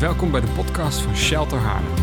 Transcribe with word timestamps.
Welkom 0.00 0.30
bij 0.30 0.40
de 0.40 0.46
podcast 0.46 1.00
van 1.00 1.16
Shelter 1.16 1.58
Haarlem. 1.58 1.94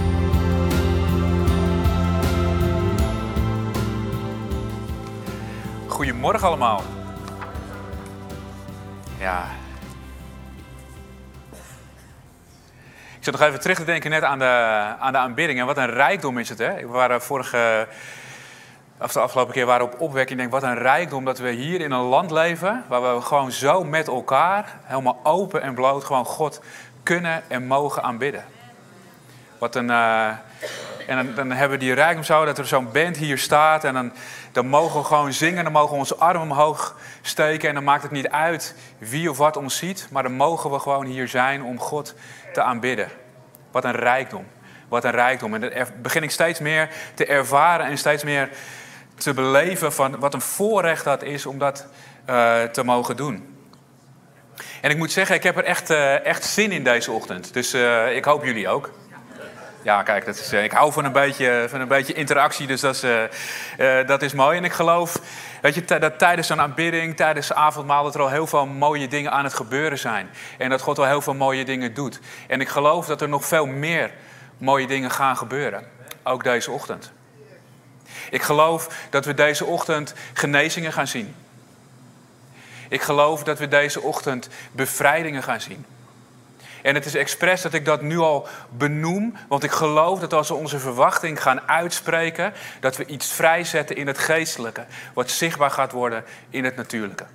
Goedemorgen 5.87 6.47
allemaal. 6.47 6.81
Ja. 9.19 9.45
Ik 13.17 13.23
zat 13.23 13.33
nog 13.33 13.41
even 13.41 13.59
terug 13.59 13.77
te 13.77 13.85
denken 13.85 14.09
net 14.09 14.23
aan 14.23 14.39
de, 14.39 14.45
aan 14.99 15.11
de 15.11 15.17
aanbidding. 15.17 15.59
En 15.59 15.65
wat 15.65 15.77
een 15.77 15.89
rijkdom 15.89 16.37
is 16.37 16.49
het, 16.49 16.57
hè? 16.57 16.75
We 16.75 16.87
waren 16.87 17.21
vorige, 17.21 17.87
of 19.01 19.11
de 19.11 19.19
afgelopen 19.19 19.53
keer 19.53 19.65
waren 19.65 19.85
op 19.85 19.99
opwekking. 19.99 20.41
Ik 20.41 20.49
denk, 20.49 20.61
wat 20.61 20.71
een 20.71 20.77
rijkdom 20.77 21.25
dat 21.25 21.39
we 21.39 21.49
hier 21.49 21.81
in 21.81 21.91
een 21.91 22.05
land 22.05 22.31
leven... 22.31 22.83
waar 22.87 23.15
we 23.15 23.21
gewoon 23.21 23.51
zo 23.51 23.83
met 23.83 24.07
elkaar, 24.07 24.79
helemaal 24.83 25.19
open 25.23 25.61
en 25.61 25.73
bloot... 25.73 26.03
gewoon 26.03 26.25
God 26.25 26.61
kunnen 27.07 27.43
en 27.47 27.67
mogen 27.67 28.03
aanbidden. 28.03 28.45
Wat 29.57 29.75
een... 29.75 29.89
eh, 29.89 30.29
en 31.07 31.15
dan, 31.15 31.33
dan 31.35 31.51
hebben 31.51 31.77
we 31.79 31.85
die 31.85 31.93
rijkdom 31.93 32.23
zo 32.23 32.45
dat 32.45 32.57
er 32.57 32.67
zo'n 32.67 32.91
band 32.91 33.17
hier 33.17 33.37
staat. 33.37 33.83
En 33.83 33.93
dan, 33.93 34.13
dan 34.51 34.67
mogen 34.67 34.99
we 34.99 35.05
gewoon 35.05 35.33
zingen. 35.33 35.63
Dan 35.63 35.73
mogen 35.73 35.91
we 35.91 35.97
onze 35.97 36.15
armen 36.15 36.41
omhoog 36.41 36.95
steken. 37.21 37.69
En 37.69 37.75
dan 37.75 37.83
maakt 37.83 38.03
het 38.03 38.11
niet 38.11 38.29
uit 38.29 38.75
wie 38.97 39.29
of 39.29 39.37
wat 39.37 39.57
ons 39.57 39.77
ziet. 39.77 40.07
Maar 40.11 40.23
dan 40.23 40.31
mogen 40.31 40.71
we 40.71 40.79
gewoon 40.79 41.05
hier 41.05 41.27
zijn 41.27 41.63
om 41.63 41.79
God 41.79 42.15
te 42.53 42.61
aanbidden. 42.61 43.09
Wat 43.71 43.83
een 43.83 43.95
rijkdom. 43.95 44.45
Wat 44.87 45.03
een 45.03 45.11
rijkdom. 45.11 45.53
En 45.53 45.61
dat 45.61 46.01
begin 46.01 46.23
ik 46.23 46.31
steeds 46.31 46.59
meer 46.59 46.89
te 47.13 47.25
ervaren 47.25 47.85
en 47.85 47.97
steeds 47.97 48.23
meer 48.23 48.49
te 49.15 49.33
beleven 49.33 49.93
van 49.93 50.19
wat 50.19 50.33
een 50.33 50.41
voorrecht 50.41 51.03
dat 51.03 51.23
is 51.23 51.45
om 51.45 51.57
dat 51.57 51.87
eh, 52.25 52.63
te 52.63 52.83
mogen 52.83 53.17
doen. 53.17 53.56
En 54.81 54.89
ik 54.89 54.97
moet 54.97 55.11
zeggen, 55.11 55.35
ik 55.35 55.43
heb 55.43 55.57
er 55.57 55.63
echt, 55.63 55.89
eh, 55.89 56.25
echt 56.25 56.45
zin 56.45 56.71
in 56.71 56.83
deze 56.83 57.11
ochtend. 57.11 57.53
Dus 57.53 57.73
eh, 57.73 58.15
ik 58.15 58.25
hoop 58.25 58.45
jullie 58.45 58.69
ook. 58.69 58.91
Ja, 59.81 60.03
kijk, 60.03 60.25
dat 60.25 60.35
is, 60.35 60.51
eh, 60.51 60.63
ik 60.63 60.71
hou 60.71 60.91
van 60.91 61.05
een, 61.05 61.11
beetje, 61.11 61.65
van 61.69 61.81
een 61.81 61.87
beetje 61.87 62.13
interactie, 62.13 62.67
dus 62.67 62.81
dat 62.81 62.95
is, 62.95 63.05
dat 64.07 64.21
is 64.21 64.33
mooi. 64.33 64.57
En 64.57 64.63
ik 64.63 64.71
geloof 64.71 65.21
weet 65.61 65.75
je, 65.75 65.99
dat 65.99 66.19
tijdens 66.19 66.49
een 66.49 66.61
aanbidding, 66.61 67.15
tijdens 67.15 67.53
avondmaal, 67.53 68.03
dat 68.03 68.15
er 68.15 68.21
al 68.21 68.29
heel 68.29 68.47
veel 68.47 68.65
mooie 68.65 69.07
dingen 69.07 69.31
aan 69.31 69.43
het 69.43 69.53
gebeuren 69.53 69.99
zijn. 69.99 70.29
En 70.57 70.69
dat 70.69 70.81
God 70.81 70.99
al 70.99 71.05
heel 71.05 71.21
veel 71.21 71.33
mooie 71.33 71.65
dingen 71.65 71.93
doet. 71.93 72.19
En 72.47 72.61
ik 72.61 72.67
geloof 72.67 73.05
dat 73.05 73.21
er 73.21 73.29
nog 73.29 73.45
veel 73.45 73.65
meer 73.65 74.11
mooie 74.57 74.87
dingen 74.87 75.11
gaan 75.11 75.37
gebeuren. 75.37 75.87
Ook 76.23 76.43
deze 76.43 76.71
ochtend. 76.71 77.11
Ik 78.29 78.41
geloof 78.41 78.87
dat 79.09 79.25
we 79.25 79.33
deze 79.33 79.65
ochtend 79.65 80.13
genezingen 80.33 80.93
gaan 80.93 81.07
zien. 81.07 81.35
Ik 82.89 83.01
geloof 83.01 83.43
dat 83.43 83.59
we 83.59 83.67
deze 83.67 84.01
ochtend 84.01 84.49
bevrijdingen 84.71 85.43
gaan 85.43 85.61
zien. 85.61 85.85
En 86.81 86.95
het 86.95 87.05
is 87.05 87.15
expres 87.15 87.61
dat 87.61 87.73
ik 87.73 87.85
dat 87.85 88.01
nu 88.01 88.17
al 88.17 88.47
benoem, 88.69 89.33
want 89.47 89.63
ik 89.63 89.71
geloof 89.71 90.19
dat 90.19 90.33
als 90.33 90.47
we 90.47 90.53
onze 90.53 90.79
verwachting 90.79 91.41
gaan 91.41 91.61
uitspreken, 91.61 92.53
dat 92.79 92.97
we 92.97 93.05
iets 93.05 93.31
vrijzetten 93.31 93.95
in 93.95 94.07
het 94.07 94.17
geestelijke, 94.17 94.85
wat 95.13 95.29
zichtbaar 95.29 95.71
gaat 95.71 95.91
worden 95.91 96.23
in 96.49 96.63
het 96.63 96.75
natuurlijke. 96.75 97.25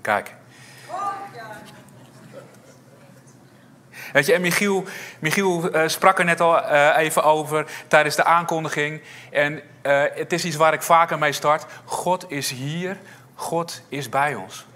Kijk. 0.00 0.34
Weet 4.14 4.26
je, 4.26 4.32
en 4.32 4.40
Michiel, 4.40 4.84
Michiel 5.18 5.70
eh, 5.70 5.88
sprak 5.88 6.18
er 6.18 6.24
net 6.24 6.40
al 6.40 6.62
eh, 6.62 6.96
even 6.96 7.24
over 7.24 7.66
tijdens 7.88 8.16
de 8.16 8.24
aankondiging. 8.24 9.02
En 9.30 9.62
eh, 9.82 10.02
het 10.14 10.32
is 10.32 10.44
iets 10.44 10.56
waar 10.56 10.72
ik 10.72 10.82
vaker 10.82 11.18
mee 11.18 11.32
start. 11.32 11.66
God 11.84 12.30
is 12.30 12.50
hier, 12.50 12.96
God 13.34 13.82
is 13.88 14.08
bij 14.08 14.34
ons. 14.34 14.66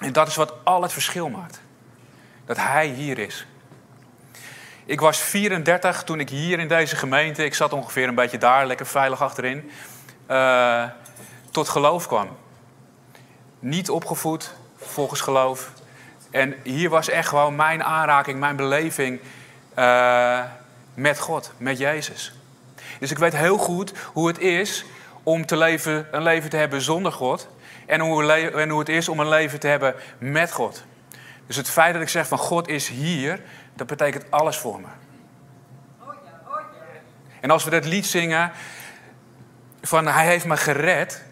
En 0.00 0.12
dat 0.12 0.28
is 0.28 0.36
wat 0.36 0.54
al 0.64 0.82
het 0.82 0.92
verschil 0.92 1.28
maakt. 1.28 1.60
Dat 2.46 2.56
Hij 2.56 2.86
hier 2.86 3.18
is. 3.18 3.46
Ik 4.84 5.00
was 5.00 5.18
34 5.18 6.02
toen 6.02 6.20
ik 6.20 6.28
hier 6.28 6.58
in 6.58 6.68
deze 6.68 6.96
gemeente, 6.96 7.44
ik 7.44 7.54
zat 7.54 7.72
ongeveer 7.72 8.08
een 8.08 8.14
beetje 8.14 8.38
daar, 8.38 8.66
lekker 8.66 8.86
veilig 8.86 9.22
achterin, 9.22 9.70
tot 11.50 11.68
geloof 11.68 12.06
kwam. 12.06 12.36
Niet 13.58 13.90
opgevoed 13.90 14.54
volgens 14.76 15.20
geloof. 15.20 15.70
En 16.30 16.54
hier 16.62 16.88
was 16.88 17.08
echt 17.08 17.28
gewoon 17.28 17.56
mijn 17.56 17.84
aanraking, 17.84 18.38
mijn 18.38 18.56
beleving 18.56 19.20
eh, 19.74 20.40
met 20.94 21.18
God, 21.18 21.52
met 21.56 21.78
Jezus. 21.78 22.32
Dus 22.98 23.10
ik 23.10 23.18
weet 23.18 23.36
heel 23.36 23.58
goed 23.58 23.92
hoe 24.12 24.26
het 24.26 24.38
is 24.38 24.84
om 25.22 25.46
te 25.46 25.56
leven, 25.56 26.08
een 26.10 26.22
leven 26.22 26.50
te 26.50 26.56
hebben 26.56 26.80
zonder 26.80 27.12
God. 27.12 27.48
En 27.86 28.00
hoe, 28.00 28.32
en 28.32 28.68
hoe 28.68 28.78
het 28.78 28.88
is 28.88 29.08
om 29.08 29.20
een 29.20 29.28
leven 29.28 29.60
te 29.60 29.66
hebben 29.66 29.94
met 30.18 30.52
God. 30.52 30.84
Dus 31.46 31.56
het 31.56 31.70
feit 31.70 31.92
dat 31.92 32.02
ik 32.02 32.08
zeg 32.08 32.28
van 32.28 32.38
God 32.38 32.68
is 32.68 32.88
hier, 32.88 33.40
dat 33.74 33.86
betekent 33.86 34.30
alles 34.30 34.56
voor 34.56 34.80
me. 34.80 34.86
En 37.40 37.50
als 37.50 37.64
we 37.64 37.70
dat 37.70 37.84
lied 37.84 38.06
zingen 38.06 38.52
van 39.82 40.06
Hij 40.06 40.26
heeft 40.26 40.44
me 40.44 40.56
gered, 40.56 41.24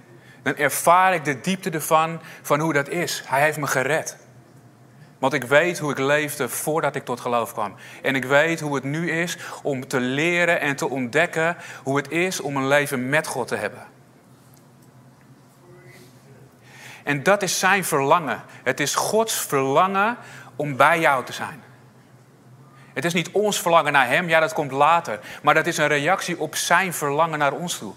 dan 0.43 0.57
ervaar 0.57 1.15
ik 1.15 1.25
de 1.25 1.41
diepte 1.41 1.71
ervan 1.71 2.21
van 2.43 2.61
hoe 2.61 2.73
dat 2.73 2.89
is. 2.89 3.23
Hij 3.27 3.41
heeft 3.41 3.59
me 3.59 3.67
gered. 3.67 4.17
Want 5.27 5.43
ik 5.43 5.49
weet 5.49 5.79
hoe 5.79 5.91
ik 5.91 5.99
leefde 5.99 6.49
voordat 6.49 6.97
ik 6.97 7.05
tot 7.05 7.21
geloof 7.21 7.53
kwam. 7.53 7.75
En 8.03 8.15
ik 8.15 8.25
weet 8.25 8.61
hoe 8.61 8.75
het 8.75 8.85
nu 8.85 9.11
is 9.11 9.37
om 9.63 9.89
te 9.89 10.01
leren 10.01 10.61
en 10.61 10.77
te 10.77 10.89
ontdekken 10.89 11.57
hoe 11.83 11.97
het 11.97 12.11
is 12.11 12.41
om 12.41 12.57
een 12.57 12.67
leven 12.67 13.09
met 13.09 13.27
God 13.27 13.49
te 13.49 13.57
hebben. 13.57 13.87
En 17.05 17.23
dat 17.23 17.43
is 17.43 17.59
zijn 17.59 17.85
verlangen. 17.85 18.43
Het 18.63 18.81
is 18.81 18.95
Gods 18.95 19.35
verlangen 19.35 20.17
om 20.57 20.77
bij 20.77 21.01
jou 21.01 21.25
te 21.25 21.33
zijn. 21.33 21.63
Het 22.93 23.05
is 23.05 23.13
niet 23.13 23.31
ons 23.31 23.61
verlangen 23.61 23.93
naar 23.93 24.09
Hem, 24.09 24.29
ja 24.29 24.41
dat 24.41 24.53
komt 24.53 24.73
later. 24.73 25.21
Maar 25.43 25.55
dat 25.55 25.67
is 25.67 25.77
een 25.77 25.89
reactie 25.89 26.41
op 26.41 26.57
zijn 26.57 26.93
verlangen 26.93 27.39
naar 27.39 27.53
ons 27.53 27.79
toe. 27.79 27.93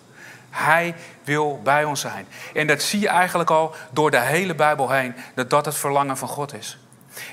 Hij 0.50 0.96
wil 1.24 1.62
bij 1.64 1.84
ons 1.84 2.02
zijn. 2.02 2.28
En 2.54 2.68
dat 2.68 2.82
zie 2.82 3.00
je 3.00 3.08
eigenlijk 3.08 3.50
al 3.50 3.76
door 3.92 4.12
de 4.12 4.20
hele 4.20 4.56
Bijbel 4.56 4.92
heen, 4.92 5.16
dat 5.36 5.50
dat 5.50 5.66
het 5.66 5.76
verlangen 5.76 6.18
van 6.18 6.28
God 6.28 6.54
is. 6.54 6.79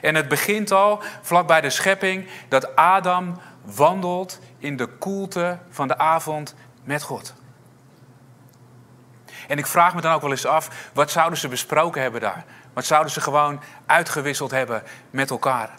En 0.03 0.15
het 0.15 0.29
begint 0.29 0.73
al 0.73 1.03
vlak 1.23 1.47
bij 1.47 1.61
de 1.61 1.71
schepping 1.71 2.29
dat 2.49 2.77
Adam 2.77 3.41
wandelt 3.65 4.41
in 4.59 4.77
de 4.77 4.87
koelte 4.87 5.59
van 5.71 5.89
de 5.89 5.99
avond 5.99 6.55
met 6.85 7.03
God. 7.03 7.35
En 9.49 9.59
ik 9.59 9.67
vraag 9.67 9.95
me 9.95 10.01
dan 10.01 10.13
ook 10.13 10.21
wel 10.21 10.31
eens 10.31 10.47
af, 10.47 10.91
wat 10.93 11.11
zouden 11.11 11.39
ze 11.39 11.49
besproken 11.49 12.03
hebben 12.03 12.21
daar? 12.21 12.45
Wat 12.73 12.85
zouden 12.85 13.13
ze 13.13 13.21
gewoon 13.21 13.61
uitgewisseld 13.87 14.51
hebben 14.51 14.83
met 15.11 15.31
elkaar? 15.31 15.71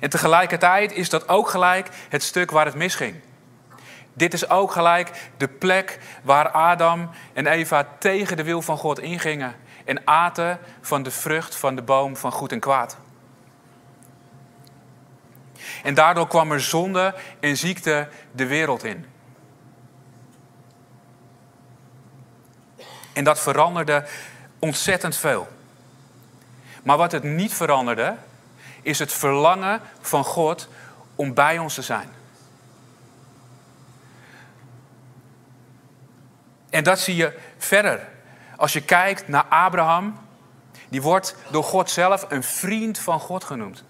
En 0.00 0.10
tegelijkertijd 0.10 0.92
is 0.92 1.08
dat 1.08 1.28
ook 1.28 1.48
gelijk 1.48 1.88
het 2.08 2.22
stuk 2.22 2.50
waar 2.50 2.64
het 2.64 2.74
misging. 2.74 3.20
Dit 4.12 4.34
is 4.34 4.48
ook 4.48 4.72
gelijk 4.72 5.10
de 5.36 5.48
plek 5.48 5.98
waar 6.22 6.48
Adam 6.48 7.10
en 7.32 7.46
Eva 7.46 7.86
tegen 7.98 8.36
de 8.36 8.44
wil 8.44 8.62
van 8.62 8.76
God 8.76 9.00
ingingen 9.00 9.54
en 9.90 10.06
aten 10.06 10.58
van 10.80 11.02
de 11.02 11.10
vrucht 11.10 11.56
van 11.56 11.74
de 11.74 11.82
boom 11.82 12.16
van 12.16 12.32
goed 12.32 12.52
en 12.52 12.60
kwaad. 12.60 12.96
En 15.82 15.94
daardoor 15.94 16.26
kwam 16.28 16.52
er 16.52 16.60
zonde 16.60 17.14
en 17.40 17.56
ziekte 17.56 18.08
de 18.32 18.46
wereld 18.46 18.84
in. 18.84 19.06
En 23.12 23.24
dat 23.24 23.40
veranderde 23.40 24.06
ontzettend 24.58 25.16
veel. 25.16 25.48
Maar 26.82 26.96
wat 26.96 27.12
het 27.12 27.22
niet 27.22 27.54
veranderde, 27.54 28.16
is 28.82 28.98
het 28.98 29.12
verlangen 29.12 29.80
van 30.00 30.24
God 30.24 30.68
om 31.14 31.34
bij 31.34 31.58
ons 31.58 31.74
te 31.74 31.82
zijn. 31.82 32.08
En 36.68 36.84
dat 36.84 37.00
zie 37.00 37.16
je 37.16 37.38
verder. 37.58 38.08
Als 38.60 38.72
je 38.72 38.80
kijkt 38.80 39.28
naar 39.28 39.44
Abraham, 39.44 40.18
die 40.88 41.02
wordt 41.02 41.36
door 41.50 41.64
God 41.64 41.90
zelf 41.90 42.26
een 42.28 42.42
vriend 42.42 42.98
van 42.98 43.20
God 43.20 43.44
genoemd. 43.44 43.84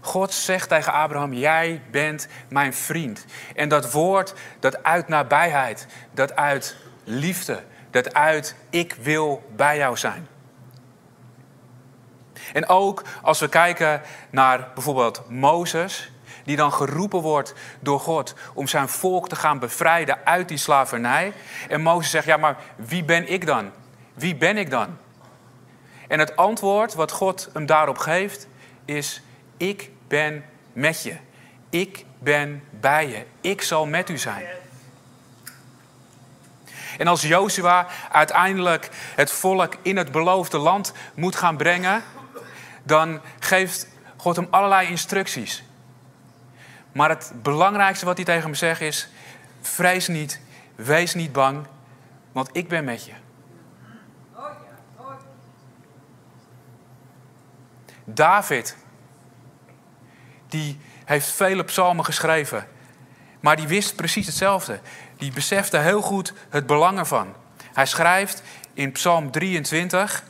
God 0.00 0.32
zegt 0.32 0.68
tegen 0.68 0.92
Abraham: 0.92 1.32
Jij 1.32 1.82
bent 1.90 2.28
mijn 2.48 2.74
vriend. 2.74 3.24
En 3.54 3.68
dat 3.68 3.92
woord, 3.92 4.34
dat 4.60 4.82
uit 4.82 5.08
nabijheid, 5.08 5.86
dat 6.12 6.36
uit 6.36 6.76
liefde, 7.04 7.62
dat 7.90 8.14
uit 8.14 8.54
ik 8.70 8.94
wil 9.00 9.42
bij 9.56 9.76
jou 9.76 9.96
zijn. 9.96 10.28
En 12.52 12.68
ook 12.68 13.02
als 13.22 13.40
we 13.40 13.48
kijken 13.48 14.02
naar 14.30 14.68
bijvoorbeeld 14.74 15.28
Mozes, 15.28 16.10
die 16.48 16.56
dan 16.56 16.72
geroepen 16.72 17.20
wordt 17.20 17.54
door 17.80 18.00
God 18.00 18.34
om 18.54 18.66
zijn 18.66 18.88
volk 18.88 19.28
te 19.28 19.36
gaan 19.36 19.58
bevrijden 19.58 20.18
uit 20.24 20.48
die 20.48 20.56
slavernij. 20.56 21.32
En 21.68 21.80
Mozes 21.80 22.10
zegt, 22.10 22.26
ja 22.26 22.36
maar 22.36 22.56
wie 22.76 23.04
ben 23.04 23.28
ik 23.32 23.46
dan? 23.46 23.70
Wie 24.14 24.36
ben 24.36 24.56
ik 24.56 24.70
dan? 24.70 24.96
En 26.06 26.18
het 26.18 26.36
antwoord 26.36 26.94
wat 26.94 27.12
God 27.12 27.48
hem 27.52 27.66
daarop 27.66 27.98
geeft 27.98 28.46
is, 28.84 29.22
ik 29.56 29.90
ben 30.06 30.44
met 30.72 31.02
je. 31.02 31.16
Ik 31.70 32.04
ben 32.18 32.64
bij 32.70 33.08
je. 33.08 33.24
Ik 33.40 33.62
zal 33.62 33.86
met 33.86 34.08
u 34.08 34.18
zijn. 34.18 34.46
En 36.98 37.06
als 37.06 37.22
Jozua 37.22 37.86
uiteindelijk 38.12 38.88
het 39.14 39.30
volk 39.32 39.74
in 39.82 39.96
het 39.96 40.12
beloofde 40.12 40.58
land 40.58 40.92
moet 41.14 41.36
gaan 41.36 41.56
brengen, 41.56 42.02
dan 42.82 43.20
geeft 43.38 43.88
God 44.16 44.36
hem 44.36 44.46
allerlei 44.50 44.88
instructies. 44.88 45.66
Maar 46.98 47.08
het 47.08 47.32
belangrijkste 47.42 48.04
wat 48.04 48.16
hij 48.16 48.24
tegen 48.24 48.42
hem 48.42 48.54
zegt 48.54 48.80
is: 48.80 49.08
vrees 49.60 50.08
niet, 50.08 50.40
wees 50.74 51.14
niet 51.14 51.32
bang, 51.32 51.66
want 52.32 52.48
ik 52.52 52.68
ben 52.68 52.84
met 52.84 53.04
je. 53.04 53.12
David, 58.04 58.76
die 60.48 60.80
heeft 61.04 61.30
vele 61.30 61.64
psalmen 61.64 62.04
geschreven, 62.04 62.66
maar 63.40 63.56
die 63.56 63.68
wist 63.68 63.96
precies 63.96 64.26
hetzelfde. 64.26 64.80
Die 65.16 65.32
besefte 65.32 65.78
heel 65.78 66.02
goed 66.02 66.32
het 66.48 66.66
belang 66.66 66.98
ervan. 66.98 67.34
Hij 67.72 67.86
schrijft 67.86 68.42
in 68.74 68.92
Psalm 68.92 69.30
23: 69.30 70.22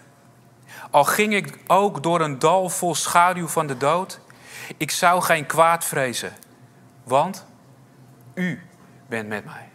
Al 0.91 1.05
ging 1.05 1.35
ik 1.35 1.59
ook 1.67 2.03
door 2.03 2.21
een 2.21 2.39
dal 2.39 2.69
vol 2.69 2.95
schaduw 2.95 3.49
van 3.49 3.67
de 3.67 3.77
dood, 3.77 4.21
ik 4.77 4.91
zou 4.91 5.23
geen 5.23 5.47
kwaad 5.47 5.85
vrezen, 5.85 6.33
want 7.09 7.47
u 8.35 8.63
bent 9.07 9.29
met 9.29 9.45
mij. 9.45 9.69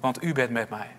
Want 0.00 0.22
u 0.22 0.32
bent 0.32 0.50
met 0.50 0.70
mij. 0.70 0.96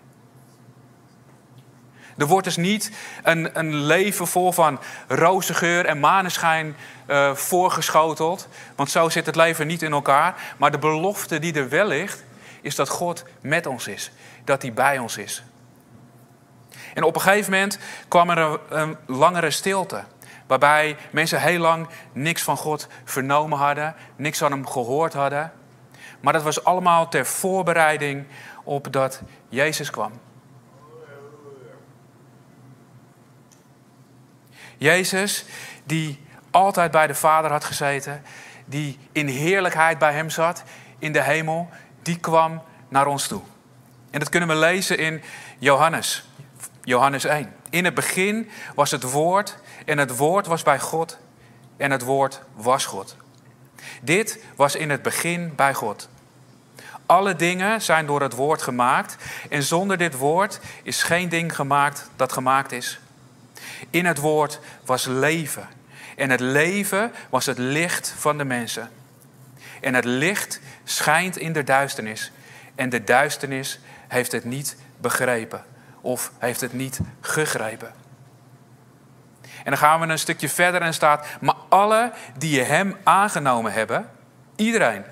Er 2.16 2.26
wordt 2.26 2.44
dus 2.44 2.56
niet 2.56 2.92
een, 3.22 3.58
een 3.58 3.74
leven 3.74 4.26
vol 4.26 4.52
van 4.52 4.80
roze 5.08 5.54
geur 5.54 5.86
en 5.86 6.00
maneschijn 6.00 6.76
uh, 7.06 7.34
voorgeschoteld. 7.34 8.48
Want 8.76 8.90
zo 8.90 9.08
zit 9.08 9.26
het 9.26 9.36
leven 9.36 9.66
niet 9.66 9.82
in 9.82 9.92
elkaar. 9.92 10.54
Maar 10.56 10.70
de 10.70 10.78
belofte 10.78 11.38
die 11.38 11.54
er 11.54 11.68
wel 11.68 11.86
ligt, 11.86 12.24
is 12.60 12.74
dat 12.74 12.88
God 12.88 13.24
met 13.40 13.66
ons 13.66 13.86
is. 13.86 14.12
Dat 14.44 14.62
hij 14.62 14.72
bij 14.72 14.98
ons 14.98 15.16
is. 15.16 15.42
En 16.94 17.02
op 17.02 17.14
een 17.14 17.20
gegeven 17.20 17.52
moment 17.52 17.78
kwam 18.08 18.30
er 18.30 18.60
een 18.68 18.96
langere 19.06 19.50
stilte. 19.50 20.04
Waarbij 20.50 20.96
mensen 21.10 21.40
heel 21.40 21.58
lang 21.58 21.88
niks 22.12 22.42
van 22.42 22.56
God 22.56 22.88
vernomen 23.04 23.58
hadden, 23.58 23.94
niks 24.16 24.38
van 24.38 24.50
hem 24.50 24.66
gehoord 24.66 25.12
hadden. 25.12 25.52
Maar 26.20 26.32
dat 26.32 26.42
was 26.42 26.64
allemaal 26.64 27.08
ter 27.08 27.26
voorbereiding 27.26 28.26
op 28.64 28.92
dat 28.92 29.22
Jezus 29.48 29.90
kwam. 29.90 30.12
Jezus, 34.76 35.44
die 35.84 36.24
altijd 36.50 36.90
bij 36.90 37.06
de 37.06 37.14
Vader 37.14 37.50
had 37.50 37.64
gezeten, 37.64 38.22
die 38.64 38.98
in 39.12 39.26
heerlijkheid 39.26 39.98
bij 39.98 40.12
hem 40.12 40.30
zat 40.30 40.62
in 40.98 41.12
de 41.12 41.22
hemel, 41.22 41.68
die 42.02 42.18
kwam 42.18 42.62
naar 42.88 43.06
ons 43.06 43.26
toe. 43.26 43.42
En 44.10 44.18
dat 44.18 44.28
kunnen 44.28 44.48
we 44.48 44.54
lezen 44.54 44.98
in 44.98 45.22
Johannes, 45.58 46.28
Johannes 46.82 47.24
1. 47.24 47.54
In 47.70 47.84
het 47.84 47.94
begin 47.94 48.50
was 48.74 48.90
het 48.90 49.02
woord 49.02 49.58
en 49.90 49.98
het 49.98 50.16
woord 50.16 50.46
was 50.46 50.62
bij 50.62 50.78
God 50.78 51.18
en 51.76 51.90
het 51.90 52.02
woord 52.02 52.40
was 52.54 52.86
God. 52.86 53.16
Dit 54.02 54.38
was 54.56 54.74
in 54.74 54.90
het 54.90 55.02
begin 55.02 55.54
bij 55.54 55.74
God. 55.74 56.08
Alle 57.06 57.36
dingen 57.36 57.82
zijn 57.82 58.06
door 58.06 58.20
het 58.22 58.32
woord 58.32 58.62
gemaakt 58.62 59.16
en 59.48 59.62
zonder 59.62 59.96
dit 59.96 60.14
woord 60.14 60.60
is 60.82 61.02
geen 61.02 61.28
ding 61.28 61.54
gemaakt 61.54 62.10
dat 62.16 62.32
gemaakt 62.32 62.72
is. 62.72 63.00
In 63.90 64.04
het 64.06 64.18
woord 64.18 64.60
was 64.84 65.06
leven. 65.06 65.68
En 66.16 66.30
het 66.30 66.40
leven 66.40 67.12
was 67.30 67.46
het 67.46 67.58
licht 67.58 68.14
van 68.18 68.38
de 68.38 68.44
mensen. 68.44 68.90
En 69.80 69.94
het 69.94 70.04
licht 70.04 70.60
schijnt 70.84 71.36
in 71.36 71.52
de 71.52 71.64
duisternis. 71.64 72.32
En 72.74 72.88
de 72.88 73.04
duisternis 73.04 73.80
heeft 74.08 74.32
het 74.32 74.44
niet 74.44 74.76
begrepen. 74.96 75.64
Of 76.00 76.32
heeft 76.38 76.60
het 76.60 76.72
niet 76.72 77.00
gegrepen. 77.20 77.99
En 79.64 79.70
dan 79.70 79.76
gaan 79.76 80.00
we 80.00 80.06
een 80.06 80.18
stukje 80.18 80.48
verder 80.48 80.82
en 80.82 80.94
staat: 80.94 81.26
Maar 81.40 81.54
alle 81.68 82.12
die 82.38 82.62
hem 82.62 82.96
aangenomen 83.04 83.72
hebben, 83.72 84.10
iedereen, 84.56 85.04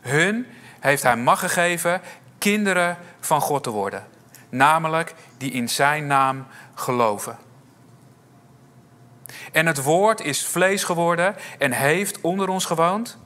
hun 0.00 0.46
heeft 0.80 1.02
hij 1.02 1.16
mag 1.16 1.38
gegeven 1.38 2.00
kinderen 2.38 2.96
van 3.20 3.40
God 3.40 3.62
te 3.62 3.70
worden. 3.70 4.06
Namelijk 4.48 5.14
die 5.36 5.50
in 5.50 5.68
zijn 5.68 6.06
naam 6.06 6.46
geloven. 6.74 7.38
En 9.52 9.66
het 9.66 9.82
woord 9.82 10.20
is 10.20 10.46
vlees 10.46 10.84
geworden 10.84 11.36
en 11.58 11.72
heeft 11.72 12.20
onder 12.20 12.48
ons 12.48 12.64
gewoond. 12.64 13.18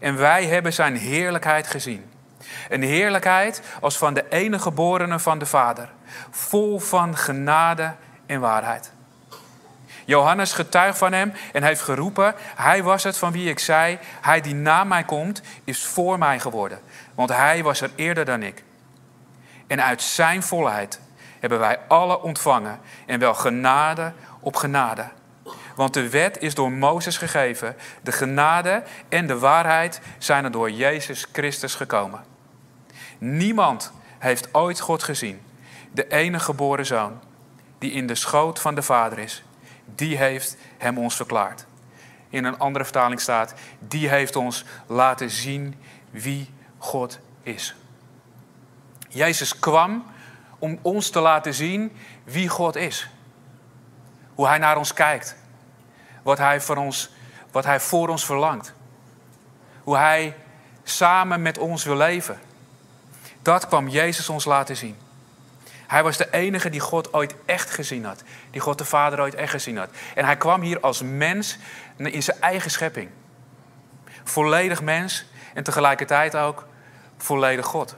En 0.00 0.16
wij 0.16 0.46
hebben 0.46 0.72
zijn 0.72 0.96
heerlijkheid 0.96 1.66
gezien. 1.66 2.10
Een 2.68 2.82
heerlijkheid 2.82 3.62
als 3.80 3.98
van 3.98 4.14
de 4.14 4.28
enige 4.28 4.62
geborene 4.62 5.18
van 5.18 5.38
de 5.38 5.46
Vader, 5.46 5.90
vol 6.30 6.78
van 6.78 7.16
genade 7.16 7.94
en 8.26 8.40
waarheid. 8.40 8.92
Johannes 10.08 10.52
getuigt 10.52 10.98
van 10.98 11.12
hem 11.12 11.32
en 11.52 11.62
heeft 11.62 11.80
geroepen: 11.80 12.34
Hij 12.54 12.82
was 12.82 13.02
het 13.02 13.18
van 13.18 13.32
wie 13.32 13.48
ik 13.48 13.58
zei: 13.58 13.98
Hij 14.20 14.40
die 14.40 14.54
na 14.54 14.84
mij 14.84 15.04
komt, 15.04 15.42
is 15.64 15.84
voor 15.84 16.18
mij 16.18 16.40
geworden, 16.40 16.80
want 17.14 17.28
hij 17.28 17.62
was 17.62 17.80
er 17.80 17.90
eerder 17.94 18.24
dan 18.24 18.42
ik. 18.42 18.64
En 19.66 19.82
uit 19.82 20.02
zijn 20.02 20.42
volheid 20.42 21.00
hebben 21.40 21.58
wij 21.58 21.78
alle 21.88 22.22
ontvangen 22.22 22.80
en 23.06 23.18
wel 23.18 23.34
genade 23.34 24.12
op 24.40 24.56
genade. 24.56 25.08
Want 25.74 25.94
de 25.94 26.08
wet 26.08 26.38
is 26.38 26.54
door 26.54 26.72
Mozes 26.72 27.16
gegeven, 27.16 27.76
de 28.02 28.12
genade 28.12 28.82
en 29.08 29.26
de 29.26 29.38
waarheid 29.38 30.00
zijn 30.18 30.44
er 30.44 30.50
door 30.50 30.70
Jezus 30.70 31.26
Christus 31.32 31.74
gekomen. 31.74 32.24
Niemand 33.18 33.92
heeft 34.18 34.54
ooit 34.54 34.80
God 34.80 35.02
gezien, 35.02 35.40
de 35.92 36.08
enige 36.08 36.44
geboren 36.44 36.86
zoon, 36.86 37.20
die 37.78 37.92
in 37.92 38.06
de 38.06 38.14
schoot 38.14 38.60
van 38.60 38.74
de 38.74 38.82
Vader 38.82 39.18
is, 39.18 39.42
die 39.94 40.16
heeft 40.16 40.56
hem 40.78 40.98
ons 40.98 41.16
verklaard. 41.16 41.66
In 42.28 42.44
een 42.44 42.58
andere 42.58 42.84
vertaling 42.84 43.20
staat, 43.20 43.54
die 43.78 44.08
heeft 44.08 44.36
ons 44.36 44.64
laten 44.86 45.30
zien 45.30 45.74
wie 46.10 46.50
God 46.78 47.18
is. 47.42 47.74
Jezus 49.08 49.58
kwam 49.58 50.04
om 50.58 50.78
ons 50.82 51.10
te 51.10 51.20
laten 51.20 51.54
zien 51.54 51.92
wie 52.24 52.48
God 52.48 52.76
is. 52.76 53.10
Hoe 54.34 54.46
Hij 54.46 54.58
naar 54.58 54.76
ons 54.76 54.92
kijkt. 54.92 55.36
Wat 56.22 56.38
Hij 56.38 56.60
voor 56.60 56.76
ons, 56.76 57.10
wat 57.50 57.64
hij 57.64 57.80
voor 57.80 58.08
ons 58.08 58.24
verlangt. 58.24 58.72
Hoe 59.82 59.96
Hij 59.96 60.36
samen 60.82 61.42
met 61.42 61.58
ons 61.58 61.84
wil 61.84 61.96
leven. 61.96 62.38
Dat 63.42 63.66
kwam 63.66 63.88
Jezus 63.88 64.28
ons 64.28 64.44
laten 64.44 64.76
zien. 64.76 64.96
Hij 65.88 66.02
was 66.02 66.16
de 66.16 66.30
enige 66.30 66.70
die 66.70 66.80
God 66.80 67.12
ooit 67.12 67.34
echt 67.44 67.70
gezien 67.70 68.04
had. 68.04 68.22
Die 68.50 68.60
God 68.60 68.78
de 68.78 68.84
Vader 68.84 69.20
ooit 69.20 69.34
echt 69.34 69.50
gezien 69.50 69.76
had. 69.76 69.90
En 70.14 70.24
hij 70.24 70.36
kwam 70.36 70.60
hier 70.60 70.80
als 70.80 71.02
mens 71.02 71.58
in 71.96 72.22
zijn 72.22 72.40
eigen 72.40 72.70
schepping. 72.70 73.10
Volledig 74.24 74.82
mens 74.82 75.26
en 75.54 75.64
tegelijkertijd 75.64 76.36
ook 76.36 76.66
volledig 77.16 77.66
God. 77.66 77.96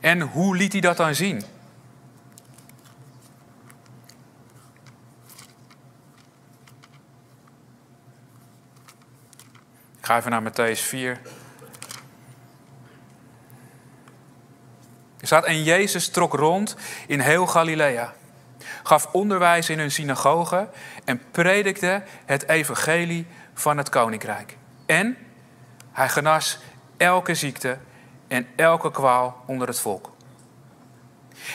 En 0.00 0.20
hoe 0.20 0.56
liet 0.56 0.72
hij 0.72 0.80
dat 0.80 0.96
dan 0.96 1.14
zien? 1.14 1.36
Ik 9.98 10.04
ga 10.04 10.16
even 10.16 10.30
naar 10.30 10.52
Matthäus 10.52 10.80
4. 10.80 11.20
Er 15.20 15.26
staat, 15.26 15.44
en 15.44 15.62
Jezus 15.62 16.08
trok 16.08 16.34
rond 16.34 16.76
in 17.06 17.20
heel 17.20 17.46
Galilea, 17.46 18.12
gaf 18.82 19.08
onderwijs 19.12 19.70
in 19.70 19.78
hun 19.78 19.90
synagogen 19.90 20.70
en 21.04 21.22
predikte 21.30 22.02
het 22.24 22.48
evangelie 22.48 23.26
van 23.54 23.76
het 23.76 23.88
koninkrijk. 23.88 24.56
En 24.86 25.16
hij 25.92 26.08
genas 26.08 26.58
elke 26.96 27.34
ziekte 27.34 27.78
en 28.28 28.46
elke 28.56 28.90
kwaal 28.90 29.42
onder 29.46 29.68
het 29.68 29.80
volk. 29.80 30.10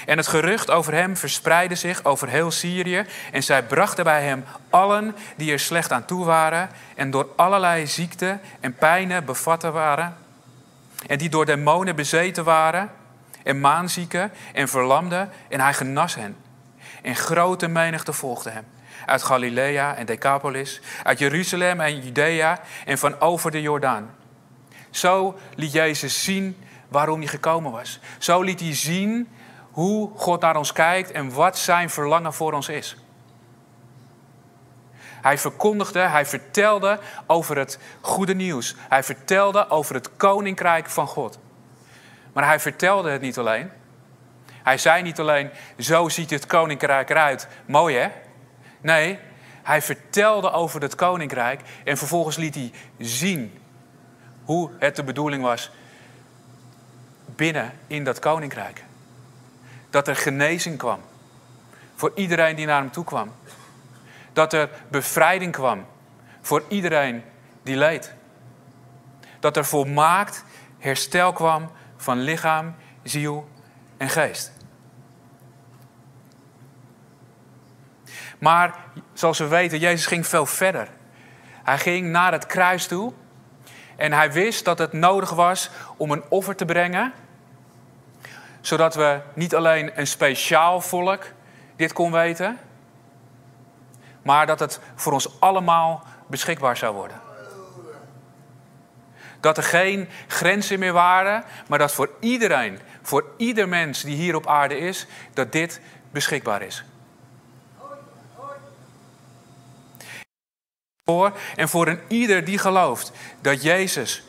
En 0.05 0.17
het 0.17 0.27
gerucht 0.27 0.71
over 0.71 0.93
hem 0.93 1.17
verspreidde 1.17 1.75
zich 1.75 2.03
over 2.03 2.27
heel 2.27 2.51
Syrië. 2.51 3.05
En 3.31 3.43
zij 3.43 3.63
brachten 3.63 4.03
bij 4.03 4.23
hem 4.23 4.45
allen 4.69 5.15
die 5.35 5.51
er 5.51 5.59
slecht 5.59 5.91
aan 5.91 6.05
toe 6.05 6.25
waren. 6.25 6.69
En 6.95 7.11
door 7.11 7.27
allerlei 7.35 7.87
ziekten 7.87 8.41
en 8.59 8.75
pijnen 8.75 9.25
bevatten 9.25 9.73
waren. 9.73 10.17
En 11.07 11.17
die 11.17 11.29
door 11.29 11.45
demonen 11.45 11.95
bezeten 11.95 12.43
waren. 12.43 12.91
En 13.43 13.59
maanzieken 13.59 14.31
en 14.53 14.67
verlamden. 14.67 15.29
En 15.49 15.59
hij 15.59 15.73
genas 15.73 16.15
hen. 16.15 16.35
En 17.01 17.15
grote 17.15 17.67
menigte 17.67 18.13
volgde 18.13 18.49
hem. 18.49 18.65
Uit 19.05 19.23
Galilea 19.23 19.95
en 19.95 20.05
Decapolis. 20.05 20.81
Uit 21.03 21.19
Jeruzalem 21.19 21.79
en 21.79 21.99
Judea. 22.03 22.59
En 22.85 22.97
van 22.97 23.19
over 23.19 23.51
de 23.51 23.61
Jordaan. 23.61 24.09
Zo 24.89 25.39
liet 25.55 25.71
Jezus 25.71 26.23
zien 26.23 26.57
waarom 26.87 27.19
hij 27.19 27.27
gekomen 27.27 27.71
was. 27.71 27.99
Zo 28.17 28.41
liet 28.41 28.59
hij 28.59 28.75
zien 28.75 29.29
hoe 29.71 30.11
God 30.15 30.41
naar 30.41 30.55
ons 30.55 30.73
kijkt 30.73 31.11
en 31.11 31.33
wat 31.33 31.57
zijn 31.57 31.89
verlangen 31.89 32.33
voor 32.33 32.53
ons 32.53 32.69
is. 32.69 32.97
Hij 35.21 35.37
verkondigde, 35.37 35.99
hij 35.99 36.25
vertelde 36.25 36.99
over 37.27 37.57
het 37.57 37.79
goede 38.01 38.35
nieuws. 38.35 38.75
Hij 38.77 39.03
vertelde 39.03 39.69
over 39.69 39.95
het 39.95 40.15
koninkrijk 40.15 40.89
van 40.89 41.07
God. 41.07 41.39
Maar 42.33 42.45
hij 42.45 42.59
vertelde 42.59 43.09
het 43.09 43.21
niet 43.21 43.37
alleen. 43.37 43.71
Hij 44.63 44.77
zei 44.77 45.01
niet 45.01 45.19
alleen, 45.19 45.49
zo 45.79 46.09
ziet 46.09 46.29
het 46.29 46.45
koninkrijk 46.45 47.09
eruit. 47.09 47.47
Mooi 47.65 47.95
hè? 47.97 48.07
Nee, 48.81 49.19
hij 49.63 49.81
vertelde 49.81 50.51
over 50.51 50.81
het 50.81 50.95
koninkrijk 50.95 51.61
en 51.83 51.97
vervolgens 51.97 52.35
liet 52.35 52.55
hij 52.55 52.71
zien 52.97 53.59
hoe 54.43 54.69
het 54.79 54.95
de 54.95 55.03
bedoeling 55.03 55.43
was 55.43 55.71
binnen 57.25 57.73
in 57.87 58.03
dat 58.03 58.19
koninkrijk. 58.19 58.83
Dat 59.89 60.07
er 60.07 60.15
genezing 60.15 60.77
kwam 60.77 60.99
voor 61.95 62.11
iedereen 62.15 62.55
die 62.55 62.65
naar 62.65 62.81
hem 62.81 62.91
toe 62.91 63.03
kwam. 63.03 63.31
Dat 64.33 64.53
er 64.53 64.69
bevrijding 64.87 65.51
kwam 65.51 65.85
voor 66.41 66.63
iedereen 66.67 67.23
die 67.63 67.77
leed. 67.77 68.13
Dat 69.39 69.57
er 69.57 69.65
volmaakt 69.65 70.43
herstel 70.79 71.33
kwam 71.33 71.71
van 72.03 72.19
lichaam, 72.19 72.75
ziel 73.03 73.49
en 73.97 74.09
geest. 74.09 74.51
Maar 78.39 78.75
zoals 79.13 79.39
we 79.39 79.47
weten, 79.47 79.79
Jezus 79.79 80.05
ging 80.05 80.27
veel 80.27 80.45
verder. 80.45 80.87
Hij 81.63 81.77
ging 81.77 82.07
naar 82.07 82.31
het 82.31 82.45
kruis 82.45 82.87
toe 82.87 83.13
en 83.95 84.13
hij 84.13 84.31
wist 84.31 84.65
dat 84.65 84.77
het 84.77 84.93
nodig 84.93 85.29
was 85.29 85.69
om 85.97 86.11
een 86.11 86.23
offer 86.29 86.55
te 86.55 86.65
brengen, 86.65 87.13
zodat 88.61 88.95
we 88.95 89.21
niet 89.33 89.55
alleen 89.55 89.99
een 89.99 90.07
speciaal 90.07 90.81
volk 90.81 91.25
dit 91.75 91.93
kon 91.93 92.11
weten, 92.11 92.59
maar 94.21 94.45
dat 94.45 94.59
het 94.59 94.79
voor 94.95 95.13
ons 95.13 95.39
allemaal 95.39 96.03
beschikbaar 96.27 96.77
zou 96.77 96.93
worden. 96.93 97.22
Dat 99.43 99.57
er 99.57 99.63
geen 99.63 100.09
grenzen 100.27 100.79
meer 100.79 100.93
waren, 100.93 101.43
maar 101.67 101.79
dat 101.79 101.93
voor 101.93 102.09
iedereen, 102.19 102.79
voor 103.01 103.25
ieder 103.37 103.69
mens 103.69 104.01
die 104.01 104.15
hier 104.15 104.35
op 104.35 104.47
aarde 104.47 104.77
is, 104.77 105.05
dat 105.33 105.51
dit 105.51 105.81
beschikbaar 106.11 106.61
is. 106.61 106.83
Voor 111.05 111.31
en 111.55 111.69
voor 111.69 111.87
een 111.87 111.99
ieder 112.07 112.45
die 112.45 112.57
gelooft 112.57 113.11
dat 113.41 113.61
Jezus 113.61 114.23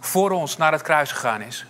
voor 0.00 0.30
ons 0.30 0.56
naar 0.56 0.72
het 0.72 0.82
kruis 0.82 1.12
gegaan 1.12 1.40
is. 1.40 1.66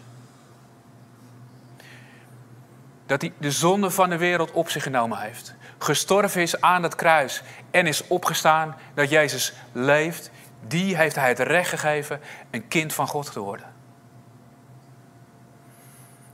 Dat 3.07 3.21
hij 3.21 3.33
de 3.39 3.51
zonde 3.51 3.91
van 3.91 4.11
de 4.11 4.17
wereld 4.17 4.51
op 4.51 4.71
zich 4.71 4.83
genomen 4.83 5.19
heeft. 5.19 5.55
Gestorven 5.79 6.43
is 6.43 6.61
aan 6.61 6.83
het 6.83 6.95
kruis 6.95 7.43
en 7.71 7.87
is 7.87 8.07
opgestaan. 8.07 8.77
Dat 8.95 9.11
Jezus 9.11 9.53
leeft. 9.73 10.31
Die 10.67 10.97
heeft 10.97 11.17
hij 11.17 11.29
het 11.29 11.39
recht 11.39 11.69
gegeven 11.69 12.21
een 12.51 12.69
kind 12.69 12.93
van 12.93 13.07
God 13.07 13.33
te 13.33 13.41
worden. 13.41 13.73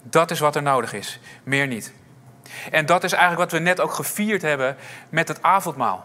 Dat 0.02 0.30
is 0.30 0.38
wat 0.38 0.56
er 0.56 0.62
nodig 0.62 0.92
is, 0.92 1.20
meer 1.42 1.66
niet. 1.66 1.92
En 2.70 2.86
dat 2.86 3.04
is 3.04 3.12
eigenlijk 3.12 3.50
wat 3.50 3.60
we 3.60 3.66
net 3.66 3.80
ook 3.80 3.92
gevierd 3.92 4.42
hebben 4.42 4.76
met 5.08 5.28
het 5.28 5.42
avondmaal. 5.42 6.04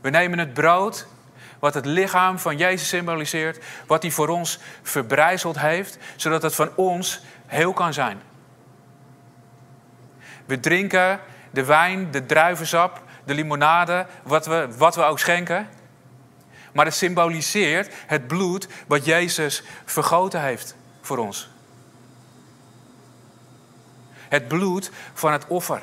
We 0.00 0.10
nemen 0.10 0.38
het 0.38 0.52
brood, 0.52 1.06
wat 1.58 1.74
het 1.74 1.84
lichaam 1.84 2.38
van 2.38 2.56
Jezus 2.56 2.88
symboliseert, 2.88 3.64
wat 3.86 4.02
hij 4.02 4.10
voor 4.10 4.28
ons 4.28 4.58
verbrijzeld 4.82 5.58
heeft, 5.58 5.98
zodat 6.16 6.42
het 6.42 6.54
van 6.54 6.70
ons 6.74 7.20
heel 7.46 7.72
kan 7.72 7.92
zijn. 7.92 8.20
We 10.44 10.60
drinken 10.60 11.20
de 11.50 11.64
wijn, 11.64 12.10
de 12.10 12.26
druivensap, 12.26 13.02
de 13.24 13.34
limonade, 13.34 14.06
wat 14.22 14.46
we, 14.46 14.68
wat 14.76 14.94
we 14.94 15.02
ook 15.02 15.18
schenken. 15.18 15.68
Maar 16.76 16.84
het 16.84 16.94
symboliseert 16.94 17.94
het 18.06 18.26
bloed 18.26 18.68
wat 18.86 19.04
Jezus 19.04 19.62
vergoten 19.84 20.42
heeft 20.42 20.76
voor 21.00 21.18
ons. 21.18 21.48
Het 24.28 24.48
bloed 24.48 24.90
van 25.14 25.32
het 25.32 25.46
offer. 25.46 25.82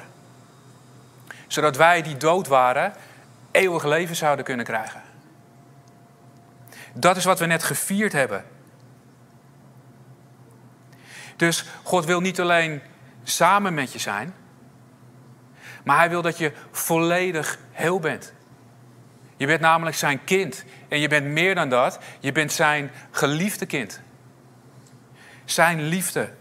Zodat 1.48 1.78
wij 1.78 2.02
die 2.02 2.18
dood 2.18 2.48
waren, 2.48 2.94
eeuwig 3.52 3.84
leven 3.84 4.16
zouden 4.16 4.46
kunnen 4.46 4.66
krijgen. 4.66 5.02
Dat 6.94 7.18
is 7.18 7.26
wat 7.26 7.40
we 7.40 7.46
net 7.46 7.64
gevierd 7.64 8.12
hebben. 8.12 8.46
Dus 11.36 11.66
God 11.84 12.06
wil 12.06 12.20
niet 12.20 12.40
alleen 12.40 12.82
samen 13.24 13.74
met 13.74 13.94
je 13.94 14.00
zijn, 14.00 14.34
maar 15.84 15.98
Hij 15.98 16.10
wil 16.10 16.22
dat 16.22 16.38
je 16.38 16.54
volledig 16.72 17.58
heel 17.72 18.00
bent. 18.00 18.34
Je 19.44 19.50
bent 19.50 19.62
namelijk 19.62 19.96
zijn 19.96 20.24
kind. 20.24 20.64
En 20.94 21.00
je 21.00 21.08
bent 21.08 21.26
meer 21.26 21.56
dan 21.56 21.70
dat. 21.70 22.00
Je 22.20 22.32
bent 22.32 22.52
zijn 22.52 22.92
geliefde 23.12 23.66
kind. 23.66 24.02
Zijn 25.46 25.82
liefde. 25.82 26.32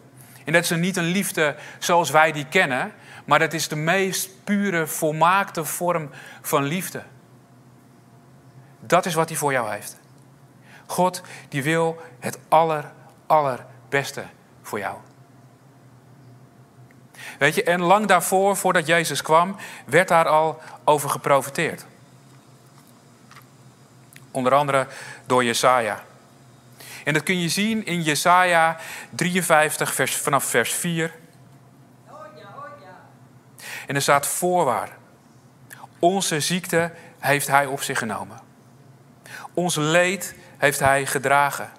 En 0.45 0.53
dat 0.53 0.63
is 0.63 0.71
niet 0.71 0.97
een 0.97 1.05
liefde 1.05 1.57
zoals 1.79 2.11
wij 2.11 2.33
die 2.33 2.47
kennen, 2.47 2.93
maar 3.25 3.39
dat 3.39 3.53
is 3.53 3.69
de 3.69 3.77
meest 3.77 4.45
pure, 4.45 4.87
volmaakte 4.87 5.65
vorm 5.65 6.11
van 6.41 6.63
liefde. 6.63 7.03
Dat 8.81 9.07
is 9.07 9.15
wat 9.15 9.29
hij 9.29 9.39
voor 9.39 9.53
jou 9.53 9.71
heeft. 9.71 10.01
God 10.87 11.23
die 11.49 11.63
wil 11.63 12.01
het 12.21 12.39
aller, 12.49 12.93
allerbeste 13.27 14.25
voor 14.63 14.79
jou. 14.79 14.97
Weet 17.39 17.55
je, 17.55 17.63
en 17.63 17.83
lang 17.83 18.07
daarvoor, 18.07 18.57
voordat 18.57 18.87
Jezus 18.87 19.23
kwam, 19.23 19.57
werd 19.87 20.09
daar 20.09 20.29
al 20.29 20.61
over 20.85 21.11
geprofiteerd. 21.11 21.87
Onder 24.33 24.55
andere 24.55 24.87
door 25.27 25.45
Jesaja. 25.45 26.05
En 27.05 27.13
dat 27.13 27.23
kun 27.23 27.41
je 27.41 27.49
zien 27.49 27.87
in 27.87 28.03
Jesaja 28.03 28.77
53, 29.11 29.95
vers, 29.95 30.17
vanaf 30.17 30.45
vers 30.45 30.73
4. 30.73 31.15
En 33.87 33.95
er 33.95 34.03
staat 34.03 34.27
voorwaar. 34.27 34.97
Onze 35.99 36.41
ziekte 36.41 36.93
heeft 37.19 37.47
hij 37.47 37.67
op 37.67 37.83
zich 37.83 37.99
genomen. 37.99 38.39
Ons 39.55 39.77
leed 39.77 40.35
heeft 40.59 40.79
hij 40.79 41.07
gedragen. 41.07 41.71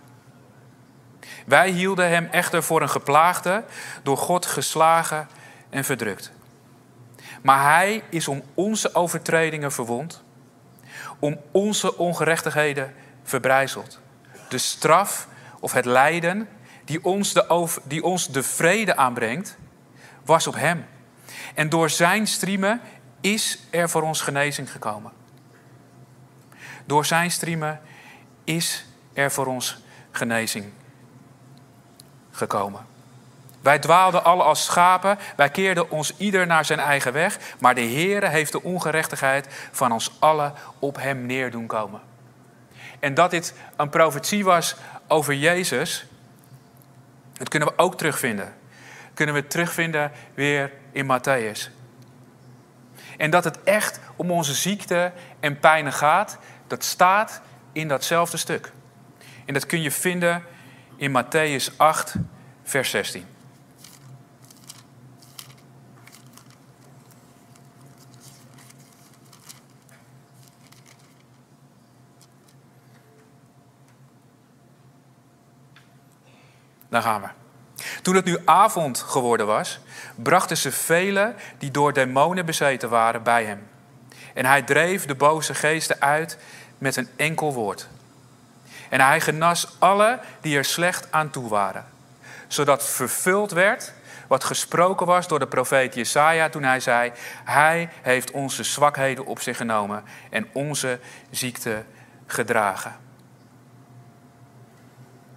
Wij 1.45 1.69
hielden 1.69 2.09
hem 2.09 2.27
echter 2.31 2.63
voor 2.63 2.81
een 2.81 2.89
geplaagde, 2.89 3.63
door 4.03 4.17
God 4.17 4.45
geslagen 4.45 5.27
en 5.69 5.83
verdrukt. 5.83 6.31
Maar 7.41 7.63
hij 7.63 8.03
is 8.09 8.27
om 8.27 8.43
onze 8.53 8.95
overtredingen 8.95 9.71
verwond, 9.71 10.23
om 11.23 11.39
onze 11.51 11.97
ongerechtigheden 11.97 12.93
verbrijzeld. 13.23 13.99
De 14.49 14.57
straf 14.57 15.27
of 15.59 15.71
het 15.71 15.85
lijden 15.85 16.49
die 16.85 17.03
ons 17.03 17.33
de, 17.33 17.67
die 17.83 18.03
ons 18.03 18.27
de 18.27 18.43
vrede 18.43 18.95
aanbrengt, 18.95 19.57
was 20.25 20.47
op 20.47 20.55
hem. 20.55 20.85
En 21.55 21.69
door 21.69 21.89
zijn 21.89 22.27
striemen 22.27 22.81
is 23.21 23.59
er 23.69 23.89
voor 23.89 24.01
ons 24.01 24.21
genezing 24.21 24.71
gekomen. 24.71 25.11
Door 26.85 27.05
zijn 27.05 27.31
striemen 27.31 27.81
is 28.43 28.85
er 29.13 29.31
voor 29.31 29.45
ons 29.45 29.83
genezing 30.11 30.71
gekomen. 32.31 32.85
Wij 33.63 33.79
dwaalden 33.79 34.23
alle 34.23 34.43
als 34.43 34.65
schapen, 34.65 35.17
wij 35.35 35.49
keerden 35.49 35.89
ons 35.89 36.13
ieder 36.17 36.47
naar 36.47 36.65
zijn 36.65 36.79
eigen 36.79 37.13
weg, 37.13 37.37
maar 37.59 37.75
de 37.75 37.81
Heere 37.81 38.27
heeft 38.27 38.51
de 38.51 38.63
ongerechtigheid 38.63 39.47
van 39.71 39.91
ons 39.91 40.11
allen 40.19 40.53
op 40.79 40.97
hem 40.97 41.25
neer 41.25 41.51
doen 41.51 41.67
komen. 41.67 42.01
En 42.99 43.13
dat 43.13 43.31
dit 43.31 43.53
een 43.75 43.89
profetie 43.89 44.43
was 44.43 44.75
over 45.07 45.33
Jezus, 45.33 46.05
dat 47.33 47.49
kunnen 47.49 47.67
we 47.67 47.77
ook 47.77 47.97
terugvinden. 47.97 48.53
Kunnen 49.13 49.35
we 49.35 49.47
terugvinden 49.47 50.11
weer 50.33 50.71
in 50.91 51.05
Matthäus. 51.05 51.71
En 53.17 53.29
dat 53.29 53.43
het 53.43 53.63
echt 53.63 53.99
om 54.15 54.31
onze 54.31 54.53
ziekte 54.53 55.11
en 55.39 55.59
pijnen 55.59 55.93
gaat, 55.93 56.37
dat 56.67 56.83
staat 56.83 57.41
in 57.71 57.87
datzelfde 57.87 58.37
stuk. 58.37 58.71
En 59.45 59.53
dat 59.53 59.65
kun 59.65 59.81
je 59.81 59.91
vinden 59.91 60.43
in 60.95 61.23
Matthäus 61.23 61.77
8, 61.77 62.15
vers 62.63 62.89
16. 62.89 63.32
Daar 76.93 77.01
gaan 77.01 77.21
we. 77.21 77.27
Toen 78.01 78.15
het 78.15 78.25
nu 78.25 78.37
avond 78.45 78.99
geworden 78.99 79.45
was, 79.45 79.79
brachten 80.15 80.57
ze 80.57 80.71
velen 80.71 81.35
die 81.57 81.71
door 81.71 81.93
demonen 81.93 82.45
bezeten 82.45 82.89
waren 82.89 83.23
bij 83.23 83.45
hem. 83.45 83.67
En 84.33 84.45
hij 84.45 84.61
dreef 84.61 85.05
de 85.05 85.15
boze 85.15 85.53
geesten 85.53 86.01
uit 86.01 86.37
met 86.77 86.95
een 86.95 87.09
enkel 87.15 87.53
woord. 87.53 87.87
En 88.89 89.01
hij 89.01 89.21
genas 89.21 89.75
alle 89.79 90.19
die 90.41 90.57
er 90.57 90.65
slecht 90.65 91.11
aan 91.11 91.29
toe 91.29 91.49
waren. 91.49 91.85
Zodat 92.47 92.89
vervuld 92.89 93.51
werd 93.51 93.93
wat 94.27 94.43
gesproken 94.43 95.05
was 95.05 95.27
door 95.27 95.39
de 95.39 95.47
profeet 95.47 95.93
Jesaja 95.93 96.49
toen 96.49 96.63
hij 96.63 96.79
zei: 96.79 97.11
Hij 97.43 97.89
heeft 98.01 98.31
onze 98.31 98.63
zwakheden 98.63 99.25
op 99.25 99.39
zich 99.39 99.57
genomen 99.57 100.03
en 100.29 100.47
onze 100.51 100.99
ziekte 101.31 101.83
gedragen. 102.25 102.95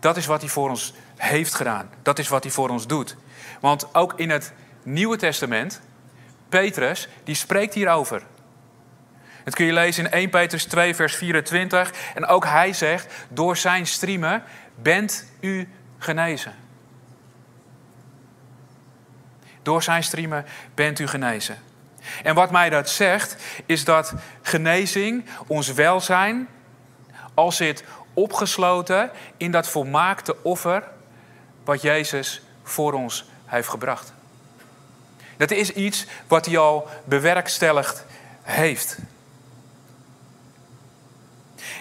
Dat 0.00 0.16
is 0.16 0.26
wat 0.26 0.40
hij 0.40 0.50
voor 0.50 0.70
ons 0.70 0.94
heeft 1.16 1.54
gedaan. 1.54 1.90
Dat 2.02 2.18
is 2.18 2.28
wat 2.28 2.42
hij 2.42 2.52
voor 2.52 2.68
ons 2.68 2.87
doet. 2.87 3.16
Want 3.61 3.94
ook 3.94 4.12
in 4.16 4.30
het 4.30 4.52
Nieuwe 4.82 5.16
Testament, 5.16 5.80
Petrus, 6.49 7.08
die 7.25 7.35
spreekt 7.35 7.75
hierover. 7.75 8.23
Dat 9.44 9.54
kun 9.54 9.66
je 9.66 9.73
lezen 9.73 10.04
in 10.04 10.11
1 10.11 10.30
Petrus 10.30 10.64
2, 10.64 10.94
vers 10.94 11.16
24. 11.16 11.92
En 12.14 12.26
ook 12.26 12.44
hij 12.44 12.73
zegt, 12.73 13.14
door 13.28 13.56
zijn 13.56 13.87
striemen 13.87 14.42
bent 14.75 15.26
u 15.40 15.68
genezen. 15.99 16.54
Door 19.62 19.82
zijn 19.82 20.04
striemen 20.04 20.46
bent 20.75 20.99
u 20.99 21.06
genezen. 21.06 21.58
En 22.23 22.35
wat 22.35 22.50
mij 22.50 22.70
dat 22.70 22.90
zegt, 22.90 23.37
is 23.66 23.85
dat 23.85 24.14
genezing, 24.42 25.25
ons 25.46 25.73
welzijn, 25.73 26.49
al 27.35 27.52
zit 27.52 27.85
opgesloten 28.14 29.11
in 29.37 29.50
dat 29.50 29.68
volmaakte 29.68 30.42
offer 30.42 30.82
wat 31.66 31.82
Jezus 31.82 32.40
voor 32.62 32.92
ons 32.92 33.25
heeft 33.44 33.68
gebracht. 33.68 34.12
Dat 35.37 35.50
is 35.50 35.70
iets 35.70 36.06
wat 36.26 36.46
hij 36.46 36.58
al 36.58 36.88
bewerkstelligd 37.04 38.04
heeft. 38.42 38.99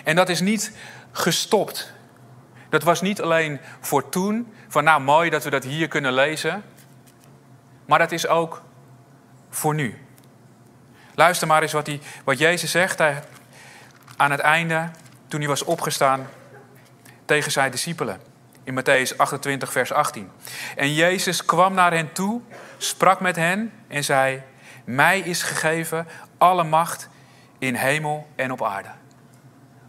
En 0.04 0.16
dat 0.16 0.30
is 0.30 0.40
niet 0.40 0.72
gestopt. 1.12 1.94
Dat 2.70 2.84
was 2.84 3.02
niet 3.02 3.22
alleen 3.22 3.60
voor 3.80 4.10
toen, 4.10 4.54
van 4.68 4.84
nou 4.84 5.02
mooi 5.02 5.30
dat 5.30 5.44
we 5.44 5.50
dat 5.50 5.64
hier 5.64 5.88
kunnen 5.88 6.14
lezen, 6.14 6.64
maar 7.86 8.00
dat 8.00 8.12
is 8.12 8.28
ook 8.28 8.62
voor 9.50 9.76
nu. 9.76 9.98
Luister 11.16 11.48
maar 11.48 11.62
eens 11.62 11.72
wat, 11.72 11.88
hij, 11.88 12.02
wat 12.24 12.38
Jezus 12.38 12.72
zegt 12.72 13.02
aan 14.18 14.32
het 14.32 14.40
einde, 14.40 14.90
toen 15.28 15.40
hij 15.40 15.50
was 15.50 15.64
opgestaan 15.64 16.28
tegen 17.26 17.52
zijn 17.52 17.72
discipelen. 17.72 18.35
In 18.66 18.74
Matthäus 18.74 19.18
28, 19.18 19.72
vers 19.72 19.92
18. 19.92 20.32
En 20.76 20.94
Jezus 20.94 21.46
kwam 21.46 21.74
naar 21.74 21.94
hen 21.94 22.14
toe, 22.14 22.42
sprak 22.78 23.20
met 23.20 23.36
hen 23.36 23.74
en 23.88 24.04
zei: 24.04 24.42
Mij 24.84 25.20
is 25.20 25.44
gegeven 25.44 26.08
alle 26.38 26.64
macht 26.64 27.10
in 27.58 27.76
hemel 27.76 28.28
en 28.36 28.52
op 28.52 28.64
aarde. 28.64 28.90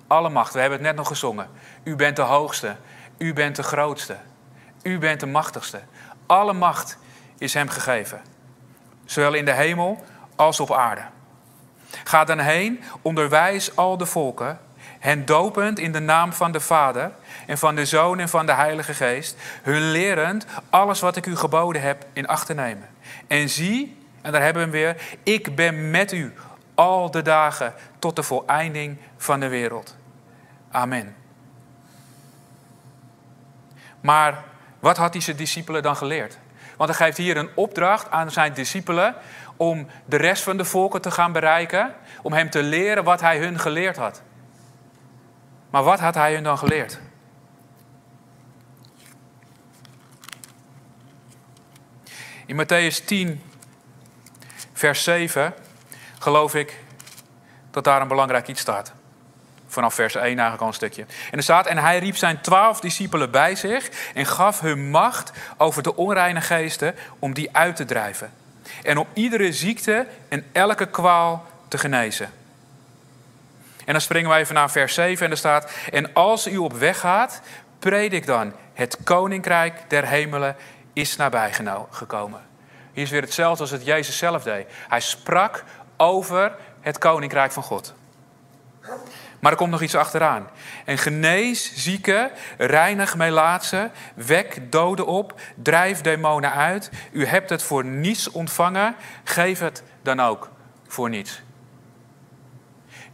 Alle 0.06 0.28
macht, 0.28 0.52
we 0.52 0.60
hebben 0.60 0.78
het 0.78 0.86
net 0.86 0.96
nog 0.96 1.08
gezongen. 1.08 1.48
U 1.84 1.96
bent 1.96 2.16
de 2.16 2.22
hoogste, 2.22 2.76
u 3.18 3.32
bent 3.32 3.56
de 3.56 3.62
grootste, 3.62 4.16
u 4.82 4.98
bent 4.98 5.20
de 5.20 5.26
machtigste. 5.26 5.80
Alle 6.26 6.52
macht 6.52 6.98
is 7.38 7.54
hem 7.54 7.68
gegeven, 7.68 8.22
zowel 9.04 9.34
in 9.34 9.44
de 9.44 9.52
hemel 9.52 10.04
als 10.36 10.60
op 10.60 10.72
aarde. 10.72 11.04
Ga 12.04 12.24
dan 12.24 12.38
heen, 12.38 12.84
onderwijs 13.02 13.76
al 13.76 13.96
de 13.96 14.06
volken, 14.06 14.58
hen 15.06 15.24
dopend 15.24 15.78
in 15.78 15.92
de 15.92 16.00
naam 16.00 16.32
van 16.32 16.52
de 16.52 16.60
Vader 16.60 17.12
en 17.46 17.58
van 17.58 17.74
de 17.74 17.84
Zoon 17.84 18.18
en 18.18 18.28
van 18.28 18.46
de 18.46 18.52
Heilige 18.52 18.94
Geest, 18.94 19.36
hun 19.62 19.90
lerend 19.90 20.46
alles 20.70 21.00
wat 21.00 21.16
ik 21.16 21.26
u 21.26 21.36
geboden 21.36 21.82
heb 21.82 22.06
in 22.12 22.26
acht 22.26 22.46
te 22.46 22.54
nemen. 22.54 22.88
En 23.26 23.48
zie, 23.48 23.98
en 24.22 24.32
daar 24.32 24.42
hebben 24.42 24.70
we 24.70 24.78
hem 24.78 24.84
weer, 24.84 25.18
ik 25.22 25.54
ben 25.54 25.90
met 25.90 26.12
u 26.12 26.34
al 26.74 27.10
de 27.10 27.22
dagen 27.22 27.74
tot 27.98 28.16
de 28.16 28.22
voleinding 28.22 28.98
van 29.16 29.40
de 29.40 29.48
wereld. 29.48 29.96
Amen. 30.70 31.16
Maar 34.00 34.44
wat 34.80 34.96
had 34.96 35.12
hij 35.12 35.22
zijn 35.22 35.36
discipelen 35.36 35.82
dan 35.82 35.96
geleerd? 35.96 36.38
Want 36.76 36.90
hij 36.90 37.06
geeft 37.06 37.18
hier 37.18 37.36
een 37.36 37.50
opdracht 37.54 38.10
aan 38.10 38.30
zijn 38.30 38.52
discipelen 38.52 39.14
om 39.56 39.86
de 40.04 40.16
rest 40.16 40.42
van 40.42 40.56
de 40.56 40.64
volken 40.64 41.00
te 41.00 41.10
gaan 41.10 41.32
bereiken, 41.32 41.94
om 42.22 42.32
hem 42.32 42.50
te 42.50 42.62
leren 42.62 43.04
wat 43.04 43.20
hij 43.20 43.38
hun 43.38 43.58
geleerd 43.58 43.96
had. 43.96 44.22
Maar 45.70 45.82
wat 45.82 46.00
had 46.00 46.14
hij 46.14 46.34
hun 46.34 46.42
dan 46.42 46.58
geleerd? 46.58 46.98
In 52.46 52.64
Matthäus 52.64 53.04
10, 53.04 53.42
vers 54.72 55.02
7, 55.02 55.54
geloof 56.18 56.54
ik 56.54 56.80
dat 57.70 57.84
daar 57.84 58.00
een 58.00 58.08
belangrijk 58.08 58.48
iets 58.48 58.60
staat. 58.60 58.92
Vanaf 59.66 59.94
vers 59.94 60.14
1 60.14 60.24
eigenlijk 60.24 60.60
al 60.60 60.66
een 60.66 60.74
stukje. 60.74 61.06
En 61.30 61.36
er 61.36 61.42
staat, 61.42 61.66
en 61.66 61.78
hij 61.78 61.98
riep 61.98 62.16
zijn 62.16 62.40
twaalf 62.40 62.80
discipelen 62.80 63.30
bij 63.30 63.54
zich 63.54 63.90
en 64.14 64.26
gaf 64.26 64.60
hun 64.60 64.90
macht 64.90 65.32
over 65.56 65.82
de 65.82 65.96
onreine 65.96 66.40
geesten 66.40 66.94
om 67.18 67.34
die 67.34 67.56
uit 67.56 67.76
te 67.76 67.84
drijven. 67.84 68.32
En 68.82 68.98
om 68.98 69.06
iedere 69.12 69.52
ziekte 69.52 70.06
en 70.28 70.46
elke 70.52 70.86
kwaal 70.86 71.46
te 71.68 71.78
genezen. 71.78 72.30
En 73.86 73.92
dan 73.92 74.00
springen 74.00 74.30
we 74.30 74.36
even 74.36 74.54
naar 74.54 74.70
vers 74.70 74.94
7 74.94 75.24
en 75.24 75.30
er 75.30 75.36
staat, 75.36 75.72
en 75.92 76.12
als 76.12 76.46
u 76.46 76.56
op 76.56 76.72
weg 76.72 76.98
gaat, 76.98 77.40
predik 77.78 78.26
dan, 78.26 78.52
het 78.74 78.98
koninkrijk 79.04 79.84
der 79.88 80.06
hemelen 80.06 80.56
is 80.92 81.16
nabij 81.16 81.52
gekomen. 81.90 82.40
Hier 82.92 83.04
is 83.04 83.10
weer 83.10 83.22
hetzelfde 83.22 83.62
als 83.62 83.70
het 83.70 83.84
Jezus 83.84 84.18
zelf 84.18 84.42
deed. 84.42 84.66
Hij 84.88 85.00
sprak 85.00 85.64
over 85.96 86.56
het 86.80 86.98
koninkrijk 86.98 87.52
van 87.52 87.62
God. 87.62 87.94
Maar 89.40 89.52
er 89.52 89.56
komt 89.56 89.70
nog 89.70 89.82
iets 89.82 89.94
achteraan. 89.94 90.48
En 90.84 90.98
genees 90.98 91.72
zieken, 91.74 92.30
reinig 92.58 93.16
melaatsen, 93.16 93.92
wek 94.14 94.72
doden 94.72 95.06
op, 95.06 95.40
drijf 95.54 96.00
demonen 96.00 96.52
uit. 96.52 96.90
U 97.12 97.26
hebt 97.26 97.50
het 97.50 97.62
voor 97.62 97.84
niets 97.84 98.30
ontvangen, 98.30 98.96
geef 99.24 99.58
het 99.58 99.82
dan 100.02 100.20
ook 100.20 100.50
voor 100.86 101.08
niets. 101.08 101.42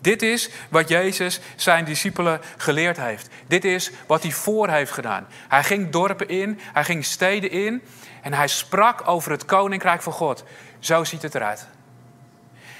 Dit 0.02 0.22
is 0.22 0.50
wat 0.68 0.88
Jezus 0.88 1.40
zijn 1.56 1.84
discipelen 1.84 2.40
geleerd 2.56 2.96
heeft. 2.96 3.28
Dit 3.46 3.64
is 3.64 3.90
wat 4.06 4.22
hij 4.22 4.32
voor 4.32 4.68
heeft 4.68 4.92
gedaan. 4.92 5.26
Hij 5.48 5.64
ging 5.64 5.90
dorpen 5.90 6.28
in, 6.28 6.60
hij 6.72 6.84
ging 6.84 7.04
steden 7.04 7.50
in 7.50 7.82
en 8.22 8.32
hij 8.32 8.48
sprak 8.48 9.08
over 9.08 9.30
het 9.30 9.44
koninkrijk 9.44 10.02
van 10.02 10.12
God. 10.12 10.44
Zo 10.78 11.04
ziet 11.04 11.22
het 11.22 11.34
eruit. 11.34 11.66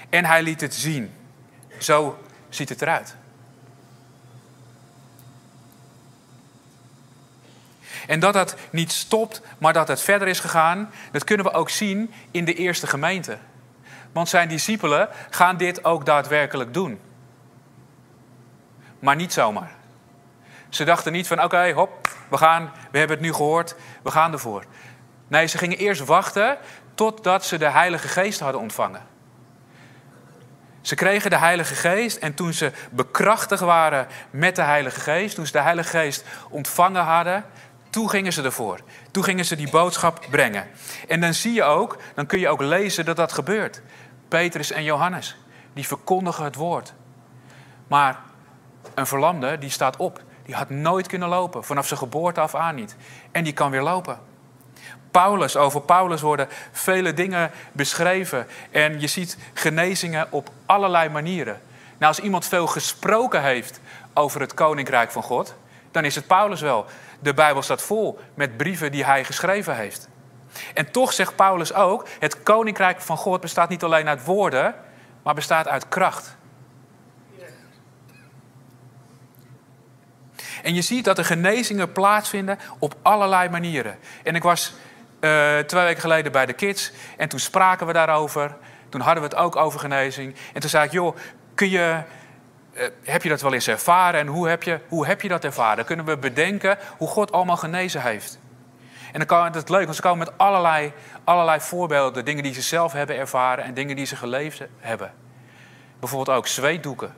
En 0.09 0.25
hij 0.25 0.43
liet 0.43 0.61
het 0.61 0.75
zien. 0.75 1.15
Zo 1.79 2.19
ziet 2.49 2.69
het 2.69 2.83
eruit. 2.83 3.17
En 8.07 8.21
dat 8.21 8.33
dat 8.33 8.57
niet 8.71 8.93
stopt, 8.93 9.43
maar 9.59 9.73
dat 9.73 9.89
het 9.89 10.01
verder 10.01 10.29
is 10.29 10.41
gegaan, 10.41 10.91
dat 11.13 11.25
kunnen 11.25 11.47
we 11.47 11.53
ook 11.53 11.71
zien 11.71 12.13
in 12.31 12.45
de 12.45 12.55
eerste 12.55 12.87
gemeente. 12.87 13.39
Want 14.13 14.29
zijn 14.29 14.49
discipelen 14.49 15.09
gaan 15.31 15.57
dit 15.57 15.85
ook 15.85 16.07
daadwerkelijk 16.07 16.75
doen. 16.75 17.01
Maar 19.03 19.17
niet 19.17 19.33
zomaar. 19.33 19.71
Ze 20.69 20.85
dachten 20.85 21.13
niet 21.13 21.27
van 21.27 21.43
oké, 21.43 21.73
hop, 21.73 22.09
we 22.31 22.37
gaan, 22.37 22.73
we 22.91 22.99
hebben 22.99 23.17
het 23.17 23.27
nu 23.27 23.33
gehoord, 23.33 23.75
we 24.03 24.11
gaan 24.11 24.33
ervoor. 24.33 24.65
Nee, 25.29 25.47
ze 25.47 25.59
gingen 25.59 25.79
eerst 25.79 26.05
wachten 26.05 26.59
totdat 26.95 27.45
ze 27.45 27.59
de 27.59 27.71
Heilige 27.71 28.09
Geest 28.09 28.41
hadden 28.41 28.61
ontvangen. 28.61 29.03
Ze 30.81 30.95
kregen 30.95 31.31
de 31.31 31.37
Heilige 31.37 31.75
Geest 31.75 32.17
en 32.17 32.35
toen 32.35 32.53
ze 32.53 32.73
bekrachtigd 32.91 33.63
waren 33.63 34.07
met 34.31 34.57
de 34.57 34.63
Heilige 34.63 35.01
Geest, 35.01 35.35
toen 35.35 35.47
ze 35.47 35.53
de 35.53 35.61
Heilige 35.61 35.89
Geest 35.89 36.25
ontvangen 36.49 37.03
hadden, 37.03 37.45
toen 37.91 38.11
gingen 38.11 38.33
ze 38.33 38.43
ervoor. 38.43 38.81
Toen 39.11 39.25
gingen 39.25 39.45
ze 39.45 39.57
die 39.57 39.71
boodschap 39.71 40.27
brengen. 40.31 40.69
En 41.09 41.21
dan 41.21 41.35
zie 41.35 41.53
je 41.53 41.63
ook, 41.63 41.99
dan 42.15 42.27
kun 42.27 42.39
je 42.39 42.49
ook 42.49 42.61
lezen 42.61 43.05
dat 43.05 43.17
dat 43.17 43.33
gebeurt. 43.33 43.83
Petrus 44.29 44.71
en 44.71 44.85
Johannes, 44.85 45.37
die 45.73 45.87
verkondigen 45.87 46.45
het 46.45 46.55
woord. 46.55 46.95
Maar 47.89 48.31
een 48.95 49.07
verlamde, 49.07 49.59
die 49.59 49.71
staat 49.71 49.97
op. 49.97 50.21
Die 50.45 50.55
had 50.55 50.71
nooit 50.71 51.07
kunnen 51.07 51.29
lopen, 51.29 51.65
vanaf 51.65 51.87
zijn 51.87 51.99
geboorte 51.99 52.41
af 52.41 52.55
aan 52.55 52.75
niet. 52.75 52.97
En 53.33 53.45
die 53.45 53.53
kan 53.53 53.71
weer 53.71 53.83
lopen. 53.83 54.19
Paulus, 55.11 55.57
over 55.57 55.81
Paulus 55.81 56.21
worden 56.21 56.49
vele 56.73 57.15
dingen 57.15 57.51
beschreven. 57.73 58.47
En 58.71 59.01
je 59.01 59.07
ziet 59.07 59.39
genezingen 59.53 60.27
op 60.31 60.51
allerlei 60.67 61.09
manieren. 61.09 61.61
Nou, 61.99 62.15
als 62.15 62.21
iemand 62.25 62.47
veel 62.47 62.67
gesproken 62.67 63.43
heeft 63.43 63.81
over 64.15 64.41
het 64.41 64.55
koninkrijk 64.55 65.11
van 65.11 65.23
God, 65.23 65.55
dan 65.91 66.05
is 66.05 66.15
het 66.15 66.27
Paulus 66.27 66.61
wel. 66.61 66.87
De 67.21 67.35
Bijbel 67.35 67.63
staat 67.63 67.83
vol 67.83 68.19
met 68.35 68.57
brieven 68.57 68.93
die 68.93 69.05
hij 69.05 69.25
geschreven 69.25 69.77
heeft. 69.77 70.09
En 70.75 70.91
toch 70.91 71.13
zegt 71.13 71.37
Paulus 71.37 71.75
ook: 71.75 72.07
het 72.19 72.43
koninkrijk 72.43 73.01
van 73.01 73.17
God 73.17 73.41
bestaat 73.41 73.69
niet 73.69 73.83
alleen 73.83 74.09
uit 74.09 74.25
woorden, 74.25 74.75
maar 75.23 75.35
bestaat 75.35 75.69
uit 75.69 75.89
kracht. 75.89 76.37
En 80.63 80.75
je 80.75 80.83
ziet 80.83 81.05
dat 81.05 81.19
er 81.19 81.25
genezingen 81.25 81.93
plaatsvinden 81.93 82.59
op 82.79 82.95
allerlei 83.03 83.49
manieren. 83.49 83.99
En 84.23 84.35
ik 84.35 84.43
was 84.43 84.75
uh, 85.21 85.59
twee 85.59 85.85
weken 85.85 86.01
geleden 86.01 86.33
bij 86.33 86.47
de 86.47 86.53
kids 86.53 86.93
en 87.17 87.29
toen 87.29 87.39
spraken 87.39 87.87
we 87.87 87.93
daarover. 87.93 88.57
Toen 88.89 89.01
hadden 89.01 89.23
we 89.23 89.29
het 89.29 89.39
ook 89.39 89.57
over 89.57 89.81
genezing. 89.81 90.35
En 90.55 90.61
toen 90.61 90.71
zei 90.71 90.85
ik, 90.85 90.93
joh, 90.93 91.17
kun 91.55 91.71
je, 91.71 92.01
uh, 92.75 92.83
heb 93.03 93.23
je 93.23 93.29
dat 93.29 93.41
wel 93.41 93.53
eens 93.53 93.69
ervaren 93.69 94.21
en 94.21 94.27
hoe 94.27 94.49
heb, 94.49 94.63
je, 94.63 94.81
hoe 94.89 95.07
heb 95.07 95.23
je 95.23 95.29
dat 95.29 95.45
ervaren? 95.45 95.85
Kunnen 95.85 96.05
we 96.05 96.17
bedenken 96.17 96.79
hoe 96.97 97.09
God 97.09 97.33
allemaal 97.33 97.57
genezen 97.57 98.03
heeft? 98.03 98.39
En 99.13 99.19
dan 99.19 99.27
kan 99.27 99.53
het 99.53 99.69
leuk, 99.69 99.85
want 99.85 99.97
ze 99.97 100.03
komen 100.03 100.19
met 100.19 100.39
allerlei, 100.39 100.93
allerlei 101.25 101.61
voorbeelden. 101.61 102.25
Dingen 102.25 102.43
die 102.43 102.55
ze 102.55 102.63
zelf 102.63 102.93
hebben 102.93 103.17
ervaren 103.17 103.65
en 103.65 103.75
dingen 103.75 103.97
die 103.97 104.07
ze 104.07 104.17
geleefd 104.17 104.63
hebben. 104.79 105.13
Bijvoorbeeld 106.01 106.37
ook 106.37 106.47
zweetdoeken. 106.47 107.15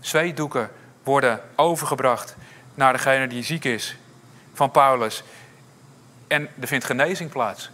Zweetdoeken 0.00 0.70
worden 1.06 1.40
overgebracht 1.56 2.36
naar 2.74 2.92
degene 2.92 3.26
die 3.26 3.42
ziek 3.42 3.64
is. 3.64 3.96
van 4.52 4.70
Paulus. 4.70 5.22
En 6.26 6.48
er 6.60 6.66
vindt 6.66 6.84
genezing 6.84 7.30
plaats. 7.30 7.70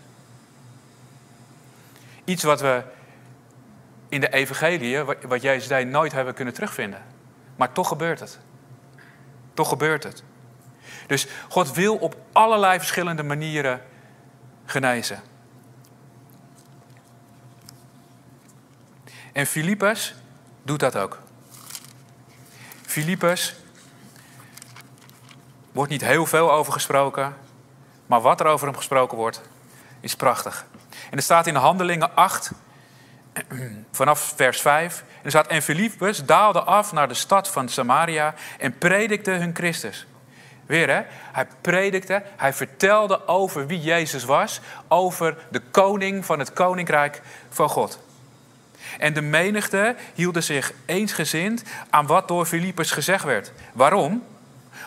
Iets 2.24 2.42
wat 2.42 2.60
we 2.60 2.82
in 4.08 4.20
de 4.20 4.32
evangelie, 4.32 5.02
wat 5.02 5.42
Jezus 5.42 5.66
zei, 5.66 5.84
nooit 5.84 6.12
hebben 6.12 6.34
kunnen 6.34 6.54
terugvinden. 6.54 7.02
Maar 7.56 7.72
toch 7.72 7.88
gebeurt 7.88 8.20
het. 8.20 8.38
Toch 9.54 9.68
gebeurt 9.68 10.02
het. 10.02 10.22
Dus 11.06 11.26
God 11.48 11.72
wil 11.72 11.96
op 11.96 12.16
allerlei 12.32 12.78
verschillende 12.78 13.22
manieren 13.22 13.80
genezen. 14.64 15.20
En 19.32 19.46
Filippus 19.46 20.14
doet 20.62 20.80
dat 20.80 20.96
ook. 20.96 21.18
Filippus 22.92 23.54
wordt 25.72 25.90
niet 25.90 26.04
heel 26.04 26.26
veel 26.26 26.52
over 26.52 26.72
gesproken, 26.72 27.36
maar 28.06 28.20
wat 28.20 28.40
er 28.40 28.46
over 28.46 28.66
hem 28.66 28.76
gesproken 28.76 29.18
wordt, 29.18 29.40
is 30.00 30.16
prachtig. 30.16 30.64
En 31.10 31.16
er 31.16 31.22
staat 31.22 31.46
in 31.46 31.54
de 31.54 31.60
Handelingen 31.60 32.14
8, 32.14 32.52
vanaf 33.90 34.32
vers 34.36 34.60
5. 34.60 34.98
En 35.00 35.24
er 35.24 35.30
staat, 35.30 35.46
en 35.46 35.62
Filippus 35.62 36.24
daalde 36.24 36.62
af 36.62 36.92
naar 36.92 37.08
de 37.08 37.14
stad 37.14 37.48
van 37.48 37.68
Samaria 37.68 38.34
en 38.58 38.78
predikte 38.78 39.30
hun 39.30 39.54
Christus. 39.54 40.06
Weer 40.66 40.88
hè, 40.88 41.02
hij 41.32 41.46
predikte, 41.60 42.22
hij 42.36 42.52
vertelde 42.52 43.28
over 43.28 43.66
wie 43.66 43.80
Jezus 43.80 44.24
was, 44.24 44.60
over 44.88 45.46
de 45.50 45.60
koning 45.70 46.24
van 46.24 46.38
het 46.38 46.52
koninkrijk 46.52 47.22
van 47.48 47.68
God. 47.68 48.00
En 49.02 49.12
de 49.12 49.22
menigte 49.22 49.94
hielden 50.14 50.42
zich 50.42 50.72
eensgezind 50.86 51.62
aan 51.90 52.06
wat 52.06 52.28
door 52.28 52.46
Filippus 52.46 52.90
gezegd 52.90 53.24
werd. 53.24 53.52
Waarom? 53.72 54.26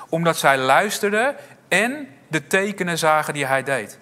Omdat 0.09 0.37
zij 0.37 0.57
luisterden 0.57 1.35
en 1.67 2.07
de 2.27 2.47
tekenen 2.47 2.97
zagen 2.97 3.33
die 3.33 3.45
hij 3.45 3.63
deed. 3.63 3.99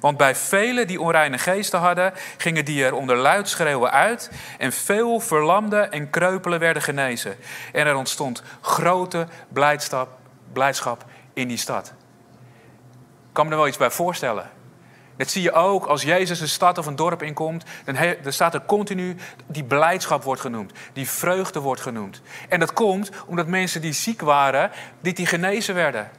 Want 0.00 0.16
bij 0.16 0.34
velen 0.34 0.86
die 0.86 1.00
onreine 1.00 1.38
geesten 1.38 1.78
hadden, 1.78 2.12
gingen 2.36 2.64
die 2.64 2.84
er 2.84 2.94
onder 2.94 3.16
luid 3.16 3.48
schreeuwen 3.48 3.90
uit. 3.90 4.30
En 4.58 4.72
veel 4.72 5.20
verlamden 5.20 5.92
en 5.92 6.10
kreupelen 6.10 6.58
werden 6.58 6.82
genezen. 6.82 7.36
En 7.72 7.86
er 7.86 7.96
ontstond 7.96 8.42
grote 8.60 9.26
blijdschap, 9.48 10.08
blijdschap 10.52 11.04
in 11.32 11.48
die 11.48 11.58
stad. 11.58 11.86
Ik 13.28 13.32
kan 13.32 13.44
me 13.44 13.50
er 13.50 13.58
wel 13.58 13.68
iets 13.68 13.76
bij 13.76 13.90
voorstellen. 13.90 14.50
Dat 15.16 15.30
zie 15.30 15.42
je 15.42 15.52
ook 15.52 15.86
als 15.86 16.02
Jezus 16.02 16.40
een 16.40 16.48
stad 16.48 16.78
of 16.78 16.86
een 16.86 16.96
dorp 16.96 17.22
inkomt. 17.22 17.64
Dan, 17.84 18.32
staat 18.32 18.54
er 18.54 18.64
continu 18.66 19.16
die 19.46 19.64
blijdschap 19.64 20.22
wordt 20.22 20.40
genoemd. 20.40 20.72
Die 20.92 21.08
vreugde 21.08 21.60
wordt 21.60 21.80
genoemd. 21.80 22.22
En 22.48 22.60
dat 22.60 22.72
komt 22.72 23.10
omdat 23.26 23.46
mensen 23.46 23.80
die 23.80 23.92
ziek 23.92 24.20
waren, 24.20 24.70
die, 25.00 25.12
die 25.12 25.26
genezen 25.26 25.74
werden. 25.74 26.10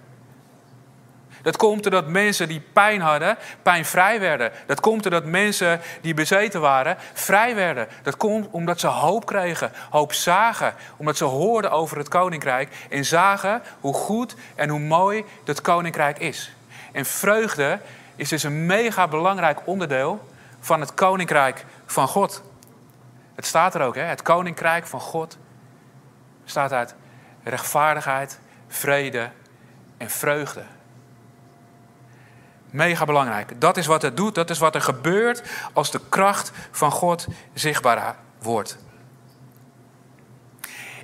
Dat 1.45 1.57
komt 1.57 1.83
doordat 1.83 2.07
mensen 2.07 2.47
die 2.47 2.61
pijn 2.73 3.01
hadden, 3.01 3.37
pijnvrij 3.61 4.19
werden. 4.19 4.51
Dat 4.65 4.79
komt 4.79 5.03
doordat 5.03 5.25
mensen 5.25 5.81
die 6.01 6.13
bezeten 6.13 6.61
waren, 6.61 6.97
vrij 7.13 7.55
werden. 7.55 7.87
Dat 8.03 8.17
komt 8.17 8.47
omdat 8.51 8.79
ze 8.79 8.87
hoop 8.87 9.25
kregen, 9.25 9.71
hoop 9.89 10.13
zagen. 10.13 10.73
Omdat 10.97 11.17
ze 11.17 11.23
hoorden 11.23 11.71
over 11.71 11.97
het 11.97 12.07
koninkrijk 12.07 12.69
en 12.89 13.05
zagen 13.05 13.61
hoe 13.79 13.93
goed 13.93 14.35
en 14.55 14.69
hoe 14.69 14.79
mooi 14.79 15.25
dat 15.43 15.61
koninkrijk 15.61 16.19
is. 16.19 16.51
En 16.91 17.05
vreugde 17.05 17.79
is 18.15 18.29
dus 18.29 18.43
een 18.43 18.65
mega 18.65 19.07
belangrijk 19.07 19.67
onderdeel 19.67 20.27
van 20.59 20.79
het 20.79 20.93
koninkrijk 20.93 21.65
van 21.85 22.07
God. 22.07 22.43
Het 23.35 23.45
staat 23.45 23.75
er 23.75 23.81
ook, 23.81 23.95
hè? 23.95 24.01
het 24.01 24.21
koninkrijk 24.21 24.87
van 24.87 24.99
God 24.99 25.37
bestaat 26.43 26.71
uit 26.71 26.95
rechtvaardigheid, 27.43 28.39
vrede 28.67 29.29
en 29.97 30.09
vreugde. 30.09 30.63
Mega 32.69 33.05
belangrijk. 33.05 33.61
Dat 33.61 33.77
is 33.77 33.85
wat 33.85 34.01
het 34.01 34.17
doet, 34.17 34.35
dat 34.35 34.49
is 34.49 34.59
wat 34.59 34.75
er 34.75 34.81
gebeurt 34.81 35.43
als 35.73 35.91
de 35.91 35.99
kracht 36.09 36.51
van 36.71 36.91
God 36.91 37.27
zichtbaar 37.53 38.15
wordt. 38.41 38.77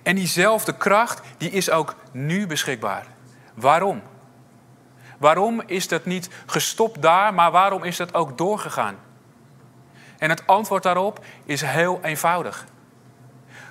En 0.04 0.16
diezelfde 0.16 0.78
kracht, 0.78 1.22
die 1.38 1.50
is 1.50 1.70
ook 1.70 1.96
nu 2.12 2.48
beschikbaar. 2.48 3.06
Waarom? 3.54 4.02
Waarom 5.22 5.62
is 5.66 5.88
dat 5.88 6.06
niet 6.06 6.30
gestopt 6.46 7.02
daar, 7.02 7.34
maar 7.34 7.52
waarom 7.52 7.84
is 7.84 7.98
dat 7.98 8.14
ook 8.14 8.38
doorgegaan? 8.38 8.98
En 10.18 10.30
het 10.30 10.48
antwoord 10.48 10.84
daarop 10.84 11.26
is 11.46 11.62
heel 11.62 12.00
eenvoudig. 12.04 12.66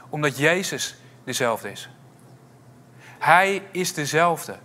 Omdat 0.09 0.39
Jezus 0.39 0.97
dezelfde 1.25 1.71
is. 1.71 1.89
Hij 3.19 3.63
is 3.71 3.95
dezelfde. 3.95 4.59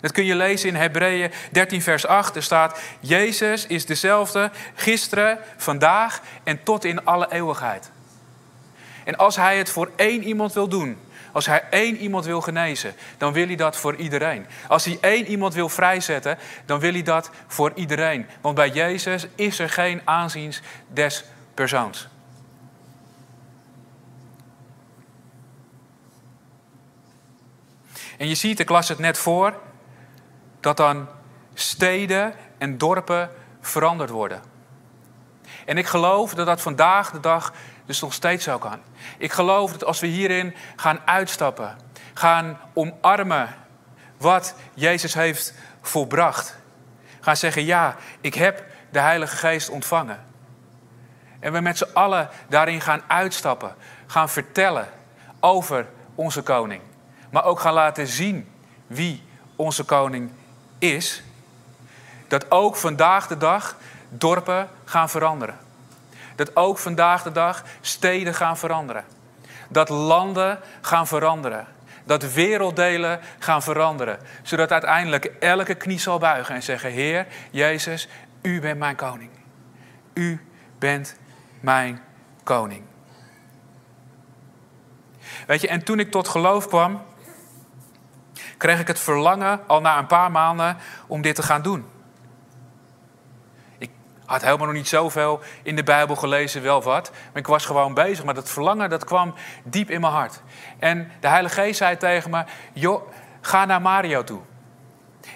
Dat 0.00 0.12
kun 0.12 0.24
je 0.24 0.34
lezen 0.34 0.68
in 0.68 0.74
Hebreeën 0.74 1.32
13, 1.52 1.82
vers 1.82 2.06
8. 2.06 2.36
Er 2.36 2.42
staat: 2.42 2.80
Jezus 3.00 3.66
is 3.66 3.86
dezelfde 3.86 4.50
gisteren, 4.74 5.38
vandaag 5.56 6.20
en 6.42 6.62
tot 6.62 6.84
in 6.84 7.04
alle 7.04 7.32
eeuwigheid. 7.32 7.90
En 9.04 9.16
als 9.16 9.36
hij 9.36 9.58
het 9.58 9.70
voor 9.70 9.90
één 9.96 10.22
iemand 10.22 10.52
wil 10.52 10.68
doen, 10.68 10.98
als 11.34 11.46
hij 11.46 11.64
één 11.70 11.96
iemand 11.96 12.24
wil 12.24 12.40
genezen, 12.40 12.94
dan 13.18 13.32
wil 13.32 13.46
hij 13.46 13.56
dat 13.56 13.76
voor 13.76 13.96
iedereen. 13.96 14.46
Als 14.68 14.84
hij 14.84 14.98
één 15.00 15.26
iemand 15.26 15.54
wil 15.54 15.68
vrijzetten, 15.68 16.38
dan 16.66 16.80
wil 16.80 16.92
hij 16.92 17.02
dat 17.02 17.30
voor 17.46 17.72
iedereen. 17.74 18.26
Want 18.40 18.54
bij 18.54 18.68
Jezus 18.70 19.26
is 19.34 19.58
er 19.58 19.70
geen 19.70 20.00
aanzien 20.04 20.54
des 20.88 21.24
persoons. 21.54 22.08
En 28.18 28.28
je 28.28 28.34
ziet, 28.34 28.60
ik 28.60 28.68
las 28.68 28.88
het 28.88 28.98
net 28.98 29.18
voor, 29.18 29.60
dat 30.60 30.76
dan 30.76 31.08
steden 31.54 32.34
en 32.58 32.78
dorpen 32.78 33.30
veranderd 33.60 34.10
worden. 34.10 34.42
En 35.64 35.78
ik 35.78 35.86
geloof 35.86 36.34
dat 36.34 36.46
dat 36.46 36.60
vandaag 36.60 37.10
de 37.10 37.20
dag 37.20 37.52
dus 37.86 38.00
nog 38.00 38.12
steeds 38.12 38.44
zo 38.44 38.58
kan. 38.58 38.78
Ik 39.18 39.32
geloof 39.32 39.72
dat 39.72 39.84
als 39.84 40.00
we 40.00 40.06
hierin 40.06 40.54
gaan 40.76 41.00
uitstappen, 41.04 41.76
gaan 42.14 42.58
omarmen 42.72 43.54
wat 44.16 44.54
Jezus 44.74 45.14
heeft 45.14 45.54
volbracht, 45.80 46.56
gaan 47.20 47.36
zeggen: 47.36 47.64
Ja, 47.64 47.96
ik 48.20 48.34
heb 48.34 48.64
de 48.90 48.98
Heilige 48.98 49.36
Geest 49.36 49.68
ontvangen. 49.68 50.24
En 51.40 51.52
we 51.52 51.60
met 51.60 51.78
z'n 51.78 51.90
allen 51.92 52.28
daarin 52.48 52.80
gaan 52.80 53.02
uitstappen, 53.06 53.74
gaan 54.06 54.28
vertellen 54.28 54.88
over 55.40 55.86
onze 56.14 56.42
koning, 56.42 56.82
maar 57.30 57.44
ook 57.44 57.60
gaan 57.60 57.72
laten 57.72 58.06
zien 58.06 58.52
wie 58.86 59.22
onze 59.56 59.84
koning 59.84 60.30
is. 60.78 61.22
Dat 62.28 62.50
ook 62.50 62.76
vandaag 62.76 63.26
de 63.26 63.36
dag 63.36 63.76
dorpen 64.08 64.68
gaan 64.84 65.10
veranderen. 65.10 65.58
Dat 66.34 66.56
ook 66.56 66.78
vandaag 66.78 67.22
de 67.22 67.32
dag 67.32 67.64
steden 67.80 68.34
gaan 68.34 68.58
veranderen. 68.58 69.04
Dat 69.68 69.88
landen 69.88 70.58
gaan 70.80 71.06
veranderen. 71.06 71.66
Dat 72.04 72.32
werelddelen 72.32 73.20
gaan 73.38 73.62
veranderen. 73.62 74.18
Zodat 74.42 74.72
uiteindelijk 74.72 75.24
elke 75.24 75.74
knie 75.74 75.98
zal 75.98 76.18
buigen 76.18 76.54
en 76.54 76.62
zeggen: 76.62 76.90
Heer 76.90 77.26
Jezus, 77.50 78.08
u 78.42 78.60
bent 78.60 78.78
mijn 78.78 78.96
koning. 78.96 79.30
U 80.14 80.40
bent 80.78 81.16
mijn 81.60 82.02
koning. 82.42 82.82
Weet 85.46 85.60
je, 85.60 85.68
en 85.68 85.84
toen 85.84 85.98
ik 85.98 86.10
tot 86.10 86.28
geloof 86.28 86.66
kwam, 86.66 87.02
kreeg 88.56 88.80
ik 88.80 88.86
het 88.86 89.00
verlangen 89.00 89.60
al 89.66 89.80
na 89.80 89.98
een 89.98 90.06
paar 90.06 90.30
maanden 90.30 90.76
om 91.06 91.22
dit 91.22 91.34
te 91.34 91.42
gaan 91.42 91.62
doen 91.62 91.92
had 94.26 94.42
helemaal 94.42 94.66
nog 94.66 94.76
niet 94.76 94.88
zoveel 94.88 95.40
in 95.62 95.76
de 95.76 95.82
Bijbel 95.82 96.16
gelezen, 96.16 96.62
wel 96.62 96.82
wat. 96.82 97.10
Maar 97.10 97.42
ik 97.42 97.46
was 97.46 97.64
gewoon 97.64 97.94
bezig. 97.94 98.24
Maar 98.24 98.34
dat 98.34 98.50
verlangen, 98.50 98.90
dat 98.90 99.04
kwam 99.04 99.34
diep 99.64 99.90
in 99.90 100.00
mijn 100.00 100.12
hart. 100.12 100.40
En 100.78 101.12
de 101.20 101.28
Heilige 101.28 101.54
Geest 101.54 101.78
zei 101.78 101.96
tegen 101.96 102.30
me, 102.30 102.44
joh, 102.72 103.02
ga 103.40 103.64
naar 103.64 103.82
Mario 103.82 104.24
toe. 104.24 104.40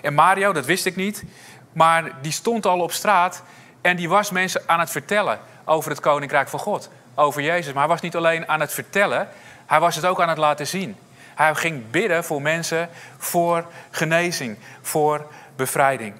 En 0.02 0.14
Mario, 0.14 0.52
dat 0.52 0.64
wist 0.64 0.86
ik 0.86 0.96
niet, 0.96 1.24
maar 1.72 2.12
die 2.22 2.32
stond 2.32 2.66
al 2.66 2.80
op 2.80 2.92
straat 2.92 3.42
en 3.80 3.96
die 3.96 4.08
was 4.08 4.30
mensen 4.30 4.62
aan 4.66 4.80
het 4.80 4.90
vertellen 4.90 5.38
over 5.64 5.90
het 5.90 6.00
Koninkrijk 6.00 6.48
van 6.48 6.58
God. 6.58 6.90
Over 7.14 7.42
Jezus. 7.42 7.72
Maar 7.72 7.82
hij 7.82 7.92
was 7.92 8.00
niet 8.00 8.16
alleen 8.16 8.48
aan 8.48 8.60
het 8.60 8.72
vertellen, 8.72 9.28
hij 9.66 9.80
was 9.80 9.96
het 9.96 10.06
ook 10.06 10.20
aan 10.20 10.28
het 10.28 10.38
laten 10.38 10.66
zien. 10.66 10.96
Hij 11.34 11.54
ging 11.54 11.90
bidden 11.90 12.24
voor 12.24 12.42
mensen, 12.42 12.88
voor 13.16 13.66
genezing, 13.90 14.58
voor 14.82 15.26
bevrijding. 15.56 16.14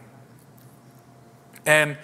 En 1.62 1.98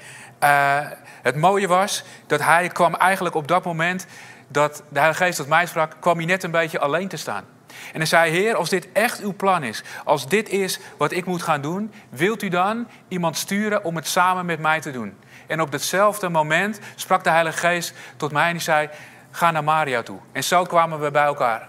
uh, 0.45 0.79
het 1.23 1.37
mooie 1.37 1.69
was 1.69 2.05
dat 2.27 2.41
hij 2.43 2.69
kwam 2.69 2.95
eigenlijk 2.95 3.35
op 3.35 3.49
dat 3.49 3.65
moment 3.65 4.07
dat 4.49 4.83
de 4.89 4.99
Heilige 4.99 5.25
Geest 5.25 5.37
tot 5.37 5.49
mij 5.49 5.67
sprak, 5.67 5.97
kwam 6.01 6.17
hij 6.17 6.27
net 6.27 6.43
een 6.43 6.51
beetje 6.51 6.79
alleen 6.79 7.09
te 7.09 7.17
staan. 7.17 7.45
En 7.93 7.99
hij 7.99 8.07
zei, 8.07 8.31
Heer, 8.31 8.55
als 8.55 8.69
dit 8.69 8.93
echt 8.93 9.21
uw 9.21 9.35
plan 9.35 9.63
is, 9.63 9.83
als 10.05 10.29
dit 10.29 10.49
is 10.49 10.79
wat 10.97 11.13
ik 11.13 11.25
moet 11.25 11.43
gaan 11.43 11.61
doen, 11.61 11.93
wilt 12.09 12.43
u 12.43 12.49
dan 12.49 12.89
iemand 13.09 13.37
sturen 13.37 13.85
om 13.85 13.97
het 13.97 14.07
samen 14.07 14.47
met 14.47 14.59
mij 14.61 14.81
te 14.81 14.91
doen? 14.91 15.17
En 15.47 15.61
op 15.61 15.71
datzelfde 15.71 16.29
moment 16.29 16.81
sprak 16.95 17.25
de 17.25 17.31
Heilige 17.31 17.59
Geest 17.59 17.95
tot 18.17 18.33
mij 18.33 18.47
en 18.47 18.51
hij 18.51 18.61
zei, 18.61 18.89
ga 19.31 19.51
naar 19.51 19.65
Maria 19.65 20.03
toe. 20.03 20.19
En 20.33 20.45
zo 20.45 20.65
kwamen 20.65 21.01
we 21.01 21.11
bij 21.11 21.25
elkaar. 21.25 21.69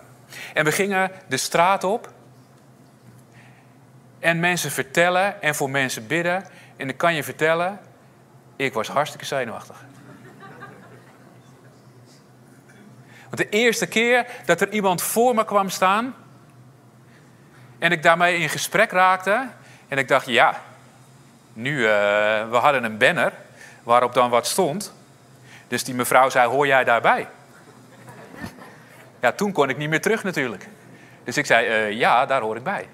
En 0.54 0.66
we 0.66 0.72
gingen 0.72 1.12
de 1.28 1.38
straat 1.38 1.84
op 1.84 2.12
en 4.20 4.40
mensen 4.40 4.72
vertellen 4.72 5.42
en 5.42 5.56
voor 5.56 5.70
mensen 5.70 6.08
bidden. 6.08 6.46
En 6.78 6.90
ik 6.90 6.98
kan 6.98 7.14
je 7.14 7.24
vertellen, 7.24 7.80
ik 8.56 8.74
was 8.74 8.88
hartstikke 8.88 9.26
zenuwachtig. 9.26 9.84
Want 13.22 13.38
de 13.38 13.50
eerste 13.50 13.88
keer 13.88 14.26
dat 14.46 14.62
er 14.62 14.70
iemand 14.70 15.02
voor 15.02 15.36
me 15.36 15.46
kwam 15.46 15.70
staan 15.70 16.15
en 17.80 17.91
ik 17.91 18.04
daarmee 18.04 18.38
in 18.38 18.50
gesprek 18.50 18.91
raakte 18.91 19.48
en 19.88 19.98
ik 19.98 20.08
dacht, 20.08 20.26
ja, 20.26 20.62
nu, 21.54 21.78
uh, 21.78 21.88
we 22.50 22.58
hadden 22.62 22.84
een 22.84 22.98
banner 22.98 23.34
waarop 23.84 24.13
dan 24.13 24.30
wat 24.30 24.48
stond. 24.48 24.94
Dus 25.68 25.84
die 25.84 25.96
mevrouw 25.96 26.30
zei, 26.30 26.50
hoor 26.50 26.68
jij 26.68 26.84
daarbij? 26.84 27.28
Ja, 29.22 29.32
toen 29.32 29.52
kon 29.52 29.70
ik 29.70 29.78
niet 29.78 29.89
meer 29.89 30.02
terug 30.02 30.24
natuurlijk. 30.24 30.68
Dus 31.24 31.38
ik 31.38 31.46
zei, 31.46 31.68
uh, 31.68 31.98
ja, 31.98 32.26
daar 32.26 32.41
hoor 32.41 32.56
ik 32.56 32.63
bij. 32.63 32.88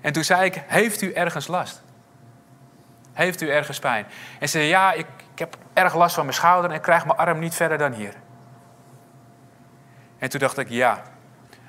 En 0.00 0.12
toen 0.12 0.24
zei 0.24 0.44
ik, 0.44 0.62
heeft 0.66 1.02
u 1.02 1.12
ergens 1.12 1.46
last? 1.46 1.81
Heeft 3.12 3.40
u 3.40 3.50
ergens 3.50 3.78
pijn? 3.78 4.06
En 4.38 4.48
ze 4.48 4.58
zei, 4.58 4.68
ja, 4.68 4.92
ik, 4.92 5.06
ik 5.32 5.38
heb 5.38 5.56
erg 5.72 5.94
last 5.94 6.14
van 6.14 6.24
mijn 6.24 6.36
schouder 6.36 6.70
en 6.70 6.76
ik 6.76 6.82
krijg 6.82 7.06
mijn 7.06 7.18
arm 7.18 7.38
niet 7.38 7.54
verder 7.54 7.78
dan 7.78 7.92
hier. 7.92 8.14
En 10.18 10.28
toen 10.28 10.40
dacht 10.40 10.58
ik, 10.58 10.68
ja, 10.68 11.02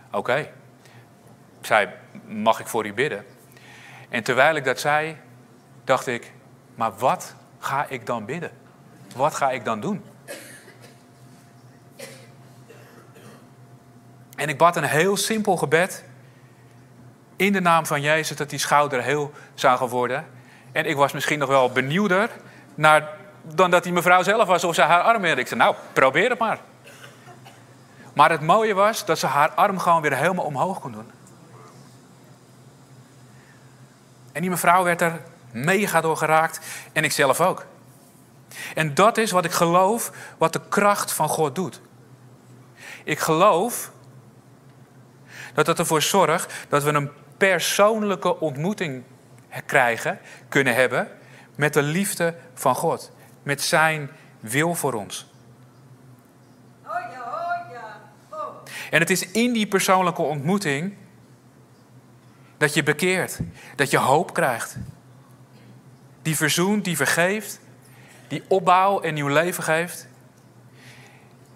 oké. 0.07 0.17
Okay. 0.17 0.51
Zei, 1.61 1.89
mag 2.25 2.59
ik 2.59 2.67
voor 2.67 2.85
u 2.85 2.93
bidden? 2.93 3.25
En 4.09 4.23
terwijl 4.23 4.55
ik 4.55 4.63
dat 4.63 4.79
zei, 4.79 5.17
dacht 5.83 6.07
ik, 6.07 6.31
maar 6.75 6.91
wat 6.97 7.35
ga 7.59 7.85
ik 7.89 8.05
dan 8.05 8.25
bidden? 8.25 8.51
Wat 9.15 9.35
ga 9.35 9.51
ik 9.51 9.65
dan 9.65 9.79
doen? 9.79 10.03
En 14.35 14.49
ik 14.49 14.57
bad 14.57 14.75
een 14.75 14.83
heel 14.83 15.17
simpel 15.17 15.57
gebed. 15.57 16.03
In 17.35 17.53
de 17.53 17.61
naam 17.61 17.85
van 17.85 18.01
Jezus, 18.01 18.37
dat 18.37 18.49
die 18.49 18.59
schouder 18.59 19.03
heel 19.03 19.31
zou 19.53 19.77
gaan 19.77 19.87
worden. 19.87 20.25
En 20.73 20.85
ik 20.85 20.95
was 20.95 21.11
misschien 21.11 21.39
nog 21.39 21.49
wel 21.49 21.71
benieuwder 21.71 22.29
naar, 22.75 23.09
dan 23.41 23.71
dat 23.71 23.83
die 23.83 23.93
mevrouw 23.93 24.23
zelf 24.23 24.47
was 24.47 24.63
of 24.63 24.75
ze 24.75 24.81
haar 24.81 25.01
arm 25.01 25.25
had. 25.25 25.37
Ik 25.37 25.47
zei, 25.47 25.59
nou, 25.59 25.75
probeer 25.93 26.29
het 26.29 26.39
maar. 26.39 26.59
Maar 28.13 28.29
het 28.29 28.41
mooie 28.41 28.73
was 28.73 29.05
dat 29.05 29.19
ze 29.19 29.27
haar 29.27 29.51
arm 29.51 29.79
gewoon 29.79 30.01
weer 30.01 30.15
helemaal 30.15 30.45
omhoog 30.45 30.79
kon 30.79 30.91
doen. 30.91 31.11
En 34.31 34.41
die 34.41 34.49
mevrouw 34.49 34.83
werd 34.83 35.01
er 35.01 35.21
mega 35.51 36.01
door 36.01 36.17
geraakt 36.17 36.59
en 36.93 37.03
ik 37.03 37.11
zelf 37.11 37.41
ook. 37.41 37.65
En 38.75 38.93
dat 38.93 39.17
is 39.17 39.31
wat 39.31 39.45
ik 39.45 39.51
geloof, 39.51 40.11
wat 40.37 40.53
de 40.53 40.61
kracht 40.69 41.11
van 41.11 41.29
God 41.29 41.55
doet. 41.55 41.81
Ik 43.03 43.19
geloof 43.19 43.91
dat 45.53 45.67
het 45.67 45.79
ervoor 45.79 46.01
zorgt 46.01 46.53
dat 46.69 46.83
we 46.83 46.93
een 46.93 47.11
persoonlijke 47.37 48.39
ontmoeting 48.39 49.03
krijgen, 49.65 50.19
kunnen 50.47 50.75
hebben 50.75 51.07
met 51.55 51.73
de 51.73 51.81
liefde 51.81 52.35
van 52.53 52.75
God, 52.75 53.11
met 53.43 53.61
Zijn 53.61 54.09
wil 54.39 54.75
voor 54.75 54.93
ons. 54.93 55.31
En 58.89 58.99
het 58.99 59.09
is 59.09 59.31
in 59.31 59.53
die 59.53 59.67
persoonlijke 59.67 60.21
ontmoeting 60.21 60.93
dat 62.57 62.73
je 62.73 62.83
bekeert, 62.83 63.39
dat 63.75 63.91
je 63.91 63.97
hoop 63.97 64.33
krijgt. 64.33 64.77
Die 66.21 66.35
verzoent, 66.35 66.85
die 66.85 66.95
vergeeft, 66.95 67.59
die 68.27 68.43
opbouw 68.47 69.01
en 69.01 69.13
nieuw 69.13 69.27
leven 69.27 69.63
geeft. 69.63 70.07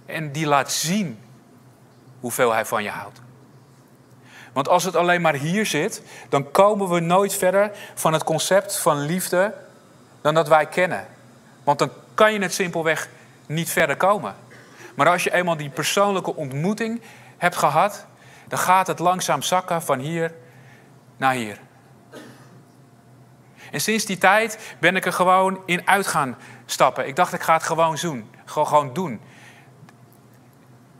En 0.06 0.32
die 0.32 0.46
laat 0.46 0.72
zien 0.72 1.20
hoeveel 2.20 2.54
hij 2.54 2.66
van 2.66 2.84
je 2.84 2.90
houdt. 2.90 3.22
Want 4.58 4.70
als 4.70 4.84
het 4.84 4.96
alleen 4.96 5.22
maar 5.22 5.34
hier 5.34 5.66
zit, 5.66 6.02
dan 6.30 6.52
komen 6.52 6.90
we 6.90 7.00
nooit 7.00 7.34
verder 7.34 7.72
van 7.96 8.14
het 8.14 8.24
concept 8.24 8.78
van 8.78 9.00
liefde 9.00 9.54
dan 10.22 10.34
dat 10.34 10.48
wij 10.48 10.66
kennen. 10.66 11.08
Want 11.64 11.80
dan 11.80 11.90
kan 12.14 12.34
je 12.34 12.40
het 12.40 12.54
simpelweg 12.54 13.10
niet 13.46 13.70
verder 13.70 13.98
komen. 13.98 14.36
Maar 14.96 15.08
als 15.08 15.24
je 15.24 15.34
eenmaal 15.34 15.58
die 15.58 15.70
persoonlijke 15.70 16.36
ontmoeting 16.36 17.02
hebt 17.38 17.56
gehad, 17.56 18.06
dan 18.48 18.60
gaat 18.60 18.88
het 18.88 19.00
langzaam 19.00 19.42
zakken 19.42 19.82
van 19.82 20.00
hier 20.00 20.34
naar 21.18 21.34
hier. 21.34 21.60
En 23.72 23.82
sinds 23.82 24.06
die 24.06 24.18
tijd 24.18 24.76
ben 24.80 24.96
ik 24.96 25.06
er 25.06 25.14
gewoon 25.14 25.62
in 25.66 25.88
uit 25.88 26.08
gaan 26.08 26.38
stappen. 26.66 27.08
Ik 27.08 27.16
dacht, 27.16 27.34
ik 27.34 27.42
ga 27.42 27.54
het 27.54 27.64
gewoon 27.64 27.98
doen. 28.02 28.30
Gewoon, 28.46 28.94
doen. 28.94 29.22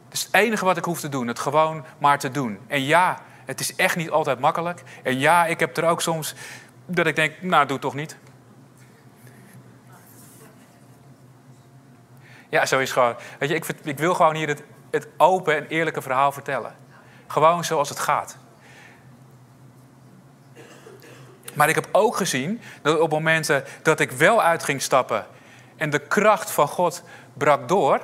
Het 0.10 0.24
het 0.24 0.34
enige 0.34 0.66
wat 0.66 0.78
ik 0.78 0.86
hoef 0.86 1.00
te 1.00 1.10
doen, 1.10 1.28
het 1.28 1.40
gewoon 1.40 1.86
maar 1.98 2.20
te 2.20 2.32
doen. 2.32 2.60
En 2.68 2.84
ja, 2.84 3.26
het 3.48 3.60
is 3.60 3.76
echt 3.76 3.96
niet 3.96 4.10
altijd 4.10 4.40
makkelijk. 4.40 4.84
En 5.04 5.20
ja, 5.20 5.46
ik 5.46 5.60
heb 5.60 5.78
er 5.78 5.86
ook 5.86 6.02
soms 6.02 6.36
dat 6.86 7.08
ik 7.08 7.16
denk, 7.16 7.42
nou, 7.42 7.68
doe 7.68 7.80
toch 7.80 7.94
niet. 7.94 8.18
Ja, 12.50 12.66
zo 12.66 12.80
is 12.80 12.92
gewoon. 12.92 13.16
Weet 13.40 13.50
je, 13.50 13.56
ik, 13.56 13.66
ik 13.84 13.98
wil 13.98 14.14
gewoon 14.14 14.36
hier 14.36 14.48
het, 14.48 14.64
het 14.92 15.08
open 15.18 15.56
en 15.56 15.68
eerlijke 15.68 16.02
verhaal 16.02 16.32
vertellen. 16.32 16.76
Gewoon 17.28 17.64
zoals 17.64 17.90
het 17.90 18.00
gaat. 18.00 18.38
Maar 21.54 21.70
ik 21.70 21.76
heb 21.76 21.90
ook 21.92 22.16
gezien 22.16 22.62
dat 22.82 23.00
op 23.00 23.10
momenten 23.10 23.64
dat 23.82 24.00
ik 24.00 24.12
wel 24.12 24.42
uit 24.42 24.64
ging 24.64 24.82
stappen 24.82 25.26
en 25.76 25.90
de 25.90 26.00
kracht 26.00 26.52
van 26.52 26.68
God 26.68 27.04
brak 27.34 27.68
door, 27.68 28.02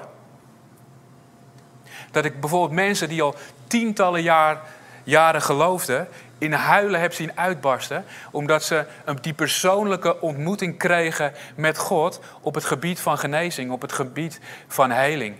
dat 2.12 2.26
ik 2.26 2.40
bijvoorbeeld 2.40 2.72
mensen 2.72 3.10
die 3.10 3.22
al 3.22 3.36
tientallen 3.68 4.22
jaar, 4.22 4.62
jaren 5.04 5.42
geloofden, 5.42 6.08
in 6.38 6.54
huilen 6.54 7.00
heb 7.00 7.14
zien 7.14 7.38
uitbarsten, 7.38 8.06
omdat 8.32 8.64
ze 8.64 8.86
die 9.22 9.34
persoonlijke 9.34 10.22
ontmoeting 10.22 10.78
kregen 10.78 11.34
met 11.56 11.78
God 11.78 12.20
op 12.42 12.56
het 12.56 12.66
gebied 12.66 13.00
van 13.00 13.18
genezing, 13.18 13.72
op 13.72 13.82
het 13.82 13.92
gebied 13.92 14.40
van 14.68 14.92
heling. 14.92 15.36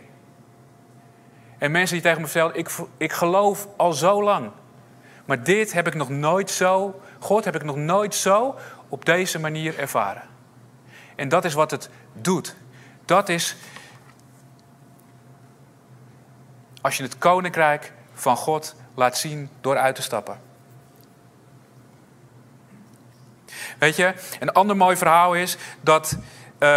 En 1.58 1.72
mensen 1.72 1.96
die 1.96 2.04
tegen 2.04 2.22
me 2.22 2.28
vertelden, 2.28 2.58
ik, 2.58 2.70
ik 2.98 3.12
geloof 3.12 3.68
al 3.78 3.94
zo 3.94 4.24
lang, 4.24 4.52
maar 5.26 5.44
dit 5.44 5.74
heb 5.74 5.88
ik 5.88 5.96
nog 5.96 6.10
nooit 6.10 6.52
zo, 6.52 7.02
God 7.20 7.46
heb 7.46 7.56
ik 7.56 7.64
nog 7.64 7.76
nooit 7.76 8.16
zo 8.16 8.56
op 8.90 9.06
deze 9.06 9.40
manier 9.40 9.80
ervaren. 9.80 10.24
En 11.16 11.30
dat 11.30 11.46
is 11.46 11.54
wat 11.54 11.72
het 11.72 11.90
doet. 12.14 12.56
Dat 13.06 13.30
is 13.30 13.56
als 16.82 16.98
je 16.98 17.04
het 17.04 17.18
koninkrijk 17.18 17.94
van 18.14 18.36
God 18.36 18.76
laat 18.94 19.18
zien 19.18 19.50
door 19.62 19.78
uit 19.78 19.96
te 19.96 20.02
stappen. 20.02 20.40
Weet 23.78 23.96
je, 23.96 24.14
een 24.40 24.52
ander 24.52 24.78
mooi 24.78 24.98
verhaal 24.98 25.34
is 25.34 25.58
dat 25.82 26.18
uh, 26.54 26.70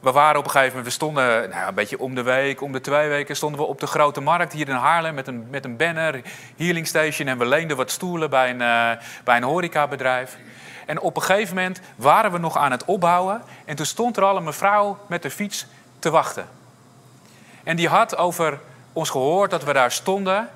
we 0.00 0.12
waren 0.12 0.38
op 0.38 0.44
een 0.44 0.50
gegeven 0.50 0.76
moment, 0.76 0.86
we 0.86 0.90
stonden 0.90 1.50
nou, 1.50 1.68
een 1.68 1.74
beetje 1.74 1.98
om 1.98 2.14
de 2.14 2.22
week, 2.22 2.60
om 2.60 2.72
de 2.72 2.80
twee 2.80 3.08
weken, 3.08 3.36
stonden 3.36 3.60
we 3.60 3.66
op 3.66 3.80
de 3.80 3.86
grote 3.86 4.20
markt 4.20 4.52
hier 4.52 4.68
in 4.68 4.74
Haarlem 4.74 5.14
met 5.14 5.26
een, 5.26 5.46
met 5.50 5.64
een 5.64 5.76
banner, 5.76 6.22
Healing 6.56 6.86
Station, 6.86 7.28
en 7.28 7.38
we 7.38 7.46
leenden 7.46 7.76
wat 7.76 7.90
stoelen 7.90 8.30
bij 8.30 8.50
een, 8.50 8.60
uh, 8.60 8.90
bij 9.24 9.36
een 9.36 9.42
horecabedrijf. 9.42 10.36
En 10.86 11.00
op 11.00 11.16
een 11.16 11.22
gegeven 11.22 11.54
moment 11.54 11.80
waren 11.96 12.32
we 12.32 12.38
nog 12.38 12.56
aan 12.56 12.70
het 12.70 12.84
opbouwen 12.84 13.42
en 13.64 13.76
toen 13.76 13.86
stond 13.86 14.16
er 14.16 14.22
al 14.22 14.36
een 14.36 14.44
mevrouw 14.44 14.98
met 15.06 15.22
de 15.22 15.30
fiets 15.30 15.66
te 15.98 16.10
wachten. 16.10 16.48
En 17.64 17.76
die 17.76 17.88
had 17.88 18.16
over 18.16 18.60
ons 18.92 19.10
gehoord 19.10 19.50
dat 19.50 19.64
we 19.64 19.72
daar 19.72 19.92
stonden 19.92 20.48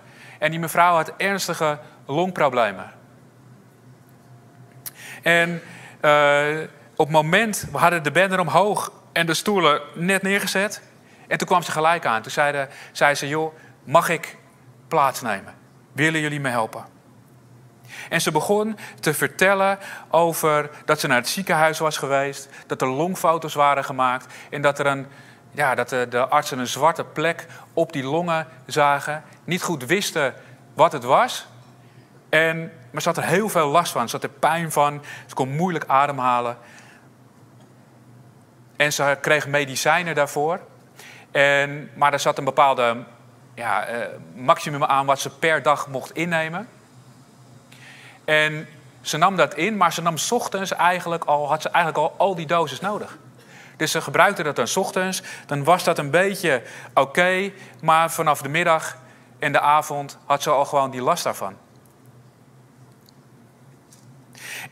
en 0.42 0.50
die 0.50 0.60
mevrouw 0.60 0.94
had 0.94 1.12
ernstige 1.16 1.78
longproblemen. 2.06 2.92
En 5.22 5.62
uh, 6.04 6.60
op 6.96 7.06
het 7.06 7.10
moment, 7.10 7.66
we 7.72 7.78
hadden 7.78 8.02
de 8.02 8.10
banner 8.10 8.40
omhoog 8.40 8.92
en 9.12 9.26
de 9.26 9.34
stoelen 9.34 9.80
net 9.94 10.22
neergezet. 10.22 10.82
En 11.28 11.38
toen 11.38 11.46
kwam 11.46 11.62
ze 11.62 11.70
gelijk 11.70 12.06
aan. 12.06 12.22
Toen 12.22 12.30
zei, 12.30 12.66
zei 12.92 13.14
ze, 13.14 13.28
joh, 13.28 13.54
mag 13.84 14.08
ik 14.08 14.38
plaatsnemen? 14.88 15.54
Willen 15.92 16.20
jullie 16.20 16.40
me 16.40 16.48
helpen? 16.48 16.84
En 18.08 18.20
ze 18.20 18.30
begon 18.30 18.78
te 19.00 19.14
vertellen 19.14 19.78
over 20.10 20.70
dat 20.84 21.00
ze 21.00 21.06
naar 21.06 21.16
het 21.16 21.28
ziekenhuis 21.28 21.78
was 21.78 21.96
geweest, 21.96 22.48
dat 22.66 22.82
er 22.82 22.88
longfoto's 22.88 23.54
waren 23.54 23.84
gemaakt 23.84 24.34
en 24.50 24.62
dat, 24.62 24.78
er 24.78 24.86
een, 24.86 25.06
ja, 25.50 25.74
dat 25.74 25.88
de, 25.88 26.06
de 26.08 26.28
artsen 26.28 26.58
een 26.58 26.66
zwarte 26.66 27.04
plek 27.04 27.46
op 27.72 27.92
die 27.92 28.04
longen 28.04 28.46
zagen, 28.66 29.22
niet 29.44 29.62
goed 29.62 29.84
wisten 29.84 30.34
wat 30.74 30.92
het 30.92 31.04
was. 31.04 31.46
En, 32.28 32.72
maar 32.90 33.02
ze 33.02 33.08
had 33.08 33.16
er 33.16 33.24
heel 33.24 33.48
veel 33.48 33.68
last 33.68 33.92
van, 33.92 34.08
ze 34.08 34.16
had 34.16 34.24
er 34.24 34.38
pijn 34.38 34.72
van, 34.72 35.02
ze 35.26 35.34
kon 35.34 35.56
moeilijk 35.56 35.84
ademhalen. 35.86 36.56
En 38.76 38.92
ze 38.92 39.18
kreeg 39.20 39.46
medicijnen 39.46 40.14
daarvoor. 40.14 40.60
En, 41.30 41.90
maar 41.94 42.12
er 42.12 42.20
zat 42.20 42.38
een 42.38 42.44
bepaalde 42.44 42.96
ja, 43.54 43.90
uh, 43.90 44.04
maximum 44.34 44.84
aan 44.84 45.06
wat 45.06 45.20
ze 45.20 45.30
per 45.30 45.62
dag 45.62 45.88
mocht 45.88 46.14
innemen. 46.14 46.68
En 48.24 48.68
ze 49.00 49.16
nam 49.16 49.36
dat 49.36 49.54
in, 49.54 49.76
maar 49.76 49.92
ze 49.92 50.02
nam 50.02 50.14
ochtends 50.30 50.72
eigenlijk 50.72 51.24
al, 51.24 51.48
had 51.48 51.62
ze 51.62 51.68
eigenlijk 51.68 52.04
al 52.04 52.14
al 52.18 52.34
die 52.34 52.46
doses 52.46 52.80
nodig. 52.80 53.18
Dus 53.76 53.90
ze 53.90 54.00
gebruikte 54.00 54.42
dat 54.42 54.56
dan 54.56 54.68
ochtends. 54.74 55.22
Dan 55.46 55.64
was 55.64 55.84
dat 55.84 55.98
een 55.98 56.10
beetje 56.10 56.62
oké. 56.94 57.52
maar 57.80 58.10
vanaf 58.10 58.42
de 58.42 58.48
middag 58.48 58.96
en 59.42 59.52
de 59.52 59.60
avond 59.60 60.18
had 60.24 60.42
ze 60.42 60.50
al 60.50 60.64
gewoon 60.64 60.90
die 60.90 61.02
last 61.02 61.24
daarvan. 61.24 61.56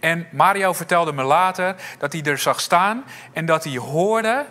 En 0.01 0.29
Mario 0.33 0.73
vertelde 0.73 1.13
me 1.13 1.23
later 1.23 1.77
dat 1.99 2.13
hij 2.13 2.23
er 2.23 2.39
zag 2.39 2.61
staan 2.61 3.05
en 3.33 3.47
dat 3.47 3.65
hij 3.65 3.77
hoorde 3.77 4.47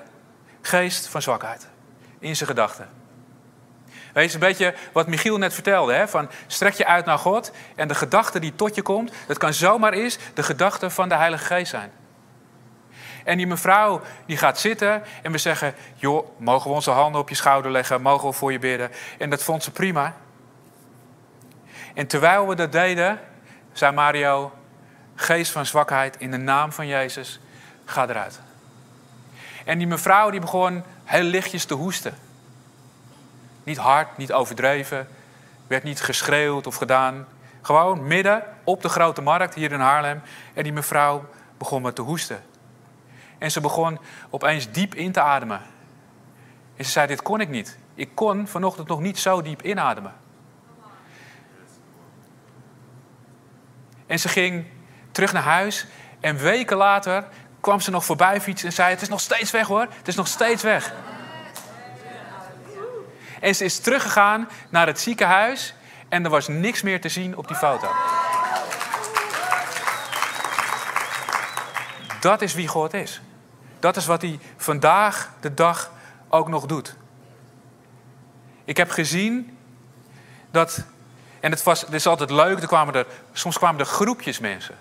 geest 0.61 1.07
van 1.07 1.21
zwakheid 1.21 1.67
in 2.19 2.35
zijn 2.35 2.49
gedachten. 2.49 2.89
Weet 4.13 4.27
je, 4.27 4.33
een 4.33 4.39
beetje 4.39 4.75
wat 4.93 5.07
Michiel 5.07 5.37
net 5.37 5.53
vertelde. 5.53 5.93
Hè? 5.93 6.07
Van 6.07 6.29
strek 6.47 6.73
je 6.73 6.85
uit 6.85 7.05
naar 7.05 7.19
God 7.19 7.51
en 7.75 7.87
de 7.87 7.95
gedachte 7.95 8.39
die 8.39 8.55
tot 8.55 8.75
je 8.75 8.81
komt, 8.81 9.11
dat 9.27 9.37
kan 9.37 9.53
zomaar 9.53 9.93
eens 9.93 10.17
de 10.33 10.43
gedachte 10.43 10.89
van 10.89 11.09
de 11.09 11.15
Heilige 11.15 11.45
Geest 11.45 11.69
zijn. 11.69 11.91
En 13.29 13.37
die 13.37 13.47
mevrouw 13.47 14.01
die 14.25 14.37
gaat 14.37 14.59
zitten 14.59 15.03
en 15.21 15.31
we 15.31 15.37
zeggen, 15.37 15.73
joh, 15.95 16.27
mogen 16.37 16.69
we 16.69 16.75
onze 16.75 16.91
handen 16.91 17.21
op 17.21 17.29
je 17.29 17.35
schouder 17.35 17.71
leggen, 17.71 18.01
mogen 18.01 18.27
we 18.27 18.33
voor 18.33 18.51
je 18.51 18.59
bidden. 18.59 18.91
En 19.17 19.29
dat 19.29 19.43
vond 19.43 19.63
ze 19.63 19.71
prima. 19.71 20.15
En 21.93 22.07
terwijl 22.07 22.47
we 22.47 22.55
dat 22.55 22.71
deden, 22.71 23.19
zei 23.73 23.91
Mario, 23.91 24.51
geest 25.15 25.51
van 25.51 25.65
zwakheid 25.65 26.15
in 26.19 26.31
de 26.31 26.37
naam 26.37 26.71
van 26.71 26.87
Jezus, 26.87 27.39
ga 27.85 28.07
eruit. 28.07 28.39
En 29.65 29.77
die 29.77 29.87
mevrouw 29.87 30.29
die 30.29 30.39
begon 30.39 30.83
heel 31.03 31.23
lichtjes 31.23 31.65
te 31.65 31.73
hoesten. 31.73 32.17
Niet 33.63 33.77
hard, 33.77 34.17
niet 34.17 34.33
overdreven. 34.33 35.07
Werd 35.67 35.83
niet 35.83 36.01
geschreeuwd 36.01 36.67
of 36.67 36.75
gedaan. 36.75 37.27
Gewoon 37.61 38.07
midden 38.07 38.43
op 38.63 38.81
de 38.81 38.89
grote 38.89 39.21
markt 39.21 39.53
hier 39.53 39.71
in 39.71 39.79
Haarlem. 39.79 40.21
En 40.53 40.63
die 40.63 40.73
mevrouw 40.73 41.25
begon 41.57 41.81
met 41.81 41.95
te 41.95 42.01
hoesten. 42.01 42.48
En 43.39 43.51
ze 43.51 43.61
begon 43.61 43.99
opeens 44.29 44.71
diep 44.71 44.95
in 44.95 45.11
te 45.11 45.21
ademen. 45.21 45.61
En 46.75 46.85
ze 46.85 46.91
zei: 46.91 47.07
Dit 47.07 47.21
kon 47.21 47.41
ik 47.41 47.49
niet. 47.49 47.77
Ik 47.95 48.09
kon 48.13 48.47
vanochtend 48.47 48.87
nog 48.87 48.99
niet 48.99 49.19
zo 49.19 49.41
diep 49.41 49.61
inademen. 49.61 50.13
En 54.07 54.19
ze 54.19 54.27
ging 54.27 54.65
terug 55.11 55.33
naar 55.33 55.43
huis. 55.43 55.85
En 56.19 56.37
weken 56.37 56.77
later 56.77 57.27
kwam 57.59 57.79
ze 57.79 57.91
nog 57.91 58.05
voorbij 58.05 58.41
fietsen 58.41 58.67
en 58.67 58.73
zei: 58.73 58.89
Het 58.89 59.01
is 59.01 59.09
nog 59.09 59.19
steeds 59.19 59.51
weg 59.51 59.67
hoor. 59.67 59.87
Het 59.97 60.07
is 60.07 60.15
nog 60.15 60.27
steeds 60.27 60.63
weg. 60.63 60.93
En 63.39 63.55
ze 63.55 63.63
is 63.63 63.79
teruggegaan 63.79 64.49
naar 64.69 64.87
het 64.87 64.99
ziekenhuis 64.99 65.73
en 66.09 66.23
er 66.23 66.29
was 66.29 66.47
niks 66.47 66.81
meer 66.81 67.01
te 67.01 67.09
zien 67.09 67.37
op 67.37 67.47
die 67.47 67.57
foto. 67.57 67.87
Dat 72.19 72.41
is 72.41 72.53
wie 72.53 72.67
God 72.67 72.93
is. 72.93 73.21
Dat 73.79 73.97
is 73.97 74.05
wat 74.05 74.21
hij 74.21 74.39
vandaag 74.57 75.29
de 75.39 75.53
dag 75.53 75.91
ook 76.29 76.47
nog 76.47 76.65
doet. 76.65 76.95
Ik 78.65 78.77
heb 78.77 78.89
gezien 78.89 79.57
dat, 80.51 80.83
en 81.39 81.51
het, 81.51 81.63
was, 81.63 81.83
is 81.83 82.07
altijd 82.07 82.29
leuk, 82.29 82.61
er 82.61 82.67
kwamen 82.67 82.93
er, 82.93 83.05
soms 83.31 83.57
kwamen 83.57 83.79
er 83.79 83.85
groepjes 83.85 84.39
mensen. 84.39 84.75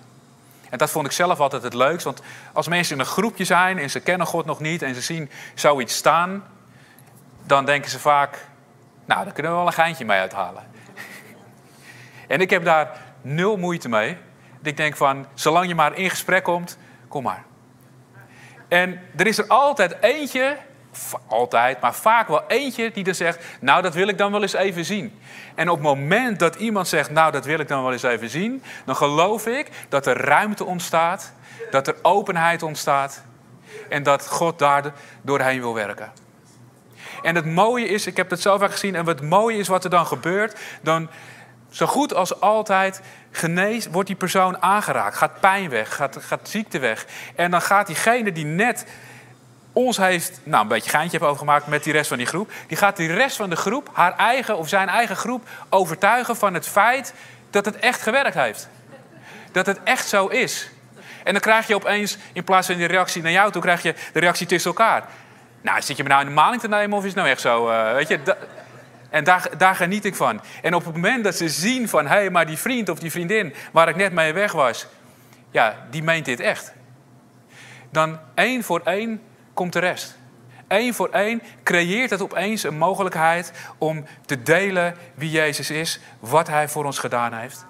En 0.71 0.79
dat 0.79 0.91
vond 0.91 1.07
ik 1.07 1.13
zelf 1.13 1.41
altijd 1.41 1.63
het 1.63 1.75
leukst, 1.75 2.05
want 2.05 2.23
als 2.53 2.69
mensen 2.69 2.95
in 2.95 3.01
een 3.01 3.07
groepje 3.07 3.45
zijn 3.45 3.79
en 3.79 3.91
ze 3.91 4.01
kennen 4.01 4.27
God 4.27 4.45
nog 4.45 4.61
niet 4.61 4.83
en 4.83 4.95
ze 4.95 5.01
zien 5.01 5.31
zoiets 5.55 5.97
staan, 5.97 6.45
dan 7.43 7.65
denken 7.65 7.91
ze 7.91 7.99
vaak, 7.99 8.47
nou, 9.05 9.25
daar 9.25 9.33
kunnen 9.33 9.53
we 9.53 9.59
wel 9.59 9.67
een 9.67 9.73
geintje 9.73 10.05
mee 10.05 10.19
uithalen. 10.21 10.67
en 12.29 12.41
ik 12.41 12.51
heb 12.51 12.65
daar 12.65 13.01
nul 13.21 13.57
moeite 13.57 13.89
mee. 13.89 14.17
Ik 14.63 14.77
denk 14.77 14.97
van, 14.97 15.27
zolang 15.35 15.69
je 15.69 15.75
maar 15.75 15.95
in 15.95 16.11
gesprek 16.11 16.45
komt, 16.45 16.79
kom 17.09 17.23
maar. 17.23 17.45
En 18.69 19.01
er 19.17 19.27
is 19.27 19.39
er 19.39 19.47
altijd 19.47 19.97
eentje, 20.01 20.57
altijd, 21.27 21.81
maar 21.81 21.95
vaak 21.95 22.29
wel 22.29 22.43
eentje 22.47 22.91
die 22.91 23.05
dan 23.05 23.15
zegt, 23.15 23.45
nou 23.61 23.83
dat 23.83 23.95
wil 23.95 24.09
ik 24.09 24.19
dan 24.19 24.33
wel 24.33 24.43
eens 24.43 24.53
even 24.53 24.85
zien. 24.85 25.21
En 25.55 25.69
op 25.69 25.77
het 25.77 25.85
moment 25.85 26.39
dat 26.39 26.55
iemand 26.55 26.89
zegt, 26.89 27.11
nou 27.11 27.33
dat 27.33 27.45
wil 27.45 27.59
ik 27.59 27.69
dan 27.69 27.83
wel 27.83 27.93
eens 27.93 28.03
even 28.03 28.31
zien, 28.31 28.63
dan 28.85 28.97
geloof 28.97 29.47
ik 29.47 29.71
dat 29.89 30.07
er 30.07 30.17
ruimte 30.17 30.65
ontstaat, 30.65 31.33
dat 31.71 31.87
er 31.87 31.97
openheid 32.03 32.63
ontstaat 32.63 33.23
en 33.89 34.03
dat 34.03 34.27
God 34.27 34.59
daar 34.59 34.93
doorheen 35.23 35.61
wil 35.61 35.75
werken. 35.75 36.13
En 37.23 37.35
het 37.35 37.47
mooie 37.47 37.89
is, 37.89 38.07
ik 38.07 38.17
heb 38.17 38.31
het 38.31 38.41
zelf 38.41 38.63
al 38.63 38.69
gezien, 38.69 38.95
en 38.95 39.05
wat 39.05 39.23
mooie 39.23 39.59
is 39.59 39.69
wat 39.69 39.85
er 39.85 39.91
dan 39.91 40.07
gebeurt, 40.07 40.59
dan 40.83 41.09
zo 41.71 41.87
goed 41.87 42.15
als 42.15 42.41
altijd 42.41 43.01
genees, 43.39 43.87
wordt 43.87 44.09
die 44.09 44.17
persoon 44.17 44.63
aangeraakt. 44.63 45.17
Gaat 45.17 45.41
pijn 45.41 45.71
weg, 45.71 45.95
gaat, 45.95 46.17
gaat 46.21 46.49
ziekte 46.49 46.79
weg. 46.79 47.07
En 47.35 47.51
dan 47.51 47.63
gaat 47.63 47.87
diegene 47.87 48.33
die 48.33 48.45
net 48.45 48.87
ons 49.73 49.97
heeft, 49.97 50.41
nou 50.43 50.63
een 50.63 50.69
beetje 50.69 50.91
geintje 50.91 51.19
heeft 51.19 51.31
overgemaakt 51.31 51.67
met 51.67 51.85
die 51.85 51.93
rest 51.93 52.09
van 52.09 52.17
die 52.17 52.27
groep, 52.27 52.51
die 52.67 52.77
gaat 52.77 52.97
die 52.97 53.13
rest 53.13 53.37
van 53.37 53.51
de 53.51 53.57
groep, 53.57 53.91
haar 53.93 54.17
eigen 54.17 54.57
of 54.57 54.69
zijn 54.69 54.89
eigen 54.89 55.17
groep, 55.17 55.49
overtuigen 55.69 56.37
van 56.37 56.55
het 56.55 56.69
feit 56.69 57.15
dat 57.51 57.65
het 57.65 57.77
echt 57.77 58.03
gewerkt 58.03 58.35
heeft. 58.35 58.69
Dat 59.53 59.67
het 59.67 59.79
echt 59.85 60.09
zo 60.09 60.27
is. 60.27 60.71
En 61.25 61.33
dan 61.33 61.43
krijg 61.43 61.67
je 61.67 61.75
opeens, 61.75 62.17
in 62.33 62.45
plaats 62.45 62.67
van 62.67 62.77
die 62.77 62.87
reactie 62.87 63.23
naar 63.23 63.33
jou 63.33 63.53
toe, 63.53 63.63
krijg 63.63 63.83
je 63.83 63.95
de 64.13 64.21
reactie 64.21 64.47
tussen 64.47 64.71
elkaar. 64.71 65.05
Nou, 65.61 65.83
zit 65.83 65.97
je 65.97 66.03
me 66.03 66.09
nou 66.09 66.21
in 66.21 66.27
de 66.29 66.35
maling 66.35 66.61
te 66.61 66.69
nemen 66.69 66.97
of 66.97 67.03
is 67.03 67.09
het 67.09 67.17
nou 67.17 67.29
echt 67.29 67.41
zo? 67.41 67.71
Uh, 67.71 67.93
weet 67.93 68.09
je, 68.09 68.21
en 69.11 69.25
daar, 69.25 69.49
daar 69.59 69.75
geniet 69.75 70.05
ik 70.05 70.15
van. 70.15 70.41
En 70.63 70.75
op 70.75 70.85
het 70.85 70.95
moment 70.95 71.25
dat 71.25 71.35
ze 71.35 71.49
zien 71.49 71.89
van... 71.89 72.07
hé, 72.07 72.15
hey, 72.15 72.31
maar 72.31 72.47
die 72.47 72.59
vriend 72.59 72.89
of 72.89 72.99
die 72.99 73.11
vriendin 73.11 73.55
waar 73.73 73.89
ik 73.89 73.97
net 73.97 74.13
mee 74.13 74.33
weg 74.33 74.53
was... 74.53 74.87
ja, 75.51 75.87
die 75.91 76.03
meent 76.03 76.25
dit 76.25 76.41
echt. 76.41 76.73
Dan 77.91 78.19
één 78.35 78.65
voor 78.65 78.81
één 78.85 79.23
komt 79.55 79.73
de 79.73 79.79
rest. 79.79 80.17
Eén 80.69 80.95
voor 80.95 81.09
één 81.09 81.43
creëert 81.63 82.11
het 82.11 82.23
opeens 82.23 82.63
een 82.63 82.79
mogelijkheid... 82.79 83.53
om 83.79 84.05
te 84.27 84.43
delen 84.43 84.95
wie 85.15 85.31
Jezus 85.31 85.71
is, 85.71 86.01
wat 86.21 86.47
Hij 86.47 86.69
voor 86.69 86.85
ons 86.85 86.99
gedaan 86.99 87.33
heeft. 87.33 87.67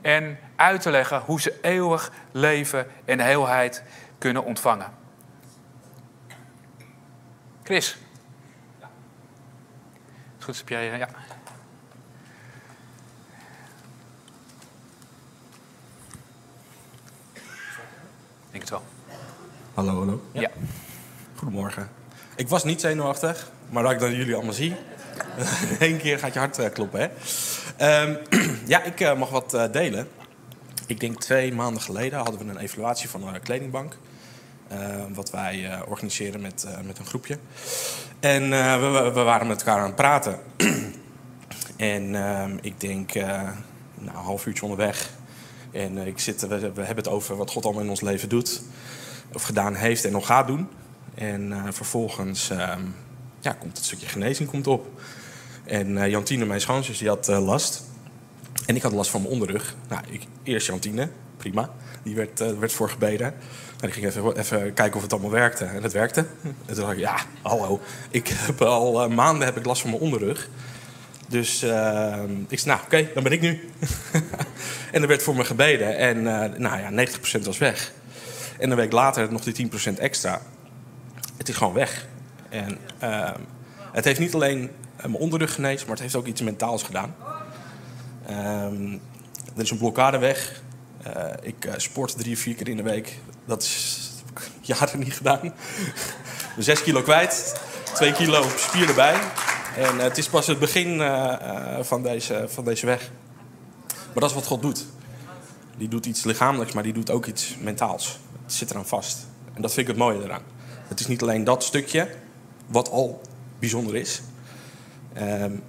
En 0.00 0.38
uit 0.56 0.82
te 0.82 0.90
leggen 0.90 1.20
hoe 1.20 1.40
ze 1.40 1.58
eeuwig 1.62 2.12
leven 2.32 2.86
en 3.04 3.20
heelheid 3.20 3.82
kunnen 4.18 4.44
ontvangen. 4.44 4.92
Chris. 7.62 7.96
Ja. 10.44 10.52
Goed, 10.52 10.58
heb 10.58 10.68
jij. 10.68 10.98
Ja. 10.98 11.08
Ik 18.44 18.50
denk 18.50 18.62
het 18.62 18.70
wel. 18.70 18.82
Hallo, 19.74 19.98
hallo. 19.98 20.22
Ja. 20.32 20.50
Goedemorgen. 21.36 21.90
Ik 22.36 22.48
was 22.48 22.64
niet 22.64 22.80
zenuwachtig, 22.80 23.50
maar 23.70 23.82
dat 23.82 23.92
ik 23.92 23.98
dan 23.98 24.14
jullie 24.14 24.34
allemaal 24.34 24.52
zie. 24.52 24.76
Één 25.78 25.98
keer 26.02 26.18
gaat 26.18 26.32
je 26.32 26.38
hart 26.38 26.58
uh, 26.58 26.68
kloppen, 26.70 27.00
hè? 27.00 28.02
Um, 28.02 28.18
ja, 28.66 28.82
ik 28.82 29.00
uh, 29.00 29.18
mag 29.18 29.30
wat 29.30 29.54
uh, 29.54 29.72
delen. 29.72 30.08
Ik 30.86 31.00
denk 31.00 31.20
twee 31.20 31.52
maanden 31.52 31.82
geleden 31.82 32.18
hadden 32.18 32.46
we 32.46 32.52
een 32.52 32.58
evaluatie 32.58 33.08
van 33.08 33.28
een 33.28 33.42
kledingbank. 33.42 33.96
Uh, 34.72 35.04
wat 35.08 35.30
wij 35.30 35.82
organiseren 35.86 36.40
met, 36.40 36.66
met 36.84 36.98
een 36.98 37.06
groepje. 37.06 37.38
En 38.24 38.50
we, 38.50 39.10
we, 39.14 39.22
waren 39.22 39.46
met 39.46 39.58
elkaar 39.58 39.78
aan 39.78 39.86
het 39.86 39.94
praten. 39.96 40.38
en 41.76 42.14
ehm, 42.14 42.56
ik 42.60 42.80
denk, 42.80 43.14
nou, 43.14 43.48
een 44.00 44.08
half 44.08 44.46
uurtje 44.46 44.62
onderweg. 44.62 45.10
En 45.72 45.98
ik 45.98 46.18
zit, 46.18 46.40
we, 46.40 46.58
we, 46.58 46.82
hebben 46.82 47.04
het 47.04 47.08
over 47.08 47.36
wat 47.36 47.50
God 47.50 47.64
allemaal 47.64 47.82
in 47.82 47.88
ons 47.88 48.00
leven 48.00 48.28
doet. 48.28 48.62
Of 49.32 49.42
gedaan 49.42 49.74
heeft 49.74 50.04
en 50.04 50.12
nog 50.12 50.26
gaat 50.26 50.46
doen. 50.46 50.68
En 51.14 51.74
vervolgens 51.74 52.50
ehm, 52.50 52.80
ja, 53.40 53.52
komt 53.52 53.76
het 53.76 53.86
stukje 53.86 54.06
genezing 54.06 54.48
komt 54.48 54.66
op. 54.66 54.88
En 55.64 56.10
Jantine, 56.10 56.44
mijn 56.44 56.60
schoonzus, 56.60 56.98
die 56.98 57.08
had 57.08 57.26
last. 57.26 57.84
En 58.66 58.76
ik 58.76 58.82
had 58.82 58.92
last 58.92 59.10
van 59.10 59.20
mijn 59.20 59.32
onderrug. 59.32 59.74
Nou, 59.88 60.02
ik, 60.10 60.22
eerst 60.42 60.66
Jantine, 60.66 61.10
prima. 61.36 61.70
Die 62.02 62.14
werd, 62.14 62.58
werd 62.58 62.72
voor 62.72 62.90
gebeden. 62.90 63.34
En 63.80 63.88
ik 63.88 63.94
ging 63.94 64.36
even, 64.36 64.74
kijken 64.74 64.96
of 64.96 65.02
het 65.02 65.12
allemaal 65.12 65.30
werkte. 65.30 65.64
En 65.64 65.82
het 65.82 65.92
werkte. 65.92 66.26
En 66.42 66.54
toen 66.66 66.76
dacht 66.76 66.92
ik, 66.92 66.98
ja, 66.98 67.16
hallo. 67.42 67.80
Ik 68.10 68.28
heb 68.28 68.62
al 68.62 69.04
uh, 69.04 69.14
maanden 69.14 69.46
heb 69.46 69.56
ik 69.56 69.64
last 69.64 69.80
van 69.80 69.90
mijn 69.90 70.02
onderrug. 70.02 70.48
Dus 71.28 71.62
uh, 71.62 72.22
ik 72.48 72.58
zei, 72.58 72.74
nou 72.74 72.80
oké, 72.84 73.08
dan 73.14 73.22
ben 73.22 73.32
ik 73.32 73.40
nu. 73.40 73.68
en 74.92 75.02
er 75.02 75.08
werd 75.08 75.22
voor 75.22 75.36
me 75.36 75.44
gebeden. 75.44 75.96
En 75.96 76.16
uh, 76.16 76.58
nou 76.58 76.96
ja, 76.96 77.06
90% 77.38 77.42
was 77.42 77.58
weg. 77.58 77.92
En 78.58 78.70
een 78.70 78.76
week 78.76 78.92
later 78.92 79.32
nog 79.32 79.42
die 79.42 79.70
10% 79.70 79.98
extra. 79.98 80.40
Het 81.36 81.48
is 81.48 81.56
gewoon 81.56 81.72
weg. 81.72 82.06
En 82.48 82.78
het 83.92 84.04
heeft 84.04 84.20
niet 84.20 84.34
alleen 84.34 84.70
mijn 84.96 85.14
onderrug 85.14 85.54
genezen, 85.54 85.86
maar 85.86 85.94
het 85.94 86.02
heeft 86.02 86.14
ook 86.14 86.26
iets 86.26 86.42
mentaals 86.42 86.82
gedaan. 86.82 87.14
Ehm, 88.26 88.92
er 89.56 89.62
is 89.62 89.70
een 89.70 89.78
blokkade 89.78 90.18
weg. 90.18 90.62
Ik 91.42 91.68
sport 91.76 92.18
drie, 92.18 92.38
vier 92.38 92.54
keer 92.54 92.68
in 92.68 92.76
de 92.76 92.82
week. 92.82 93.18
Dat 93.44 93.62
is 93.62 94.10
jaren 94.60 94.98
niet 94.98 95.14
gedaan. 95.14 95.40
Zes 96.58 96.82
kilo 96.82 97.02
kwijt, 97.02 97.60
twee 97.94 98.12
kilo 98.12 98.44
spier 98.56 98.88
erbij. 98.88 99.20
En 99.76 99.98
het 99.98 100.18
is 100.18 100.28
pas 100.28 100.46
het 100.46 100.58
begin 100.58 101.02
van, 101.80 102.02
deze, 102.02 102.44
van 102.48 102.64
deze 102.64 102.86
weg. 102.86 103.10
Maar 103.86 104.22
dat 104.22 104.30
is 104.30 104.34
wat 104.34 104.46
God 104.46 104.62
doet. 104.62 104.84
Die 105.76 105.88
doet 105.88 106.06
iets 106.06 106.24
lichamelijks, 106.24 106.72
maar 106.72 106.82
die 106.82 106.92
doet 106.92 107.10
ook 107.10 107.26
iets 107.26 107.56
mentaals. 107.60 108.18
Het 108.42 108.52
zit 108.52 108.70
eraan 108.70 108.86
vast. 108.86 109.26
En 109.54 109.62
dat 109.62 109.72
vind 109.72 109.88
ik 109.88 109.94
het 109.94 110.02
mooie 110.02 110.22
eraan. 110.22 110.42
Het 110.88 111.00
is 111.00 111.06
niet 111.06 111.22
alleen 111.22 111.44
dat 111.44 111.64
stukje, 111.64 112.08
wat 112.66 112.90
al 112.90 113.20
bijzonder 113.58 113.96
is. 113.96 114.22
Um, 115.18 115.62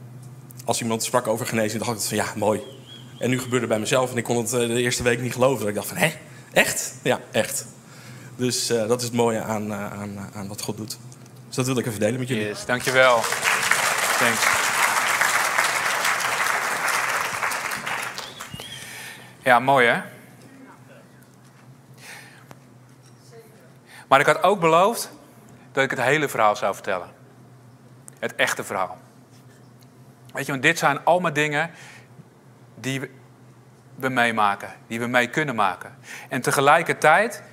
als 0.66 0.82
iemand 0.82 1.04
sprak 1.04 1.28
over 1.28 1.46
genezing, 1.46 1.84
dacht 1.84 1.98
ik 1.98 2.08
van 2.08 2.18
ja, 2.18 2.34
mooi. 2.36 2.62
En 3.20 3.30
nu 3.30 3.40
gebeurde 3.40 3.68
bij 3.68 3.80
mezelf 3.80 4.12
en 4.12 4.18
ik 4.18 4.24
kon 4.24 4.38
het 4.38 4.54
eh, 4.54 4.60
de 4.60 4.82
eerste 4.82 5.04
week 5.04 5.22
niet 5.22 5.34
geloven. 5.34 5.60
Dat 5.60 5.68
ik 5.68 5.76
dacht 5.76 5.88
van, 5.88 5.98
hè? 5.98 6.14
Echt? 6.54 6.94
Ja, 7.02 7.20
echt. 7.32 7.66
Dus 8.36 8.70
eh, 8.70 8.88
dat 8.88 9.00
is 9.00 9.06
het 9.06 9.16
mooie 9.16 9.42
aan, 9.42 9.72
eh, 9.72 9.92
aan, 10.02 10.30
aan 10.34 10.48
wat 10.48 10.62
God 10.62 10.78
doet. 10.78 10.98
Dus 11.48 11.56
dat 11.56 11.66
wil 11.66 11.78
ik 11.78 11.86
even 11.86 12.00
delen 12.00 12.20
met 12.20 12.28
jullie. 12.28 12.48
Yes, 12.48 12.66
dankjewel. 12.66 13.22
Thanks. 14.18 14.64
Ja, 19.44 19.60
mooi 19.60 19.88
hè? 19.88 20.02
Maar 24.08 24.20
ik 24.20 24.26
had 24.26 24.44
ook 24.44 24.60
beloofd 24.60 25.12
dat 25.72 25.84
ik 25.84 25.90
het 25.90 26.02
hele 26.02 26.30
verhaal 26.30 26.56
zou 26.56 26.74
vertellen. 26.74 27.08
Het 28.20 28.36
echte 28.36 28.64
verhaal. 28.64 28.98
Weet 30.34 30.46
je, 30.46 30.52
want 30.52 30.64
dit 30.64 30.78
zijn 30.78 31.04
allemaal 31.04 31.34
dingen 31.34 31.72
die 32.76 33.10
we, 33.96 34.10
meemaken, 34.10 34.74
die 34.88 35.00
we 35.00 35.08
mee 35.08 35.28
kunnen 35.28 35.56
maken. 35.56 35.98
En 36.30 36.42
tegelijkertijd 36.42 37.44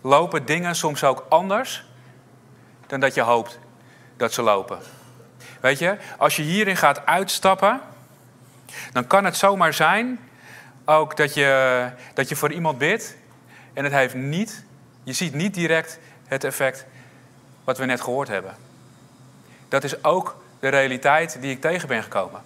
lopen 0.00 0.44
dingen 0.44 0.74
soms 0.74 1.04
ook 1.04 1.26
anders 1.28 1.84
dan 2.86 3.00
dat 3.00 3.14
je 3.14 3.20
hoopt 3.20 3.58
dat 4.16 4.32
ze 4.32 4.42
lopen. 4.42 4.78
Weet 5.60 5.78
je, 5.78 5.96
als 6.18 6.36
je 6.36 6.42
hierin 6.42 6.76
gaat 6.76 7.06
uitstappen, 7.06 7.80
dan 8.92 9.06
kan 9.06 9.24
het 9.24 9.36
zomaar 9.36 9.74
zijn 9.74 10.18
ook 10.84 11.16
dat 11.16 11.34
je, 11.34 11.90
dat 12.14 12.28
je 12.28 12.36
voor 12.36 12.52
iemand 12.52 12.78
bidt 12.78 13.16
en 13.72 13.84
het 13.84 13.92
heeft 13.92 14.14
niet, 14.14 14.64
je 15.02 15.12
ziet 15.12 15.34
niet 15.34 15.54
direct 15.54 15.98
het 16.26 16.44
effect 16.44 16.86
wat 17.64 17.78
we 17.78 17.84
net 17.84 18.00
gehoord 18.00 18.28
hebben. 18.28 18.54
Dat 19.68 19.84
is 19.84 20.04
ook 20.04 20.42
de 20.60 20.68
realiteit 20.68 21.36
die 21.40 21.50
ik 21.50 21.60
tegen 21.60 21.88
ben 21.88 22.02
gekomen. 22.02 22.42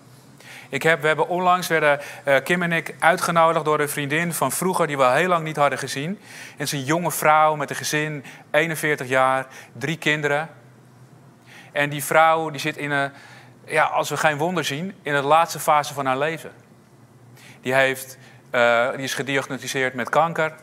Ik 0.69 0.83
heb, 0.83 1.01
we 1.01 1.07
hebben 1.07 1.29
onlangs 1.29 1.67
werden 1.67 2.01
uh, 2.25 2.37
Kim 2.45 2.63
en 2.63 2.73
ik 2.73 2.95
uitgenodigd 2.99 3.65
door 3.65 3.81
een 3.81 3.89
vriendin 3.89 4.33
van 4.33 4.53
vroeger 4.53 4.87
die 4.87 4.97
we 4.97 5.05
al 5.05 5.13
heel 5.13 5.29
lang 5.29 5.45
niet 5.45 5.57
hadden 5.57 5.79
gezien. 5.79 6.09
En 6.09 6.19
het 6.51 6.67
is 6.67 6.73
een 6.73 6.85
jonge 6.85 7.11
vrouw 7.11 7.55
met 7.55 7.71
een 7.71 7.77
gezin, 7.77 8.25
41 8.51 9.09
jaar, 9.09 9.47
drie 9.73 9.99
kinderen. 9.99 10.49
En 11.73 11.91
die 11.91 12.05
vrouw 12.05 12.51
die 12.51 12.61
zit 12.61 12.77
in 12.77 12.91
een, 12.91 13.13
ja, 13.67 13.85
als 13.85 14.09
we 14.09 14.17
geen 14.17 14.39
wonder 14.39 14.65
zien, 14.65 14.95
in 15.03 15.13
de 15.13 15.23
laatste 15.23 15.59
fase 15.59 15.95
van 15.95 16.07
haar 16.07 16.19
leven. 16.19 16.53
Die, 17.61 17.75
heeft, 17.75 18.19
uh, 18.53 18.91
die 18.91 19.03
is 19.03 19.15
gediagnosticeerd 19.15 19.95
met 19.95 20.09
kanker. 20.09 20.55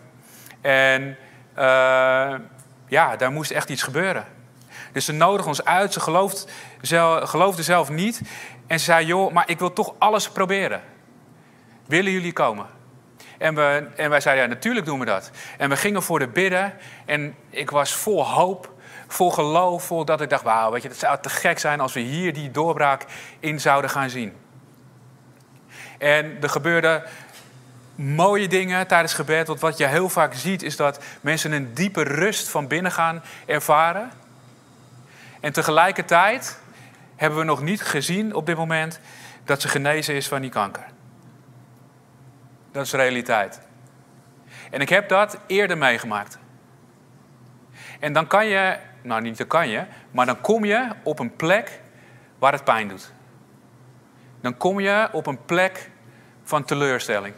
En 0.61 1.17
uh, 1.57 2.33
ja, 2.87 3.15
daar 3.17 3.31
moest 3.31 3.51
echt 3.51 3.69
iets 3.69 3.83
gebeuren. 3.83 4.25
Dus 4.91 5.05
ze 5.05 5.11
nodigde 5.11 5.47
ons 5.47 5.65
uit. 5.65 5.93
Ze 5.93 5.99
gelooft, 5.99 6.47
zelf, 6.81 7.29
geloofde 7.29 7.63
zelf 7.63 7.89
niet. 7.89 8.21
En 8.67 8.79
ze 8.79 8.85
zei, 8.85 9.05
joh, 9.05 9.33
maar 9.33 9.49
ik 9.49 9.59
wil 9.59 9.73
toch 9.73 9.93
alles 9.97 10.29
proberen. 10.29 10.81
Willen 11.85 12.11
jullie 12.11 12.33
komen? 12.33 12.65
En, 13.37 13.55
we, 13.55 13.87
en 13.95 14.09
wij 14.09 14.21
zeiden, 14.21 14.43
ja, 14.43 14.49
natuurlijk 14.49 14.85
doen 14.85 14.99
we 14.99 15.05
dat. 15.05 15.31
En 15.57 15.69
we 15.69 15.75
gingen 15.75 16.03
voor 16.03 16.19
de 16.19 16.27
bidden. 16.27 16.73
En 17.05 17.35
ik 17.49 17.69
was 17.69 17.93
vol 17.93 18.25
hoop, 18.25 18.73
vol 19.07 19.31
geloof, 19.31 19.83
vol 19.83 20.05
dat 20.05 20.21
ik 20.21 20.29
dacht, 20.29 20.43
wauw, 20.43 20.71
weet 20.71 20.81
je, 20.81 20.87
het 20.87 20.97
zou 20.97 21.17
te 21.21 21.29
gek 21.29 21.59
zijn 21.59 21.79
als 21.79 21.93
we 21.93 21.99
hier 21.99 22.33
die 22.33 22.51
doorbraak 22.51 23.05
in 23.39 23.59
zouden 23.59 23.89
gaan 23.89 24.09
zien. 24.09 24.33
En 25.97 26.37
er 26.41 26.49
gebeurden 26.49 27.03
mooie 27.95 28.47
dingen 28.47 28.87
tijdens 28.87 29.13
gebed. 29.13 29.47
Want 29.47 29.59
wat 29.59 29.77
je 29.77 29.85
heel 29.85 30.09
vaak 30.09 30.33
ziet 30.33 30.63
is 30.63 30.75
dat 30.75 31.03
mensen 31.21 31.51
een 31.51 31.73
diepe 31.73 32.03
rust 32.03 32.49
van 32.49 32.67
binnen 32.67 32.91
gaan 32.91 33.23
ervaren. 33.45 34.11
En 35.39 35.53
tegelijkertijd 35.53 36.59
hebben 37.15 37.39
we 37.39 37.45
nog 37.45 37.61
niet 37.61 37.81
gezien 37.81 38.33
op 38.33 38.45
dit 38.45 38.57
moment 38.57 38.99
dat 39.43 39.61
ze 39.61 39.67
genezen 39.67 40.15
is 40.15 40.27
van 40.27 40.41
die 40.41 40.49
kanker. 40.49 40.85
Dat 42.71 42.85
is 42.85 42.91
realiteit. 42.91 43.61
En 44.71 44.81
ik 44.81 44.89
heb 44.89 45.09
dat 45.09 45.39
eerder 45.47 45.77
meegemaakt. 45.77 46.37
En 47.99 48.13
dan 48.13 48.27
kan 48.27 48.45
je, 48.45 48.77
nou 49.01 49.21
niet 49.21 49.37
dan 49.37 49.47
kan 49.47 49.69
je, 49.69 49.83
maar 50.11 50.25
dan 50.25 50.41
kom 50.41 50.65
je 50.65 50.87
op 51.03 51.19
een 51.19 51.35
plek 51.35 51.81
waar 52.39 52.53
het 52.53 52.63
pijn 52.63 52.87
doet. 52.87 53.11
Dan 54.41 54.57
kom 54.57 54.79
je 54.79 55.09
op 55.11 55.27
een 55.27 55.45
plek 55.45 55.89
van 56.43 56.63
teleurstelling. 56.63 57.33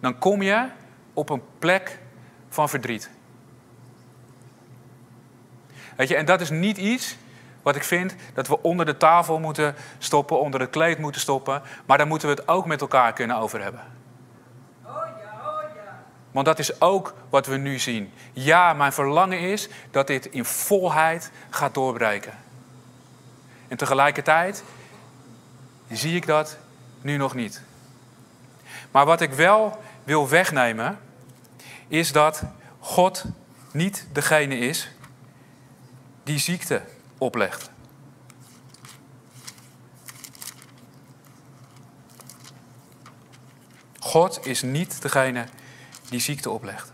Dan 0.00 0.18
kom 0.18 0.42
je 0.42 0.68
op 1.12 1.30
een 1.30 1.42
plek 1.58 1.98
van 2.48 2.68
verdriet. 2.68 3.10
Weet 5.96 6.08
je, 6.08 6.16
en 6.16 6.24
dat 6.24 6.40
is 6.40 6.50
niet 6.50 6.76
iets 6.76 7.16
wat 7.64 7.76
ik 7.76 7.84
vind 7.84 8.14
dat 8.34 8.48
we 8.48 8.62
onder 8.62 8.86
de 8.86 8.96
tafel 8.96 9.38
moeten 9.38 9.74
stoppen, 9.98 10.40
onder 10.40 10.60
het 10.60 10.70
kleed 10.70 10.98
moeten 10.98 11.20
stoppen. 11.20 11.62
Maar 11.86 11.98
daar 11.98 12.06
moeten 12.06 12.28
we 12.28 12.34
het 12.34 12.48
ook 12.48 12.66
met 12.66 12.80
elkaar 12.80 13.12
kunnen 13.12 13.36
over 13.36 13.62
hebben. 13.62 13.80
Want 16.30 16.46
dat 16.46 16.58
is 16.58 16.80
ook 16.80 17.14
wat 17.30 17.46
we 17.46 17.56
nu 17.56 17.78
zien. 17.78 18.12
Ja, 18.32 18.72
mijn 18.72 18.92
verlangen 18.92 19.38
is 19.38 19.68
dat 19.90 20.06
dit 20.06 20.26
in 20.26 20.44
volheid 20.44 21.30
gaat 21.50 21.74
doorbreken. 21.74 22.32
En 23.68 23.76
tegelijkertijd 23.76 24.64
zie 25.90 26.16
ik 26.16 26.26
dat 26.26 26.56
nu 27.00 27.16
nog 27.16 27.34
niet. 27.34 27.62
Maar 28.90 29.04
wat 29.06 29.20
ik 29.20 29.32
wel 29.32 29.82
wil 30.04 30.28
wegnemen, 30.28 30.98
is 31.88 32.12
dat 32.12 32.42
God 32.78 33.24
niet 33.72 34.06
degene 34.12 34.58
is 34.58 34.90
die 36.22 36.38
ziekte 36.38 36.82
oplegt. 37.18 37.70
God 43.98 44.46
is 44.46 44.62
niet 44.62 45.02
degene 45.02 45.44
die 46.08 46.20
ziekte 46.20 46.50
oplegt. 46.50 46.92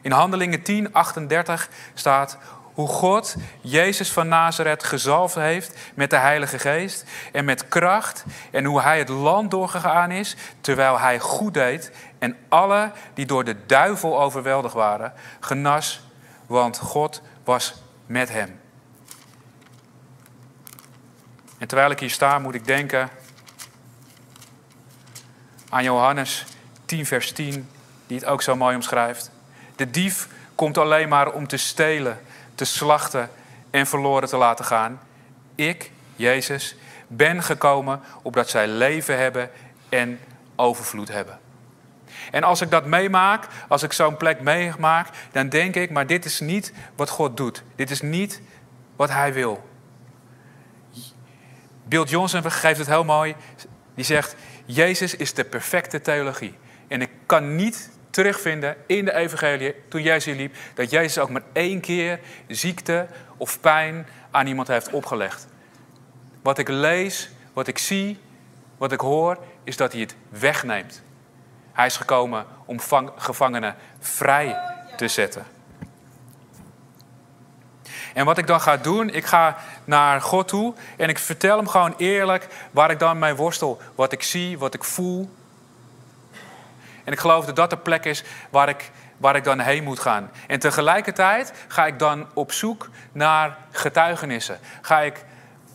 In 0.00 0.10
Handelingen 0.10 0.62
10, 0.62 0.92
38 0.92 1.68
staat 1.94 2.38
hoe 2.74 2.88
God 2.88 3.36
Jezus 3.60 4.12
van 4.12 4.28
Nazareth 4.28 4.84
gezalfd 4.84 5.34
heeft 5.34 5.78
met 5.94 6.10
de 6.10 6.16
Heilige 6.16 6.58
Geest 6.58 7.04
en 7.32 7.44
met 7.44 7.68
kracht 7.68 8.24
en 8.50 8.64
hoe 8.64 8.80
hij 8.80 8.98
het 8.98 9.08
land 9.08 9.50
doorgegaan 9.50 10.10
is 10.10 10.36
terwijl 10.60 10.98
hij 10.98 11.18
goed 11.18 11.54
deed 11.54 11.90
en 12.18 12.36
alle 12.48 12.92
die 13.14 13.26
door 13.26 13.44
de 13.44 13.66
duivel 13.66 14.20
overweldigd 14.20 14.74
waren 14.74 15.12
genas, 15.40 16.00
want 16.46 16.78
God 16.78 17.22
was 17.44 17.81
met 18.06 18.28
hem. 18.28 18.60
En 21.58 21.68
terwijl 21.68 21.90
ik 21.90 22.00
hier 22.00 22.10
sta, 22.10 22.38
moet 22.38 22.54
ik 22.54 22.66
denken 22.66 23.08
aan 25.68 25.84
Johannes 25.84 26.44
10, 26.84 27.06
vers 27.06 27.32
10, 27.32 27.68
die 28.06 28.18
het 28.18 28.26
ook 28.26 28.42
zo 28.42 28.56
mooi 28.56 28.74
omschrijft. 28.74 29.30
De 29.76 29.90
dief 29.90 30.28
komt 30.54 30.78
alleen 30.78 31.08
maar 31.08 31.32
om 31.32 31.46
te 31.46 31.56
stelen, 31.56 32.20
te 32.54 32.64
slachten 32.64 33.30
en 33.70 33.86
verloren 33.86 34.28
te 34.28 34.36
laten 34.36 34.64
gaan. 34.64 35.00
Ik, 35.54 35.90
Jezus, 36.16 36.76
ben 37.06 37.42
gekomen 37.42 38.00
opdat 38.22 38.48
zij 38.48 38.68
leven 38.68 39.18
hebben 39.18 39.50
en 39.88 40.20
overvloed 40.56 41.08
hebben. 41.08 41.38
En 42.30 42.42
als 42.42 42.60
ik 42.60 42.70
dat 42.70 42.86
meemaak, 42.86 43.46
als 43.68 43.82
ik 43.82 43.92
zo'n 43.92 44.16
plek 44.16 44.40
meemaak, 44.40 45.08
dan 45.32 45.48
denk 45.48 45.74
ik, 45.74 45.90
maar 45.90 46.06
dit 46.06 46.24
is 46.24 46.40
niet 46.40 46.72
wat 46.96 47.08
God 47.08 47.36
doet. 47.36 47.62
Dit 47.76 47.90
is 47.90 48.00
niet 48.00 48.40
wat 48.96 49.10
Hij 49.10 49.32
wil. 49.32 49.70
Bill 51.84 52.02
Johnson 52.02 52.50
geeft 52.50 52.78
het 52.78 52.86
heel 52.86 53.04
mooi. 53.04 53.34
Die 53.94 54.04
zegt, 54.04 54.36
Jezus 54.64 55.16
is 55.16 55.34
de 55.34 55.44
perfecte 55.44 56.00
theologie. 56.00 56.54
En 56.88 57.00
ik 57.00 57.10
kan 57.26 57.54
niet 57.56 57.90
terugvinden 58.10 58.76
in 58.86 59.04
de 59.04 59.14
evangelie, 59.14 59.74
toen 59.88 60.02
Jezus 60.02 60.36
liep, 60.36 60.56
dat 60.74 60.90
Jezus 60.90 61.18
ook 61.18 61.30
maar 61.30 61.42
één 61.52 61.80
keer 61.80 62.20
ziekte 62.46 63.06
of 63.36 63.60
pijn 63.60 64.06
aan 64.30 64.46
iemand 64.46 64.68
heeft 64.68 64.90
opgelegd. 64.90 65.46
Wat 66.42 66.58
ik 66.58 66.68
lees, 66.68 67.30
wat 67.52 67.66
ik 67.66 67.78
zie, 67.78 68.18
wat 68.78 68.92
ik 68.92 69.00
hoor, 69.00 69.38
is 69.64 69.76
dat 69.76 69.92
hij 69.92 70.00
het 70.00 70.14
wegneemt. 70.28 71.02
Hij 71.72 71.86
is 71.86 71.96
gekomen 71.96 72.46
om 72.64 72.80
gevangenen 73.16 73.76
vrij 74.00 74.56
te 74.96 75.08
zetten. 75.08 75.46
En 78.14 78.24
wat 78.24 78.38
ik 78.38 78.46
dan 78.46 78.60
ga 78.60 78.76
doen, 78.76 79.10
ik 79.10 79.24
ga 79.24 79.56
naar 79.84 80.20
God 80.20 80.48
toe 80.48 80.74
en 80.96 81.08
ik 81.08 81.18
vertel 81.18 81.56
hem 81.56 81.68
gewoon 81.68 81.94
eerlijk 81.96 82.46
waar 82.70 82.90
ik 82.90 82.98
dan 82.98 83.18
mee 83.18 83.34
worstel. 83.34 83.80
Wat 83.94 84.12
ik 84.12 84.22
zie, 84.22 84.58
wat 84.58 84.74
ik 84.74 84.84
voel. 84.84 85.30
En 87.04 87.12
ik 87.12 87.18
geloof 87.18 87.44
dat 87.44 87.56
dat 87.56 87.70
de 87.70 87.76
plek 87.76 88.04
is 88.04 88.24
waar 88.50 88.68
ik, 88.68 88.90
waar 89.16 89.36
ik 89.36 89.44
dan 89.44 89.60
heen 89.60 89.84
moet 89.84 90.00
gaan. 90.00 90.30
En 90.46 90.58
tegelijkertijd 90.58 91.52
ga 91.68 91.86
ik 91.86 91.98
dan 91.98 92.26
op 92.34 92.52
zoek 92.52 92.88
naar 93.12 93.56
getuigenissen. 93.70 94.58
Ga 94.80 95.00
ik 95.00 95.24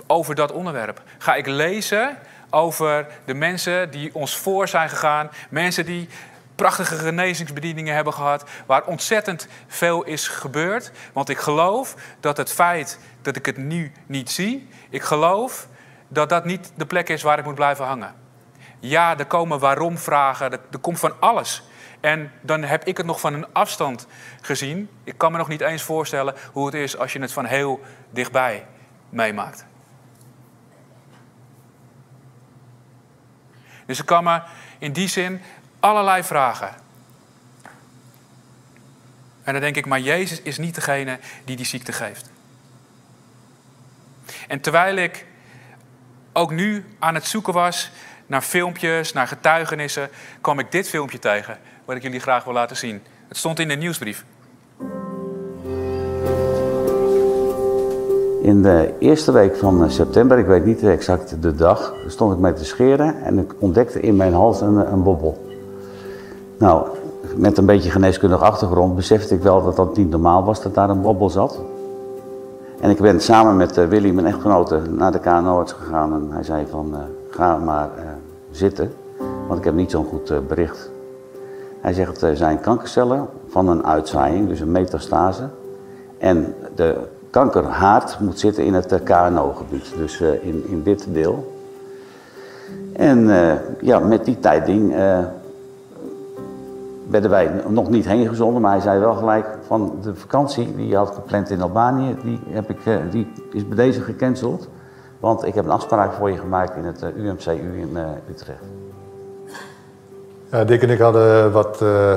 over 0.07 0.35
dat 0.35 0.51
onderwerp. 0.51 1.01
Ga 1.17 1.35
ik 1.35 1.45
lezen 1.47 2.17
over 2.49 3.07
de 3.25 3.33
mensen 3.33 3.91
die 3.91 4.15
ons 4.15 4.37
voor 4.37 4.67
zijn 4.67 4.89
gegaan. 4.89 5.29
Mensen 5.49 5.85
die 5.85 6.09
prachtige 6.55 6.95
genezingsbedieningen 6.95 7.95
hebben 7.95 8.13
gehad. 8.13 8.49
Waar 8.65 8.85
ontzettend 8.85 9.47
veel 9.67 10.03
is 10.03 10.27
gebeurd. 10.27 10.91
Want 11.13 11.29
ik 11.29 11.37
geloof 11.37 11.95
dat 12.19 12.37
het 12.37 12.51
feit 12.51 12.99
dat 13.21 13.35
ik 13.35 13.45
het 13.45 13.57
nu 13.57 13.91
niet 14.05 14.31
zie. 14.31 14.69
Ik 14.89 15.01
geloof 15.01 15.67
dat 16.07 16.29
dat 16.29 16.45
niet 16.45 16.71
de 16.75 16.85
plek 16.85 17.09
is 17.09 17.21
waar 17.21 17.39
ik 17.39 17.45
moet 17.45 17.55
blijven 17.55 17.85
hangen. 17.85 18.15
ja, 18.79 19.17
er 19.17 19.25
komen 19.25 19.59
waarom 19.59 19.97
vragen, 19.97 20.51
er, 20.51 20.59
er 20.71 20.79
komt 20.79 20.99
van 20.99 21.13
alles. 21.19 21.63
En 21.99 22.31
dan 22.41 22.63
heb 22.63 22.83
ik 22.83 22.97
het 22.97 23.05
nog 23.05 23.19
van 23.19 23.33
een 23.33 23.53
afstand 23.53 24.07
gezien. 24.41 24.89
Ik 25.03 25.17
kan 25.17 25.31
me 25.31 25.37
nog 25.37 25.47
niet 25.47 25.61
eens 25.61 25.81
voorstellen 25.81 26.35
hoe 26.51 26.65
het 26.65 26.75
is 26.75 26.97
als 26.97 27.13
je 27.13 27.19
het 27.19 27.33
van 27.33 27.45
heel 27.45 27.79
dichtbij 28.09 28.65
meemaakt. 29.09 29.65
Dus 33.87 33.99
er 33.99 34.05
komen 34.05 34.43
in 34.77 34.91
die 34.91 35.07
zin 35.07 35.41
allerlei 35.79 36.23
vragen. 36.23 36.75
En 39.43 39.53
dan 39.53 39.61
denk 39.61 39.75
ik, 39.75 39.85
maar 39.85 39.99
Jezus 39.99 40.41
is 40.41 40.57
niet 40.57 40.75
degene 40.75 41.19
die 41.45 41.55
die 41.55 41.65
ziekte 41.65 41.91
geeft. 41.91 42.29
En 44.47 44.61
terwijl 44.61 44.95
ik 44.95 45.25
ook 46.33 46.51
nu 46.51 46.85
aan 46.99 47.15
het 47.15 47.27
zoeken 47.27 47.53
was 47.53 47.91
naar 48.25 48.41
filmpjes, 48.41 49.13
naar 49.13 49.27
getuigenissen, 49.27 50.09
kwam 50.41 50.59
ik 50.59 50.71
dit 50.71 50.89
filmpje 50.89 51.19
tegen, 51.19 51.59
wat 51.85 51.95
ik 51.95 52.01
jullie 52.01 52.19
graag 52.19 52.43
wil 52.43 52.53
laten 52.53 52.77
zien. 52.77 53.03
Het 53.27 53.37
stond 53.37 53.59
in 53.59 53.67
de 53.67 53.75
nieuwsbrief. 53.75 54.23
In 58.47 58.61
de 58.61 58.93
eerste 58.99 59.31
week 59.31 59.55
van 59.55 59.83
eh, 59.83 59.89
september, 59.89 60.37
ik 60.37 60.45
weet 60.45 60.65
niet 60.65 60.83
exact 60.83 61.41
de 61.41 61.55
dag, 61.55 61.93
stond 62.07 62.33
ik 62.33 62.39
met 62.39 62.57
te 62.57 62.65
scheren 62.65 63.15
en 63.23 63.39
ik 63.39 63.55
ontdekte 63.59 63.99
in 63.99 64.15
mijn 64.15 64.33
hals 64.33 64.61
een, 64.61 64.91
een 64.91 65.03
bobbel. 65.03 65.37
Nou, 66.57 66.87
met 67.35 67.57
een 67.57 67.65
beetje 67.65 67.91
geneeskundige 67.91 68.43
achtergrond 68.43 68.95
besefte 68.95 69.35
ik 69.35 69.41
wel 69.41 69.63
dat 69.63 69.75
dat 69.75 69.97
niet 69.97 70.09
normaal 70.09 70.43
was 70.43 70.61
dat 70.61 70.73
daar 70.73 70.89
een 70.89 71.01
bobbel 71.01 71.29
zat. 71.29 71.59
En 72.79 72.89
ik 72.89 73.01
ben 73.01 73.21
samen 73.21 73.57
met 73.57 73.77
uh, 73.77 73.85
Willy, 73.85 74.11
mijn 74.11 74.27
echtgenote, 74.27 74.81
naar 74.89 75.11
de 75.11 75.19
KNO-arts 75.19 75.73
gegaan 75.73 76.13
en 76.13 76.27
hij 76.31 76.43
zei 76.43 76.65
van 76.69 76.95
ga 77.29 77.57
maar 77.57 77.89
zitten, 78.51 78.93
want 79.47 79.59
ik 79.59 79.65
heb 79.65 79.73
niet 79.73 79.91
zo'n 79.91 80.05
goed 80.05 80.47
bericht. 80.47 80.89
Hij 81.81 81.93
zegt 81.93 82.21
er 82.21 82.37
zijn 82.37 82.59
kankercellen 82.59 83.27
van 83.47 83.67
een 83.67 83.85
uitzaaiing, 83.85 84.47
dus 84.47 84.59
een 84.59 84.71
metastase. 84.71 85.49
En 86.17 86.53
de 86.75 86.97
kankerhaard 87.37 88.19
moet 88.19 88.39
zitten 88.39 88.65
in 88.65 88.73
het 88.73 89.03
KNO-gebied, 89.03 89.93
dus 89.97 90.21
in, 90.21 90.63
in 90.67 90.83
dit 90.83 91.05
deel. 91.09 91.55
En 92.93 93.29
ja, 93.81 93.99
met 93.99 94.25
die 94.25 94.39
tijdding 94.39 94.93
werden 97.09 97.29
wij 97.29 97.51
nog 97.67 97.89
niet 97.89 98.05
heen 98.05 98.27
gezonden, 98.27 98.61
maar 98.61 98.71
hij 98.71 98.81
zei 98.81 98.99
wel 98.99 99.13
gelijk 99.13 99.45
van 99.67 99.97
de 100.01 100.15
vakantie 100.15 100.75
die 100.75 100.87
je 100.87 100.95
had 100.95 101.13
gepland 101.13 101.49
in 101.49 101.61
Albanië, 101.61 102.15
die, 102.23 102.39
heb 102.49 102.69
ik, 102.69 102.85
eh, 102.85 102.95
die 103.11 103.31
is 103.51 103.67
bij 103.67 103.75
deze 103.75 104.01
gecanceld. 104.01 104.67
Want 105.19 105.45
ik 105.45 105.55
heb 105.55 105.65
een 105.65 105.71
afspraak 105.71 106.13
voor 106.13 106.31
je 106.31 106.37
gemaakt 106.37 106.75
in 106.75 106.85
het 106.85 107.01
eh, 107.01 107.15
UMCU 107.15 107.79
in 107.79 107.89
uh, 107.93 108.01
Utrecht. 108.29 108.63
Ja, 110.51 110.63
Dick 110.63 110.81
en 110.81 110.89
ik 110.89 110.99
hadden 110.99 111.51
wat, 111.51 111.79
uh, 111.83 112.13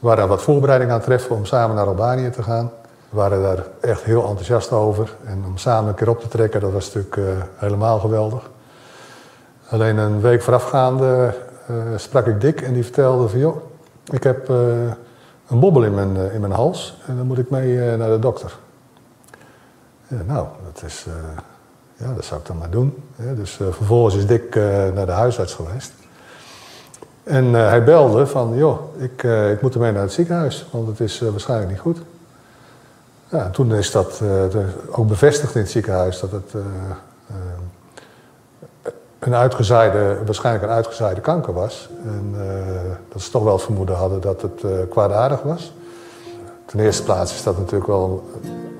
waren 0.00 0.28
wat 0.28 0.42
voorbereiding 0.42 0.90
aan 0.90 0.96
het 0.96 1.06
treffen 1.06 1.36
om 1.36 1.44
samen 1.44 1.76
naar 1.76 1.86
Albanië 1.86 2.30
te 2.30 2.42
gaan. 2.42 2.70
We 3.14 3.20
waren 3.20 3.42
daar 3.42 3.64
echt 3.80 4.02
heel 4.02 4.26
enthousiast 4.26 4.72
over. 4.72 5.16
En 5.24 5.44
om 5.46 5.56
samen 5.56 5.88
een 5.88 5.94
keer 5.94 6.08
op 6.08 6.20
te 6.20 6.28
trekken, 6.28 6.60
dat 6.60 6.72
was 6.72 6.94
natuurlijk 6.94 7.38
helemaal 7.54 7.98
geweldig. 7.98 8.50
Alleen 9.68 9.96
een 9.96 10.20
week 10.20 10.42
voorafgaande 10.42 11.34
uh, 11.70 11.76
sprak 11.96 12.26
ik 12.26 12.40
Dick 12.40 12.60
en 12.60 12.72
die 12.72 12.82
vertelde 12.82 13.28
van 13.28 13.38
joh, 13.38 13.56
ik 14.04 14.22
heb 14.22 14.50
uh, 14.50 14.56
een 15.48 15.60
bobbel 15.60 15.84
in 15.84 15.94
mijn, 15.94 16.16
in 16.32 16.40
mijn 16.40 16.52
hals 16.52 17.00
en 17.06 17.16
dan 17.16 17.26
moet 17.26 17.38
ik 17.38 17.50
mee 17.50 17.96
naar 17.96 18.08
de 18.08 18.18
dokter. 18.18 18.58
Ja, 20.08 20.22
nou, 20.26 20.46
dat 20.72 20.82
is, 20.86 21.06
ja, 21.96 22.14
dat 22.14 22.24
zou 22.24 22.40
ik 22.40 22.46
dan 22.46 22.58
maar 22.58 22.70
doen. 22.70 23.04
Dus 23.16 23.50
vervolgens 23.50 24.16
is 24.16 24.26
Dick 24.26 24.54
naar 24.94 25.06
de 25.06 25.12
huisarts 25.12 25.54
geweest. 25.54 25.92
En 27.22 27.52
hij 27.52 27.84
belde 27.84 28.26
van 28.26 28.56
joh, 28.56 28.80
ik, 28.98 29.22
ik 29.52 29.62
moet 29.62 29.74
ermee 29.74 29.92
naar 29.92 30.02
het 30.02 30.12
ziekenhuis, 30.12 30.66
want 30.70 30.86
het 30.86 31.00
is 31.00 31.20
waarschijnlijk 31.20 31.70
niet 31.70 31.80
goed. 31.80 31.98
Toen 33.52 33.74
is 33.74 33.90
dat 33.90 34.20
ook 34.90 35.08
bevestigd 35.08 35.54
in 35.54 35.60
het 35.60 35.70
ziekenhuis 35.70 36.20
dat 36.20 36.30
het 36.30 36.52
een 39.18 39.34
uitgezaaide, 39.34 40.18
waarschijnlijk 40.24 40.64
een 40.64 40.70
uitgezaaide 40.70 41.20
kanker 41.20 41.52
was. 41.52 41.88
En 42.04 42.34
dat 43.12 43.22
ze 43.22 43.30
toch 43.30 43.42
wel 43.42 43.52
het 43.52 43.62
vermoeden 43.62 43.96
hadden 43.96 44.20
dat 44.20 44.42
het 44.42 44.88
kwaadaardig 44.88 45.42
was. 45.42 45.72
Ten 46.66 46.80
eerste 46.80 47.02
plaats 47.02 47.34
is 47.34 47.42
dat 47.42 47.58
natuurlijk 47.58 47.86
wel 47.86 48.30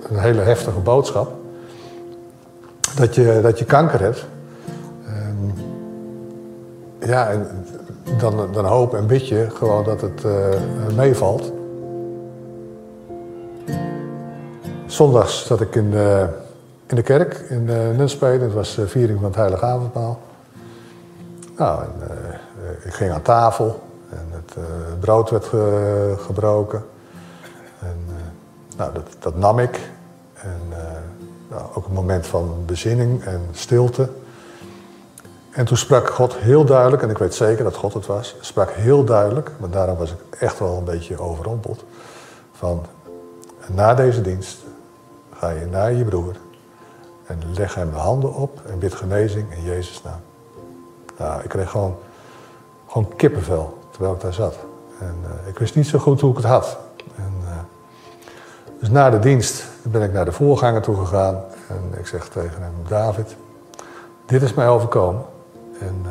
een 0.09 0.19
hele 0.19 0.41
heftige 0.41 0.79
boodschap. 0.79 1.33
Dat 2.97 3.15
je, 3.15 3.39
dat 3.43 3.59
je 3.59 3.65
kanker 3.65 4.01
hebt. 4.01 4.27
En, 5.07 5.55
ja, 7.01 7.31
dan, 8.19 8.53
dan 8.53 8.65
hoop 8.65 8.95
en 8.95 9.07
bid 9.07 9.29
je 9.29 9.47
gewoon 9.55 9.85
dat 9.85 10.01
het 10.01 10.25
meevalt. 10.95 11.53
Zondags 14.95 15.47
zat 15.47 15.61
ik 15.61 15.75
in 15.75 15.91
de, 15.91 16.29
in 16.87 16.97
de 16.97 17.03
kerk 17.03 17.35
in 17.49 17.65
Nunspeet. 17.97 18.41
Het 18.41 18.53
was 18.53 18.79
viering 18.87 19.19
van 19.19 19.29
het 19.29 19.37
Heilige 19.37 19.65
Avondmaal. 19.65 20.21
Nou, 21.57 21.83
en, 21.83 21.93
uh, 22.01 22.87
ik 22.87 22.93
ging 22.95 23.13
aan 23.13 23.23
tafel 23.23 23.83
en 24.11 24.27
het 24.31 24.55
brood 25.01 25.31
werd 25.31 25.45
ge 25.45 26.15
gebroken. 26.19 26.85
En, 27.81 27.97
nou, 28.77 28.93
dat, 28.93 29.07
dat, 29.19 29.37
nam 29.37 29.59
ik. 29.59 29.81
En 30.35 30.61
nou, 31.51 31.63
ook 31.75 31.87
een 31.87 31.93
moment 31.93 32.27
van 32.27 32.63
bezinning 32.67 33.25
en 33.25 33.41
stilte. 33.53 34.09
En 35.51 35.65
toen 35.65 35.77
sprak 35.77 36.09
God 36.09 36.35
heel 36.35 36.65
duidelijk, 36.65 37.03
en 37.03 37.11
ik 37.11 37.19
weet 37.19 37.35
zeker 37.35 37.65
dat 37.65 37.77
God 37.77 37.95
het 37.95 38.07
was, 38.07 38.37
sprak 38.41 38.71
heel 38.71 39.05
duidelijk, 39.05 39.51
maar 39.59 39.71
daarom 39.71 39.97
was 39.97 40.11
ik 40.11 40.39
echt 40.39 40.59
wel 40.59 40.77
een 40.77 40.85
beetje 40.85 41.21
overrompeld. 41.21 41.85
Van 42.53 42.87
na 43.67 43.95
deze 43.95 44.21
dienst 44.21 44.57
ga 45.37 45.51
je 45.51 45.67
naar 45.67 45.93
je 45.93 46.05
broer 46.05 46.35
en 47.27 47.39
leg 47.55 47.75
hem 47.75 47.91
de 47.91 47.97
handen 47.97 48.35
op 48.35 48.61
en 48.67 48.79
bid 48.79 48.95
genezing 48.95 49.55
in 49.55 49.63
Jezus' 49.63 50.03
naam. 50.03 50.21
Nou, 51.19 51.43
ik 51.43 51.49
kreeg 51.49 51.71
gewoon, 51.71 51.97
gewoon 52.87 53.17
kippenvel 53.17 53.79
terwijl 53.91 54.15
ik 54.15 54.21
daar 54.21 54.33
zat. 54.33 54.57
En 54.99 55.17
uh, 55.23 55.49
ik 55.49 55.59
wist 55.59 55.75
niet 55.75 55.87
zo 55.87 55.99
goed 55.99 56.21
hoe 56.21 56.31
ik 56.31 56.37
het 56.37 56.47
had. 56.47 56.79
En, 57.17 57.33
uh, 57.43 57.51
dus 58.81 58.91
na 58.91 59.11
de 59.11 59.19
dienst 59.19 59.65
ben 59.83 60.03
ik 60.03 60.13
naar 60.13 60.25
de 60.25 60.33
voorganger 60.33 60.83
toe 60.83 60.97
gegaan. 60.97 61.43
En 61.69 61.99
ik 61.99 62.07
zeg 62.07 62.29
tegen 62.29 62.63
hem, 62.63 62.73
David, 62.89 63.37
dit 64.27 64.43
is 64.43 64.55
mij 64.55 64.69
overkomen. 64.69 65.23
En 65.79 66.03
uh, 66.05 66.11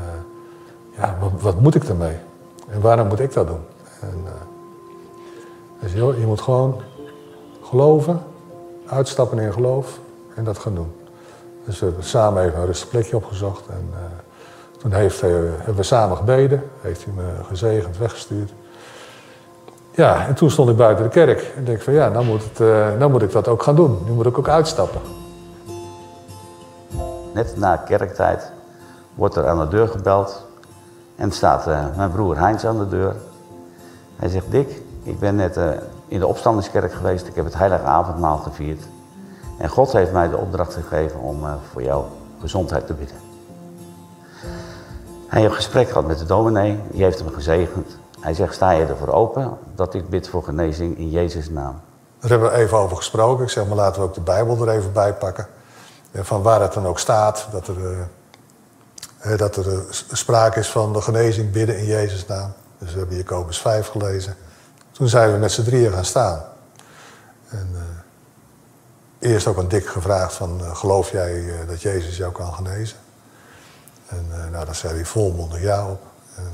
ja, 0.98 1.18
wat, 1.40 1.60
moet 1.60 1.76
ik 1.76 1.84
ermee? 1.84 2.18
En 2.70 2.82
waarom 2.82 3.08
moet 3.08 3.20
ik 3.20 3.34
dat 3.34 3.48
doen? 3.48 3.66
En 4.00 4.24
hij 5.80 5.90
zei, 5.90 6.20
je 6.20 6.26
moet 6.26 6.42
gewoon 6.42 6.82
geloven, 7.62 8.22
uitstappen 8.88 9.40
in 9.40 9.54
geloof 9.54 10.00
en 10.36 10.44
dat 10.44 10.58
gaan 10.58 10.76
doen. 10.76 10.92
Dus 11.66 11.80
we 11.80 11.86
hebben 11.86 12.04
samen 12.04 12.44
even 12.44 12.60
een 12.60 12.66
rustig 12.66 12.90
plekje 12.90 13.16
opgezocht. 13.16 13.68
En, 13.68 13.94
toen 14.78 14.92
heeft 14.92 15.22
hij, 15.22 15.32
hebben 15.32 15.76
we 15.76 15.84
samen 15.84 16.18
gebeden, 16.18 16.64
heeft 16.82 17.04
hij 17.04 17.14
me 17.14 17.44
gezegend, 17.44 17.98
weggestuurd. 17.98 18.54
Ja, 19.92 20.28
en 20.28 20.34
toen 20.34 20.52
stond 20.52 20.70
ik 20.70 20.76
buiten 20.76 21.04
de 21.04 21.10
kerk 21.10 21.52
en 21.56 21.64
denk 21.64 21.82
van 21.82 21.94
ja, 21.94 22.10
nou 22.10 22.26
moet, 22.26 22.44
het, 22.44 22.60
uh, 22.60 22.98
nou 22.98 23.12
moet 23.12 23.22
ik 23.22 23.32
dat 23.32 23.48
ook 23.48 23.64
gaan 23.64 23.76
doen. 23.76 24.02
Nu 24.06 24.12
moet 24.12 24.26
ik 24.26 24.38
ook 24.38 24.48
uitstappen. 24.48 25.02
Net 27.34 27.58
na 27.58 27.76
kerktijd 27.76 28.52
wordt 29.16 29.36
er 29.36 29.48
aan 29.48 29.60
de 29.60 29.68
deur 29.68 29.88
gebeld 29.88 30.46
en 31.16 31.32
staat 31.32 31.66
mijn 31.96 32.12
broer 32.12 32.38
Heinz 32.38 32.66
aan 32.66 32.78
de 32.78 32.88
deur. 32.88 33.16
Hij 34.16 34.30
zegt, 34.30 34.52
Dick, 34.52 34.82
ik 35.04 35.20
ben 35.20 35.36
net 35.36 35.60
in 36.08 36.20
de 36.20 36.28
opstandingskerk 36.28 36.94
geweest, 36.94 37.28
ik 37.28 37.36
heb 37.36 37.46
het 37.46 37.58
heilige 37.58 37.84
avondmaal 37.84 38.38
gevierd. 38.38 38.84
En 39.58 39.70
God 39.70 39.92
heeft 39.92 40.12
mij 40.12 40.30
de 40.30 40.38
opdracht 40.38 40.74
gegeven 40.74 41.20
om 41.20 41.40
voor 41.72 41.84
jouw 41.84 42.08
gezondheid 42.40 42.88
te 42.88 42.94
bidden. 42.94 43.18
Hij 45.28 45.42
heeft 45.42 45.56
gesprek 45.56 45.88
gehad 45.88 46.08
met 46.08 46.18
de 46.18 46.26
dominee, 46.26 46.80
die 46.92 47.04
heeft 47.04 47.20
hem 47.20 47.34
gezegend. 47.34 47.98
Hij 48.20 48.34
zegt, 48.34 48.54
sta 48.54 48.72
je 48.72 48.86
ervoor 48.86 49.08
open 49.08 49.58
dat 49.76 49.94
ik 49.94 50.10
bid 50.10 50.30
voor 50.30 50.44
genezing 50.44 50.98
in 50.98 51.10
Jezus' 51.10 51.50
naam? 51.50 51.82
Daar 52.20 52.30
hebben 52.30 52.52
we 52.52 52.58
even 52.58 52.78
over 52.78 52.98
gesproken. 52.98 53.44
Ik 53.44 53.50
zeg, 53.50 53.66
maar 53.66 53.76
laten 53.76 54.02
we 54.02 54.08
ook 54.08 54.14
de 54.14 54.22
Bijbel 54.22 54.68
er 54.68 54.76
even 54.76 54.94
bij 54.94 55.14
pakken. 55.14 55.48
Van 56.14 56.42
waar 56.42 56.62
het 56.62 56.74
dan 56.74 56.86
ook 56.86 57.00
staat, 57.00 57.48
dat 57.52 57.68
er, 57.68 57.76
uh, 59.26 59.38
dat 59.38 59.56
er 59.56 59.86
sprake 60.12 60.60
is 60.60 60.70
van 60.70 60.94
de 60.94 61.02
genezing 61.02 61.52
bidden 61.52 61.78
in 61.78 61.86
Jezus' 61.86 62.28
naam. 62.28 62.54
Dus 62.78 62.94
we 62.94 63.00
hebben 63.00 63.18
Jacobus 63.18 63.60
5 63.60 63.88
gelezen. 63.88 64.36
Toen 64.94 65.10
zijn 65.10 65.32
we 65.32 65.38
met 65.38 65.52
z'n 65.52 65.64
drieën 65.64 65.92
gaan 65.92 66.06
staan. 66.06 66.44
En 67.50 67.70
uh, 67.74 69.30
eerst 69.32 69.48
ook 69.48 69.58
aan 69.58 69.68
Dick 69.68 69.88
gevraagd 69.88 70.34
van, 70.34 70.62
geloof 70.76 71.12
jij 71.12 71.66
dat 71.68 71.82
Jezus 71.82 72.18
jou 72.18 72.32
kan 72.32 72.54
genezen? 72.54 72.98
En 74.08 74.28
nou, 74.52 74.66
daar 74.66 74.76
zei 74.76 74.94
hij 74.94 75.06
volmondig 75.06 75.62
ja 75.62 75.90
op. 75.90 76.02
En, 76.36 76.52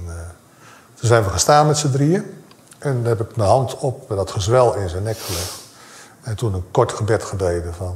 toen 0.94 1.08
zijn 1.08 1.24
we 1.24 1.30
gestaan 1.30 1.68
met 1.68 1.78
z'n 1.78 1.92
drieën. 1.92 2.44
En 2.78 3.06
heb 3.06 3.20
ik 3.20 3.36
mijn 3.36 3.50
hand 3.50 3.78
op 3.78 4.10
dat 4.10 4.32
gezwel 4.32 4.76
in 4.76 4.90
zijn 4.90 5.04
nek 5.04 5.18
gelegd. 5.18 5.60
En 6.22 6.36
toen 6.36 6.54
een 6.54 6.72
kort 6.72 6.92
gebed 6.92 7.24
gebeden 7.24 7.74
van... 7.74 7.96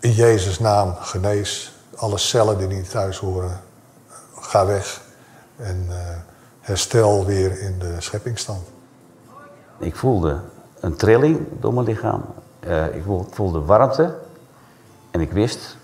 In 0.00 0.12
Jezus' 0.12 0.58
naam 0.58 0.94
genees 0.94 1.72
alle 1.96 2.18
cellen 2.18 2.58
die 2.58 2.66
niet 2.66 2.90
thuis 2.90 3.18
horen. 3.18 3.60
ga 4.40 4.66
weg 4.66 5.00
en 5.56 5.88
herstel 6.60 7.24
weer 7.24 7.60
in 7.60 7.78
de 7.78 7.94
scheppingstand. 7.98 8.73
Ik 9.78 9.96
voelde 9.96 10.38
een 10.80 10.96
trilling 10.96 11.46
door 11.60 11.74
mijn 11.74 11.86
lichaam. 11.86 12.24
Uh, 12.66 12.94
ik 12.94 13.02
voelde 13.30 13.60
warmte. 13.60 14.14
En 15.10 15.20
ik 15.20 15.32
wist 15.32 15.76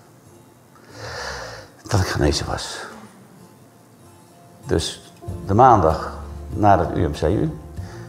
dat 1.88 2.00
ik 2.00 2.06
genezen 2.06 2.46
was. 2.46 2.86
Dus 4.66 5.12
de 5.46 5.54
maandag 5.54 6.12
na 6.48 6.78
het 6.78 6.96
UMCU. 6.96 7.58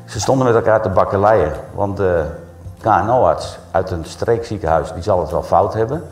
Ze 0.06 0.20
stonden 0.20 0.46
met 0.46 0.56
elkaar 0.56 0.82
te 0.82 0.90
bakkeleien. 0.90 1.54
Want 1.74 1.98
de 1.98 2.26
KNO-arts 2.82 3.60
uit 3.72 3.92
een 3.92 4.06
streekziekenhuis 4.06 4.94
die 4.94 5.04
zal 5.04 5.20
het 5.20 5.32
wel 5.32 5.44
fout 5.44 5.74
hebben. 5.74 6.04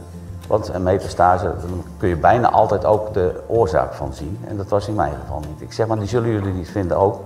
Want 0.47 0.67
een 0.67 0.83
metastase, 0.83 1.43
daar 1.43 1.55
kun 1.97 2.09
je 2.09 2.15
bijna 2.15 2.49
altijd 2.49 2.85
ook 2.85 3.13
de 3.13 3.41
oorzaak 3.47 3.93
van 3.93 4.13
zien. 4.13 4.39
En 4.47 4.57
dat 4.57 4.67
was 4.67 4.87
in 4.87 4.95
mijn 4.95 5.13
geval 5.21 5.39
niet. 5.39 5.61
Ik 5.61 5.73
zeg 5.73 5.87
maar, 5.87 5.99
die 5.99 6.07
zullen 6.07 6.29
jullie 6.29 6.53
niet 6.53 6.69
vinden 6.69 6.97
ook. 6.97 7.19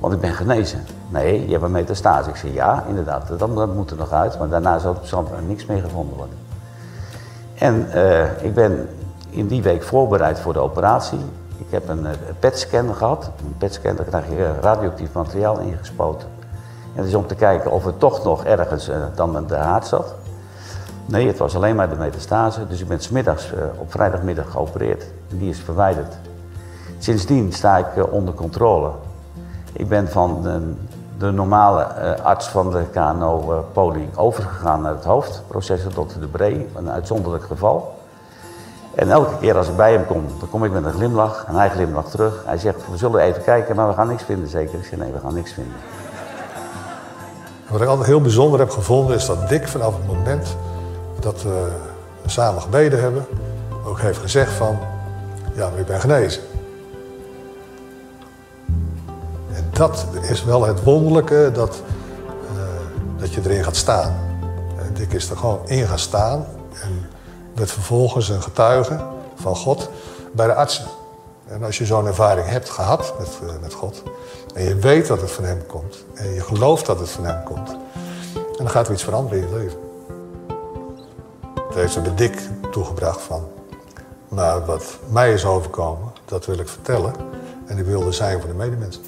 Want 0.00 0.14
ik 0.14 0.20
ben 0.20 0.32
genezen. 0.32 0.84
Nee, 1.08 1.44
je 1.46 1.52
hebt 1.52 1.64
een 1.64 1.70
metastase. 1.70 2.28
Ik 2.28 2.36
zeg 2.36 2.52
ja, 2.52 2.84
inderdaad, 2.88 3.28
dat, 3.28 3.38
dat 3.38 3.74
moet 3.74 3.90
er 3.90 3.96
nog 3.96 4.12
uit. 4.12 4.38
Maar 4.38 4.48
daarna 4.48 4.78
zal, 5.02 5.28
er 5.36 5.42
niks 5.46 5.66
meer 5.66 5.80
gevonden 5.82 6.16
worden. 6.16 6.36
En 7.54 7.86
uh, 7.94 8.42
ik 8.42 8.54
ben 8.54 8.88
in 9.30 9.46
die 9.46 9.62
week 9.62 9.82
voorbereid 9.82 10.40
voor 10.40 10.52
de 10.52 10.58
operatie. 10.58 11.20
Ik 11.58 11.66
heb 11.70 11.88
een, 11.88 12.04
een 12.04 12.16
PET-scan 12.38 12.94
gehad. 12.94 13.30
Een 13.44 13.54
PET-scan, 13.58 13.96
daar 13.96 14.06
krijg 14.06 14.28
je 14.28 14.52
radioactief 14.60 15.12
materiaal 15.12 15.58
ingespoten. 15.58 16.28
En 16.94 16.96
dat 16.96 17.06
is 17.06 17.14
om 17.14 17.26
te 17.26 17.34
kijken 17.34 17.70
of 17.70 17.86
er 17.86 17.96
toch 17.96 18.24
nog 18.24 18.44
ergens 18.44 18.88
uh, 18.88 18.96
dan 19.14 19.46
de 19.46 19.56
haard 19.56 19.86
zat. 19.86 20.14
Nee, 21.06 21.26
het 21.26 21.38
was 21.38 21.56
alleen 21.56 21.76
maar 21.76 21.88
de 21.88 21.96
metastase. 21.96 22.66
Dus 22.66 22.80
ik 22.80 22.88
ben 22.88 23.00
smiddags 23.00 23.52
uh, 23.52 23.58
op 23.78 23.90
vrijdagmiddag 23.90 24.50
geopereerd. 24.50 25.04
En 25.30 25.38
die 25.38 25.50
is 25.50 25.60
verwijderd. 25.60 26.14
Sindsdien 26.98 27.52
sta 27.52 27.76
ik 27.76 28.12
onder 28.12 28.34
controle. 28.34 28.90
Ik 29.72 29.88
ben 29.88 30.08
van 30.08 30.42
de, 30.42 30.72
de 31.18 31.30
normale 31.30 31.86
uh, 31.98 32.24
arts 32.24 32.48
van 32.48 32.70
de 32.70 32.84
KNO-poli 32.92 34.08
overgegaan 34.14 34.82
naar 34.82 34.94
het 34.94 35.04
hoofd. 35.04 35.42
Professor 35.46 35.92
de 36.20 36.26
Bree, 36.26 36.68
een 36.74 36.90
uitzonderlijk 36.90 37.44
geval. 37.44 37.98
En 38.94 39.10
elke 39.10 39.38
keer 39.40 39.56
als 39.56 39.68
ik 39.68 39.76
bij 39.76 39.92
hem 39.92 40.06
kom, 40.06 40.24
dan 40.38 40.50
kom 40.50 40.64
ik 40.64 40.72
met 40.72 40.84
een 40.84 40.92
glimlach. 40.92 41.44
En 41.48 41.54
hij 41.54 41.70
glimlacht 41.70 42.10
terug. 42.10 42.42
Hij 42.46 42.58
zegt, 42.58 42.76
we 42.90 42.96
zullen 42.96 43.20
even 43.20 43.42
kijken, 43.42 43.76
maar 43.76 43.88
we 43.88 43.94
gaan 43.94 44.08
niks 44.08 44.22
vinden 44.22 44.48
zeker. 44.48 44.78
Ik 44.78 44.84
zeg, 44.84 44.98
nee, 44.98 45.12
we 45.12 45.18
gaan 45.18 45.34
niks 45.34 45.52
vinden. 45.52 45.74
Wat 47.68 47.80
ik 47.80 47.88
altijd 47.88 48.06
heel 48.06 48.20
bijzonder 48.20 48.58
heb 48.58 48.70
gevonden 48.70 49.16
is 49.16 49.26
dat 49.26 49.48
Dick 49.48 49.68
vanaf 49.68 49.94
het 49.96 50.06
moment 50.06 50.56
dat 51.20 51.42
we 51.42 51.68
samen 52.26 52.62
gebeden 52.62 53.00
hebben, 53.00 53.26
ook 53.86 54.00
heeft 54.00 54.18
gezegd 54.18 54.52
van, 54.52 54.78
ja, 55.54 55.68
ik 55.76 55.86
ben 55.86 56.00
genezen. 56.00 56.42
Dat 59.80 60.06
is 60.22 60.44
wel 60.44 60.66
het 60.66 60.82
wonderlijke, 60.82 61.50
dat, 61.54 61.82
uh, 62.54 62.60
dat 63.20 63.32
je 63.34 63.40
erin 63.44 63.64
gaat 63.64 63.76
staan. 63.76 64.14
En 64.78 64.94
Dick 64.94 65.12
is 65.12 65.30
er 65.30 65.36
gewoon 65.36 65.68
in 65.68 65.86
gaan 65.86 65.98
staan 65.98 66.46
en 66.82 67.10
werd 67.54 67.70
vervolgens 67.70 68.28
een 68.28 68.42
getuige 68.42 69.00
van 69.34 69.56
God 69.56 69.90
bij 70.32 70.46
de 70.46 70.54
artsen. 70.54 70.84
En 71.48 71.62
als 71.64 71.78
je 71.78 71.86
zo'n 71.86 72.06
ervaring 72.06 72.48
hebt 72.48 72.70
gehad 72.70 73.14
met, 73.18 73.38
uh, 73.42 73.50
met 73.60 73.74
God, 73.74 74.02
en 74.54 74.64
je 74.64 74.76
weet 74.76 75.06
dat 75.06 75.20
het 75.20 75.30
van 75.30 75.44
Hem 75.44 75.66
komt, 75.66 76.04
en 76.14 76.34
je 76.34 76.40
gelooft 76.40 76.86
dat 76.86 76.98
het 76.98 77.10
van 77.10 77.24
Hem 77.24 77.42
komt, 77.42 77.70
en 78.34 78.56
dan 78.56 78.70
gaat 78.70 78.86
er 78.86 78.92
iets 78.92 79.04
veranderen 79.04 79.38
in 79.38 79.48
je 79.48 79.56
leven. 79.56 79.78
Het 81.68 81.74
heeft 81.74 82.02
bij 82.02 82.14
Dick 82.14 82.48
toegebracht 82.70 83.20
van, 83.20 83.48
maar 84.28 84.64
wat 84.64 84.84
mij 85.08 85.32
is 85.32 85.44
overkomen, 85.44 86.12
dat 86.24 86.46
wil 86.46 86.58
ik 86.58 86.68
vertellen. 86.68 87.14
En 87.66 87.78
ik 87.78 87.84
wilde 87.84 88.12
zijn 88.12 88.40
voor 88.40 88.48
de 88.48 88.54
medemensen. 88.54 89.02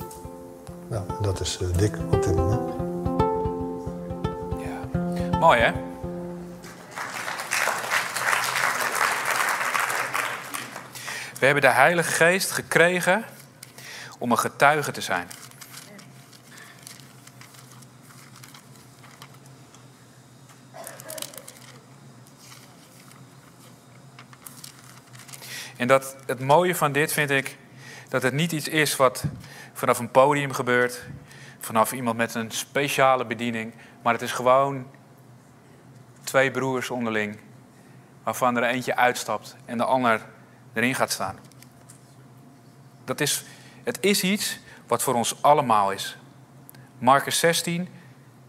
Nou, 0.92 1.06
dat 1.20 1.40
is 1.40 1.58
uh, 1.62 1.68
Dick 1.76 1.96
op 1.96 2.22
dit 2.22 2.34
moment. 2.34 2.72
Ja, 4.64 4.98
mooi 5.38 5.60
hè? 5.60 5.72
We 11.38 11.46
hebben 11.46 11.62
de 11.62 11.70
Heilige 11.70 12.10
Geest 12.10 12.50
gekregen 12.50 13.24
om 14.18 14.30
een 14.30 14.38
getuige 14.38 14.90
te 14.90 15.00
zijn. 15.00 15.28
En 25.76 25.86
dat 25.86 26.16
het 26.26 26.40
mooie 26.40 26.74
van 26.74 26.92
dit 26.92 27.12
vind 27.12 27.30
ik 27.30 27.56
dat 28.08 28.22
het 28.22 28.32
niet 28.32 28.52
iets 28.52 28.68
is 28.68 28.96
wat 28.96 29.24
vanaf 29.82 29.98
een 29.98 30.10
podium 30.10 30.52
gebeurt, 30.52 31.02
vanaf 31.58 31.92
iemand 31.92 32.16
met 32.16 32.34
een 32.34 32.50
speciale 32.50 33.24
bediening, 33.24 33.74
maar 34.02 34.12
het 34.12 34.22
is 34.22 34.32
gewoon 34.32 34.86
twee 36.24 36.50
broers 36.50 36.90
onderling, 36.90 37.38
waarvan 38.22 38.56
er 38.56 38.62
eentje 38.62 38.96
uitstapt 38.96 39.56
en 39.64 39.78
de 39.78 39.84
ander 39.84 40.20
erin 40.72 40.94
gaat 40.94 41.10
staan. 41.10 41.38
Dat 43.04 43.20
is, 43.20 43.44
het 43.84 43.98
is 44.00 44.22
iets 44.22 44.60
wat 44.86 45.02
voor 45.02 45.14
ons 45.14 45.42
allemaal 45.42 45.92
is. 45.92 46.16
Marcus 46.98 47.38
16, 47.38 47.88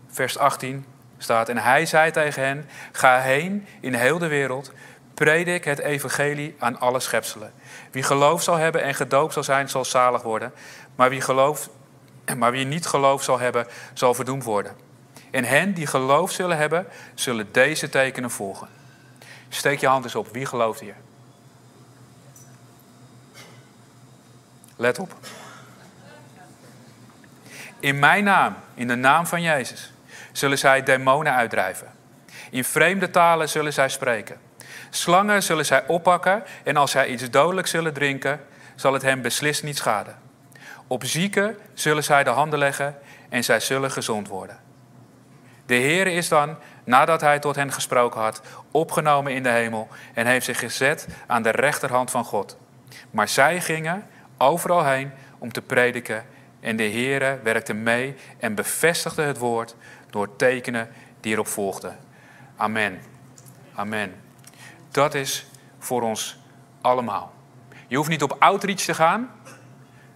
vers 0.07 0.37
18 0.37 0.85
staat: 1.17 1.49
En 1.49 1.57
hij 1.57 1.85
zei 1.85 2.11
tegen 2.11 2.43
hen: 2.43 2.69
Ga 2.91 3.19
heen 3.19 3.67
in 3.79 3.93
heel 3.93 4.17
de 4.17 4.27
wereld, 4.27 4.71
predik 5.13 5.65
het 5.65 5.79
evangelie 5.79 6.55
aan 6.59 6.79
alle 6.79 6.99
schepselen. 6.99 7.53
Wie 7.91 8.03
geloof 8.03 8.43
zal 8.43 8.55
hebben 8.55 8.83
en 8.83 8.95
gedoopt 8.95 9.33
zal 9.33 9.43
zijn, 9.43 9.69
zal 9.69 9.85
zalig 9.85 10.21
worden. 10.21 10.53
Maar 10.95 11.09
wie, 11.09 11.21
geloof, 11.21 11.69
maar 12.37 12.51
wie 12.51 12.65
niet 12.65 12.85
geloof 12.85 13.23
zal 13.23 13.39
hebben, 13.39 13.67
zal 13.93 14.13
verdoemd 14.13 14.43
worden. 14.43 14.75
En 15.31 15.43
hen 15.43 15.73
die 15.73 15.87
geloof 15.87 16.31
zullen 16.31 16.57
hebben, 16.57 16.87
zullen 17.13 17.51
deze 17.51 17.89
tekenen 17.89 18.31
volgen. 18.31 18.67
Steek 19.49 19.79
je 19.79 19.87
hand 19.87 20.03
eens 20.03 20.15
op. 20.15 20.27
Wie 20.31 20.45
gelooft 20.45 20.79
hier? 20.79 20.95
Let 24.75 24.99
op. 24.99 25.15
In 27.79 27.99
mijn 27.99 28.23
naam, 28.23 28.55
in 28.73 28.87
de 28.87 28.95
naam 28.95 29.27
van 29.27 29.41
Jezus, 29.41 29.91
zullen 30.31 30.57
zij 30.57 30.83
demonen 30.83 31.33
uitdrijven. 31.33 31.91
In 32.49 32.63
vreemde 32.63 33.09
talen 33.09 33.49
zullen 33.49 33.73
zij 33.73 33.89
spreken. 33.89 34.37
Slangen 34.89 35.43
zullen 35.43 35.65
zij 35.65 35.87
oppakken 35.87 36.43
en 36.63 36.77
als 36.77 36.91
zij 36.91 37.07
iets 37.07 37.29
dodelijks 37.29 37.71
zullen 37.71 37.93
drinken, 37.93 38.45
zal 38.75 38.93
het 38.93 39.01
hen 39.01 39.21
beslist 39.21 39.63
niet 39.63 39.77
schaden. 39.77 40.17
Op 40.93 41.03
zieken 41.05 41.57
zullen 41.73 42.03
zij 42.03 42.23
de 42.23 42.29
handen 42.29 42.59
leggen 42.59 42.95
en 43.29 43.43
zij 43.43 43.59
zullen 43.59 43.91
gezond 43.91 44.27
worden. 44.27 44.59
De 45.65 45.73
Heer 45.73 46.07
is 46.07 46.27
dan, 46.27 46.57
nadat 46.83 47.21
hij 47.21 47.39
tot 47.39 47.55
hen 47.55 47.71
gesproken 47.71 48.21
had, 48.21 48.41
opgenomen 48.71 49.33
in 49.33 49.43
de 49.43 49.49
hemel 49.49 49.87
en 50.13 50.25
heeft 50.25 50.45
zich 50.45 50.59
gezet 50.59 51.07
aan 51.27 51.43
de 51.43 51.49
rechterhand 51.49 52.11
van 52.11 52.23
God. 52.23 52.57
Maar 53.11 53.27
zij 53.27 53.61
gingen 53.61 54.07
overal 54.37 54.85
heen 54.85 55.11
om 55.37 55.51
te 55.51 55.61
prediken 55.61 56.25
en 56.59 56.75
de 56.75 56.89
Heere 56.89 57.39
werkte 57.43 57.73
mee 57.73 58.15
en 58.39 58.55
bevestigde 58.55 59.21
het 59.21 59.37
woord 59.37 59.75
door 60.09 60.35
tekenen 60.35 60.89
die 61.19 61.33
erop 61.33 61.47
volgden. 61.47 61.97
Amen. 62.55 63.01
Amen. 63.75 64.15
Dat 64.91 65.13
is 65.13 65.45
voor 65.79 66.01
ons 66.01 66.37
allemaal. 66.81 67.33
Je 67.87 67.95
hoeft 67.95 68.09
niet 68.09 68.23
op 68.23 68.35
outreach 68.39 68.79
te 68.79 68.93
gaan 68.93 69.31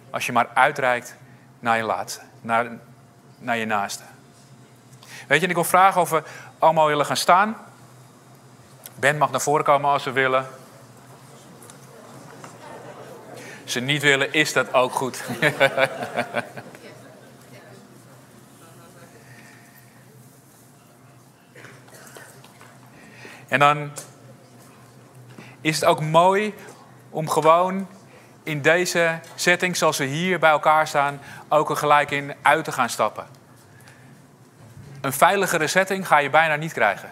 als 0.09 0.25
je 0.25 0.31
maar 0.31 0.49
uitreikt 0.53 1.15
naar 1.59 1.77
je 1.77 1.83
laatste, 1.83 2.21
naar, 2.41 2.69
naar 3.37 3.57
je 3.57 3.65
naaste. 3.65 4.03
Weet 5.27 5.37
je, 5.37 5.43
en 5.43 5.49
ik 5.49 5.55
wil 5.55 5.63
vragen 5.63 6.01
of 6.01 6.09
we 6.09 6.23
allemaal 6.59 6.87
willen 6.87 7.05
gaan 7.05 7.17
staan. 7.17 7.57
Ben 8.95 9.17
mag 9.17 9.31
naar 9.31 9.41
voren 9.41 9.65
komen 9.65 9.91
als 9.91 10.03
ze 10.03 10.11
willen. 10.11 10.47
Als 13.63 13.71
ze 13.71 13.79
niet 13.79 14.01
willen, 14.01 14.33
is 14.33 14.53
dat 14.53 14.73
ook 14.73 14.93
goed. 14.93 15.23
en 23.47 23.59
dan 23.59 23.91
is 25.61 25.75
het 25.75 25.85
ook 25.85 26.01
mooi 26.01 26.53
om 27.09 27.29
gewoon 27.29 27.87
in 28.47 28.61
deze 28.61 29.19
setting, 29.35 29.77
zoals 29.77 29.97
we 29.97 30.05
hier 30.05 30.39
bij 30.39 30.49
elkaar 30.49 30.87
staan, 30.87 31.19
ook 31.47 31.69
er 31.69 31.77
gelijk 31.77 32.11
in 32.11 32.35
uit 32.41 32.63
te 32.63 32.71
gaan 32.71 32.89
stappen. 32.89 33.27
Een 35.01 35.13
veiligere 35.13 35.67
setting 35.67 36.07
ga 36.07 36.17
je 36.17 36.29
bijna 36.29 36.55
niet 36.55 36.73
krijgen. 36.73 37.09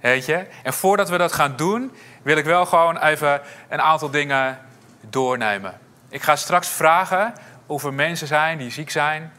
Weet 0.00 0.26
je? 0.26 0.46
En 0.62 0.72
voordat 0.72 1.08
we 1.08 1.18
dat 1.18 1.32
gaan 1.32 1.56
doen, 1.56 1.92
wil 2.22 2.36
ik 2.36 2.44
wel 2.44 2.66
gewoon 2.66 2.98
even 2.98 3.40
een 3.68 3.80
aantal 3.80 4.10
dingen 4.10 4.58
doornemen. 5.00 5.78
Ik 6.08 6.22
ga 6.22 6.36
straks 6.36 6.68
vragen 6.68 7.34
of 7.66 7.84
er 7.84 7.94
mensen 7.94 8.26
zijn 8.26 8.58
die 8.58 8.70
ziek 8.70 8.90
zijn, 8.90 9.32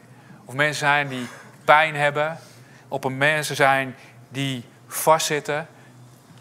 of 0.44 0.54
mensen 0.54 0.86
zijn 0.86 1.08
die 1.08 1.28
pijn 1.64 1.94
hebben, 1.94 2.38
of 2.88 3.04
er 3.04 3.12
mensen 3.12 3.56
zijn 3.56 3.96
die 4.28 4.64
vastzitten. 4.86 5.66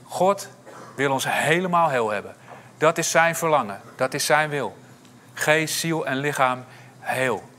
God 0.03 0.49
wil 0.95 1.11
ons 1.11 1.25
helemaal 1.27 1.89
heel 1.89 2.09
hebben. 2.09 2.35
Dat 2.77 2.97
is 2.97 3.11
zijn 3.11 3.35
verlangen. 3.35 3.81
Dat 3.95 4.13
is 4.13 4.25
zijn 4.25 4.49
wil. 4.49 4.77
Geest, 5.33 5.79
ziel 5.79 6.05
en 6.05 6.17
lichaam 6.17 6.65
heel. 6.99 7.49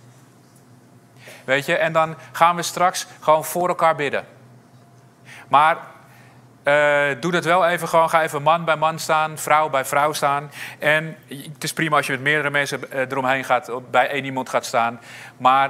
Weet 1.45 1.67
je, 1.67 1.77
en 1.77 1.93
dan 1.93 2.17
gaan 2.33 2.57
we 2.57 2.63
straks 2.63 3.07
gewoon 3.21 3.45
voor 3.45 3.69
elkaar 3.69 3.95
bidden. 3.95 4.27
Maar 5.49 5.77
uh, 6.65 7.21
doe 7.21 7.33
dat 7.33 7.45
wel 7.45 7.67
even 7.67 7.89
gewoon. 7.89 8.11
Ga 8.11 8.23
even 8.23 8.43
man 8.43 8.65
bij 8.65 8.77
man 8.77 8.99
staan, 8.99 9.39
vrouw 9.39 9.69
bij 9.69 9.85
vrouw 9.85 10.13
staan. 10.13 10.51
En 10.79 11.17
het 11.29 11.65
is 11.65 11.73
prima 11.73 11.97
als 11.97 12.07
je 12.07 12.13
met 12.13 12.21
meerdere 12.21 12.51
mensen 12.51 12.91
eh, 12.91 13.01
eromheen 13.01 13.45
gaat, 13.45 13.91
bij 13.91 14.09
één 14.09 14.25
iemand 14.25 14.49
gaat 14.49 14.65
staan. 14.65 15.01
Maar 15.37 15.69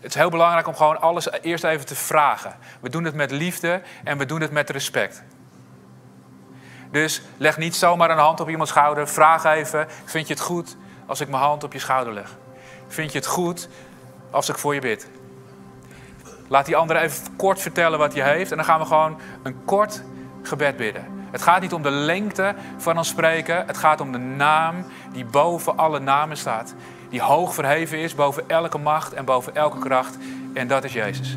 het 0.00 0.10
is 0.10 0.14
heel 0.14 0.30
belangrijk 0.30 0.66
om 0.66 0.74
gewoon 0.74 1.00
alles 1.00 1.30
eerst 1.42 1.64
even 1.64 1.86
te 1.86 1.94
vragen. 1.94 2.54
We 2.80 2.88
doen 2.88 3.04
het 3.04 3.14
met 3.14 3.30
liefde 3.30 3.82
en 4.04 4.18
we 4.18 4.26
doen 4.26 4.40
het 4.40 4.50
met 4.50 4.70
respect. 4.70 5.22
Dus 6.92 7.22
leg 7.36 7.58
niet 7.58 7.76
zomaar 7.76 8.10
een 8.10 8.18
hand 8.18 8.40
op 8.40 8.48
iemands 8.48 8.70
schouder. 8.70 9.08
Vraag 9.08 9.44
even: 9.44 9.86
Vind 10.04 10.26
je 10.26 10.34
het 10.34 10.42
goed 10.42 10.76
als 11.06 11.20
ik 11.20 11.28
mijn 11.28 11.42
hand 11.42 11.64
op 11.64 11.72
je 11.72 11.78
schouder 11.78 12.12
leg? 12.12 12.36
Vind 12.88 13.12
je 13.12 13.18
het 13.18 13.26
goed 13.26 13.68
als 14.30 14.48
ik 14.48 14.58
voor 14.58 14.74
je 14.74 14.80
bid? 14.80 15.08
Laat 16.48 16.66
die 16.66 16.76
andere 16.76 16.98
even 16.98 17.36
kort 17.36 17.60
vertellen 17.60 17.98
wat 17.98 18.14
hij 18.14 18.34
heeft. 18.34 18.50
En 18.50 18.56
dan 18.56 18.66
gaan 18.66 18.80
we 18.80 18.86
gewoon 18.86 19.18
een 19.42 19.64
kort 19.64 20.02
gebed 20.42 20.76
bidden. 20.76 21.26
Het 21.30 21.42
gaat 21.42 21.60
niet 21.60 21.72
om 21.72 21.82
de 21.82 21.90
lengte 21.90 22.54
van 22.76 22.96
ons 22.96 23.08
spreken. 23.08 23.66
Het 23.66 23.76
gaat 23.76 24.00
om 24.00 24.12
de 24.12 24.18
naam 24.18 24.84
die 25.12 25.24
boven 25.24 25.76
alle 25.76 25.98
namen 25.98 26.36
staat. 26.36 26.74
Die 27.08 27.22
hoog 27.22 27.54
verheven 27.54 27.98
is 27.98 28.14
boven 28.14 28.44
elke 28.46 28.78
macht 28.78 29.12
en 29.12 29.24
boven 29.24 29.54
elke 29.54 29.78
kracht. 29.78 30.16
En 30.54 30.68
dat 30.68 30.84
is 30.84 30.92
Jezus. 30.92 31.36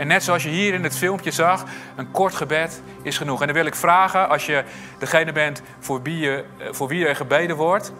En 0.00 0.06
net 0.06 0.22
zoals 0.22 0.42
je 0.42 0.48
hier 0.48 0.74
in 0.74 0.82
het 0.82 0.96
filmpje 0.96 1.30
zag, 1.30 1.64
een 1.96 2.10
kort 2.10 2.34
gebed 2.34 2.82
is 3.02 3.16
genoeg. 3.16 3.40
En 3.40 3.46
dan 3.46 3.56
wil 3.56 3.66
ik 3.66 3.74
vragen, 3.74 4.28
als 4.28 4.46
je 4.46 4.64
degene 4.98 5.32
bent 5.32 5.62
voor 5.78 6.02
wie, 6.02 6.18
je, 6.18 6.44
eh, 6.58 6.66
voor 6.70 6.88
wie 6.88 7.06
er 7.06 7.16
gebeden 7.16 7.56
wordt, 7.56 7.92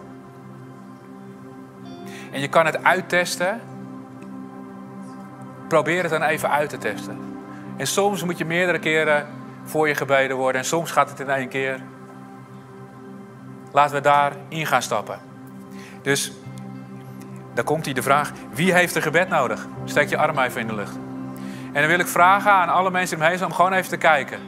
en 2.31 2.39
je 2.39 2.47
kan 2.47 2.65
het 2.65 2.83
uittesten. 2.83 3.61
Probeer 5.67 6.01
het 6.01 6.11
dan 6.11 6.23
even 6.23 6.49
uit 6.49 6.69
te 6.69 6.77
testen. 6.77 7.19
En 7.77 7.87
soms 7.87 8.23
moet 8.23 8.37
je 8.37 8.45
meerdere 8.45 8.79
keren 8.79 9.27
voor 9.63 9.87
je 9.87 9.95
gebeden 9.95 10.37
worden. 10.37 10.61
En 10.61 10.67
soms 10.67 10.91
gaat 10.91 11.09
het 11.09 11.19
in 11.19 11.29
één 11.29 11.49
keer. 11.49 11.79
Laten 13.71 13.95
we 13.95 14.01
daarin 14.01 14.67
gaan 14.67 14.81
stappen. 14.81 15.19
Dus 16.01 16.31
dan 17.53 17.63
komt 17.63 17.85
hier 17.85 17.95
de 17.95 18.01
vraag: 18.01 18.31
wie 18.53 18.73
heeft 18.73 18.95
er 18.95 19.01
gebed 19.01 19.29
nodig? 19.29 19.67
Steek 19.85 20.09
je 20.09 20.17
arm 20.17 20.39
even 20.39 20.61
in 20.61 20.67
de 20.67 20.75
lucht. 20.75 21.10
En 21.71 21.81
dan 21.81 21.89
wil 21.89 21.99
ik 21.99 22.07
vragen 22.07 22.51
aan 22.51 22.69
alle 22.69 22.91
mensen 22.91 23.17
die 23.17 23.25
omheen 23.25 23.45
om 23.45 23.53
gewoon 23.53 23.73
even 23.73 23.89
te 23.89 23.97
kijken. 23.97 24.39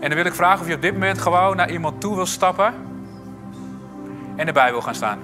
En 0.00 0.08
dan 0.10 0.14
wil 0.14 0.24
ik 0.24 0.34
vragen 0.34 0.60
of 0.60 0.68
je 0.68 0.74
op 0.74 0.82
dit 0.82 0.92
moment 0.92 1.18
gewoon 1.18 1.56
naar 1.56 1.70
iemand 1.70 2.00
toe 2.00 2.14
wil 2.14 2.26
stappen 2.26 2.74
en 4.36 4.46
erbij 4.46 4.70
wil 4.70 4.82
gaan 4.82 4.94
staan. 4.94 5.18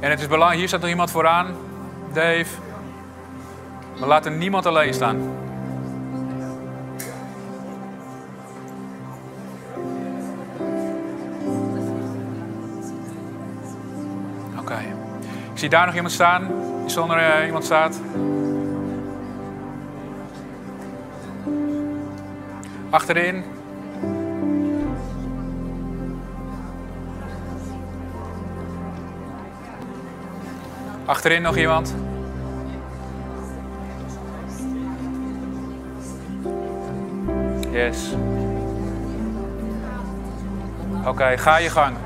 En 0.00 0.10
het 0.10 0.20
is 0.20 0.26
belangrijk, 0.26 0.58
hier 0.58 0.68
staat 0.68 0.80
nog 0.80 0.90
iemand 0.90 1.10
vooraan, 1.10 1.46
Dave. 2.12 2.46
We 3.98 4.06
laten 4.06 4.38
niemand 4.38 4.66
alleen 4.66 4.94
staan. 4.94 5.45
Ik 15.56 15.62
zie 15.62 15.70
daar 15.70 15.86
nog 15.86 15.94
iemand 15.94 16.12
staan 16.12 16.50
zonder 16.86 17.18
uh, 17.18 17.46
iemand 17.46 17.64
staat. 17.64 18.00
Achterin. 22.90 23.44
Achterin 31.04 31.42
nog 31.42 31.56
iemand. 31.56 31.94
Yes. 37.70 38.14
Oké, 41.04 41.38
ga 41.38 41.56
je 41.56 41.70
gang. 41.70 42.05